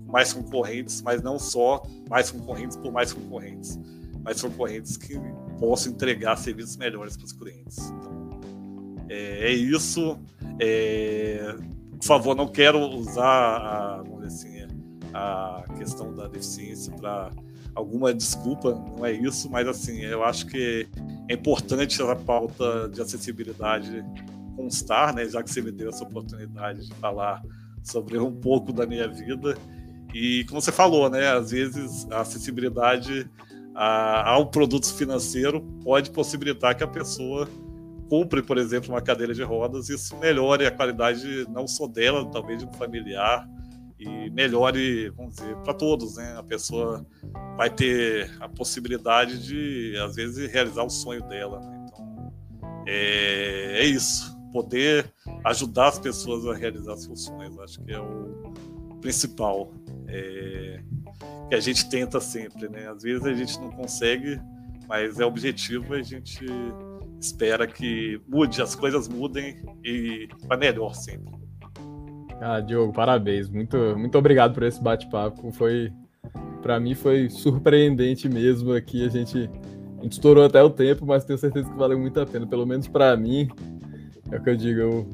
mais 0.06 0.32
concorrentes, 0.32 1.02
mas 1.02 1.20
não 1.20 1.38
só 1.38 1.82
mais 2.08 2.30
concorrentes 2.30 2.78
por 2.78 2.90
mais 2.90 3.12
concorrentes, 3.12 3.78
mas 4.22 4.40
concorrentes 4.40 4.96
que 4.96 5.20
possam 5.58 5.92
entregar 5.92 6.34
serviços 6.36 6.78
melhores 6.78 7.14
para 7.14 7.26
os 7.26 7.32
clientes. 7.34 7.90
Então, 7.90 8.40
é, 9.10 9.48
é 9.48 9.52
isso. 9.52 10.18
É, 10.58 11.54
por 11.98 12.04
favor, 12.04 12.36
não 12.36 12.48
quero 12.48 12.78
usar 12.78 13.24
a, 13.24 14.02
assim, 14.24 14.66
a 15.12 15.64
questão 15.76 16.14
da 16.14 16.28
deficiência 16.28 16.92
para 16.94 17.30
alguma 17.74 18.12
desculpa, 18.12 18.74
não 18.74 19.04
é 19.04 19.12
isso, 19.12 19.50
mas 19.50 19.68
assim, 19.68 20.00
eu 20.00 20.24
acho 20.24 20.46
que 20.46 20.88
é 21.28 21.34
importante 21.34 22.02
a 22.02 22.16
pauta 22.16 22.88
de 22.88 23.00
acessibilidade 23.02 24.04
constar, 24.56 25.14
né, 25.14 25.26
já 25.28 25.42
que 25.42 25.50
você 25.50 25.60
me 25.60 25.70
deu 25.70 25.90
essa 25.90 26.02
oportunidade 26.02 26.86
de 26.86 26.94
falar 26.94 27.42
sobre 27.82 28.18
um 28.18 28.32
pouco 28.32 28.72
da 28.72 28.86
minha 28.86 29.06
vida. 29.06 29.56
E 30.14 30.44
como 30.48 30.60
você 30.60 30.72
falou, 30.72 31.10
né, 31.10 31.28
às 31.28 31.50
vezes 31.50 32.10
a 32.10 32.20
acessibilidade 32.22 33.28
a, 33.74 34.30
ao 34.30 34.46
produto 34.46 34.92
financeiro 34.94 35.60
pode 35.84 36.10
possibilitar 36.10 36.74
que 36.74 36.82
a 36.82 36.88
pessoa 36.88 37.46
compre, 38.08 38.42
por 38.42 38.58
exemplo, 38.58 38.90
uma 38.90 39.00
cadeira 39.00 39.34
de 39.34 39.42
rodas, 39.42 39.88
isso 39.88 40.16
melhore 40.16 40.66
a 40.66 40.70
qualidade 40.70 41.46
não 41.50 41.66
só 41.66 41.86
dela, 41.86 42.24
talvez 42.30 42.60
de 42.60 42.66
um 42.66 42.72
familiar, 42.72 43.48
e 43.98 44.30
melhore, 44.30 45.10
vamos 45.10 45.36
dizer, 45.36 45.56
para 45.56 45.72
todos, 45.72 46.16
né? 46.16 46.36
A 46.38 46.42
pessoa 46.42 47.06
vai 47.56 47.70
ter 47.70 48.30
a 48.40 48.48
possibilidade 48.48 49.42
de, 49.42 49.96
às 49.98 50.14
vezes, 50.14 50.50
realizar 50.52 50.82
o 50.82 50.90
sonho 50.90 51.26
dela. 51.26 51.60
Né? 51.60 51.86
Então, 51.88 52.32
é, 52.86 53.80
é, 53.80 53.84
isso. 53.84 54.36
Poder 54.52 55.10
ajudar 55.44 55.88
as 55.88 55.98
pessoas 55.98 56.46
a 56.46 56.54
realizar 56.54 56.96
seus 56.96 57.24
sonhos, 57.24 57.58
acho 57.58 57.82
que 57.82 57.92
é 57.92 57.98
o 57.98 58.98
principal. 59.00 59.72
É, 60.08 60.80
que 61.48 61.54
a 61.54 61.60
gente 61.60 61.88
tenta 61.88 62.20
sempre, 62.20 62.68
né? 62.68 62.88
Às 62.88 63.02
vezes 63.02 63.24
a 63.24 63.32
gente 63.32 63.58
não 63.60 63.70
consegue, 63.70 64.40
mas 64.88 65.18
é 65.18 65.24
objetivo 65.24 65.94
a 65.94 66.02
gente 66.02 66.44
espera 67.20 67.66
que 67.66 68.20
mude, 68.28 68.60
as 68.62 68.74
coisas 68.74 69.08
mudem 69.08 69.56
e 69.84 70.28
para 70.46 70.56
melhor 70.56 70.94
sempre. 70.94 71.34
Ah, 72.40 72.60
Diogo, 72.60 72.92
parabéns. 72.92 73.48
Muito, 73.48 73.76
muito 73.96 74.16
obrigado 74.18 74.54
por 74.54 74.62
esse 74.62 74.82
bate-papo. 74.82 75.50
Foi, 75.52 75.92
para 76.62 76.78
mim, 76.78 76.94
foi 76.94 77.30
surpreendente 77.30 78.28
mesmo 78.28 78.72
aqui. 78.72 79.04
A 79.04 79.08
gente, 79.08 79.50
a 79.98 80.02
gente 80.02 80.12
estourou 80.12 80.44
até 80.44 80.62
o 80.62 80.68
tempo, 80.68 81.06
mas 81.06 81.24
tenho 81.24 81.38
certeza 81.38 81.68
que 81.68 81.76
valeu 81.76 81.98
muito 81.98 82.20
a 82.20 82.26
pena. 82.26 82.46
Pelo 82.46 82.66
menos 82.66 82.88
para 82.88 83.16
mim, 83.16 83.48
é 84.30 84.36
o 84.36 84.42
que 84.42 84.50
eu 84.50 84.56
digo. 84.56 84.80
Eu, 84.80 85.06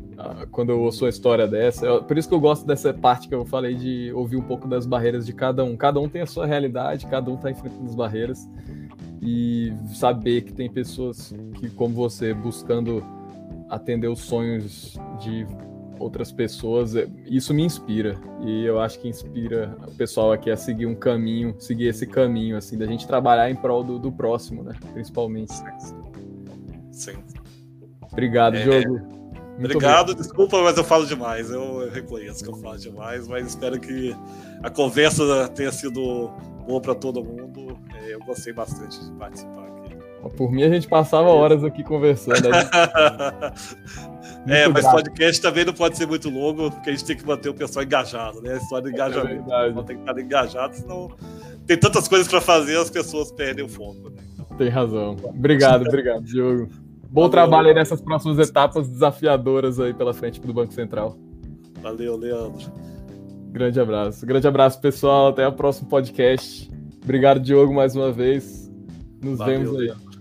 quando 0.51 0.71
eu 0.71 0.81
ouço 0.81 1.05
uma 1.05 1.11
história 1.11 1.47
dessa, 1.47 1.87
eu, 1.87 2.03
por 2.03 2.19
isso 2.19 2.29
que 2.29 2.35
eu 2.35 2.41
gosto 2.41 2.67
dessa 2.67 2.93
parte 2.93 3.29
que 3.29 3.35
eu 3.35 3.45
falei 3.45 3.75
de 3.75 4.13
ouvir 4.13 4.37
um 4.37 4.43
pouco 4.43 4.67
das 4.67 4.85
barreiras 4.85 5.25
de 5.25 5.33
cada 5.33 5.63
um. 5.63 5.77
Cada 5.77 6.01
um 6.01 6.09
tem 6.09 6.23
a 6.23 6.27
sua 6.27 6.45
realidade, 6.45 7.07
cada 7.07 7.31
um 7.31 7.37
está 7.37 7.51
enfrentando 7.51 7.85
as 7.85 7.95
barreiras 7.95 8.49
e 9.23 9.73
saber 9.95 10.43
que 10.43 10.53
tem 10.53 10.69
pessoas 10.69 11.33
que, 11.55 11.71
como 11.71 11.95
você, 11.95 12.35
buscando 12.35 13.05
atender 13.71 14.09
os 14.09 14.21
sonhos 14.21 14.99
de 15.21 15.47
outras 15.99 16.33
pessoas, 16.33 16.97
é, 16.97 17.09
isso 17.27 17.55
me 17.55 17.63
inspira. 17.63 18.19
E 18.45 18.65
eu 18.65 18.81
acho 18.81 18.99
que 18.99 19.09
inspira 19.09 19.77
o 19.87 19.93
pessoal 19.93 20.33
aqui 20.33 20.51
a 20.51 20.57
seguir 20.57 20.87
um 20.87 20.95
caminho, 20.97 21.55
seguir 21.61 21.87
esse 21.87 22.05
caminho, 22.05 22.57
assim, 22.57 22.77
da 22.77 22.87
gente 22.87 23.07
trabalhar 23.07 23.49
em 23.49 23.55
prol 23.55 23.85
do, 23.85 23.99
do 23.99 24.11
próximo, 24.11 24.65
né? 24.65 24.75
Principalmente. 24.93 25.53
Sim. 26.91 27.15
Obrigado, 28.11 28.57
é... 28.57 28.81
Diogo. 28.81 29.22
Muito 29.63 29.77
obrigado, 29.77 30.11
obrigado, 30.11 30.23
desculpa, 30.23 30.61
mas 30.63 30.77
eu 30.77 30.83
falo 30.83 31.07
demais. 31.07 31.51
Eu 31.51 31.89
reconheço 31.91 32.43
que 32.43 32.51
eu 32.51 32.57
falo 32.57 32.77
demais, 32.79 33.29
mas 33.29 33.47
espero 33.47 33.79
que 33.79 34.15
a 34.63 34.69
conversa 34.69 35.49
tenha 35.49 35.71
sido 35.71 36.29
boa 36.67 36.81
para 36.81 36.97
todo 36.97 37.23
mundo. 37.23 37.79
É, 38.03 38.15
eu 38.15 38.19
gostei 38.21 38.53
bastante 38.53 38.99
de 39.05 39.13
participar 39.13 39.69
aqui. 39.69 39.97
Por 40.37 40.51
mim, 40.51 40.65
a 40.65 40.69
gente 40.69 40.89
passava 40.89 41.29
horas 41.29 41.63
aqui 41.63 41.85
conversando. 41.85 42.49
é, 44.49 44.67
mas 44.69 44.83
grato. 44.83 44.97
podcast 44.97 45.41
também 45.41 45.65
não 45.65 45.73
pode 45.73 45.97
ser 45.97 46.07
muito 46.07 46.29
longo, 46.29 46.71
porque 46.73 46.91
a 46.91 46.93
gente 46.93 47.05
tem 47.05 47.17
que 47.17 47.25
manter 47.25 47.49
o 47.49 47.55
pessoal 47.55 47.85
engajado, 47.85 48.43
né? 48.43 48.55
A 48.55 48.57
história 48.57 48.83
do 48.83 48.91
é 48.91 48.93
engajamento. 48.93 49.53
É 49.53 49.73
tem 49.85 49.97
que 49.97 50.03
estar 50.03 50.19
engajado, 50.19 50.75
senão 50.75 51.09
tem 51.67 51.77
tantas 51.77 52.09
coisas 52.09 52.27
para 52.27 52.41
fazer, 52.41 52.79
as 52.79 52.91
pessoas 52.91 53.31
perdem 53.31 53.65
o 53.65 53.69
foco. 53.69 54.11
Né? 54.11 54.23
Tem 54.59 54.69
razão. 54.69 55.17
Obrigado, 55.25 55.87
obrigado, 55.87 56.25
Diogo. 56.25 56.69
Bom 57.13 57.23
Valeu, 57.23 57.31
trabalho 57.31 57.69
aí 57.69 57.75
nessas 57.75 58.01
próximas 58.01 58.39
etapas 58.39 58.89
desafiadoras 58.89 59.79
aí 59.79 59.93
pela 59.93 60.15
frente 60.15 60.41
do 60.41 60.53
Banco 60.53 60.73
Central. 60.73 61.15
Valeu, 61.83 62.17
Leandro. 62.17 62.73
Grande 63.51 63.79
abraço. 63.79 64.25
Grande 64.25 64.49
abraço, 64.49 64.81
pessoal. 64.81 65.29
Até 65.29 65.47
o 65.47 65.53
próximo 65.53 65.91
podcast. 65.91 66.71
Obrigado, 67.05 67.39
Diogo, 67.39 67.75
mais 67.75 67.95
uma 67.95 68.11
vez. 68.11 68.73
Nos 69.23 69.39
Valeu, 69.39 69.59
vemos 69.59 69.79
aí. 69.79 69.87
Leandro. 69.89 70.21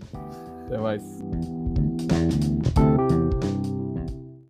Até 0.65 0.77
mais. 0.79 1.60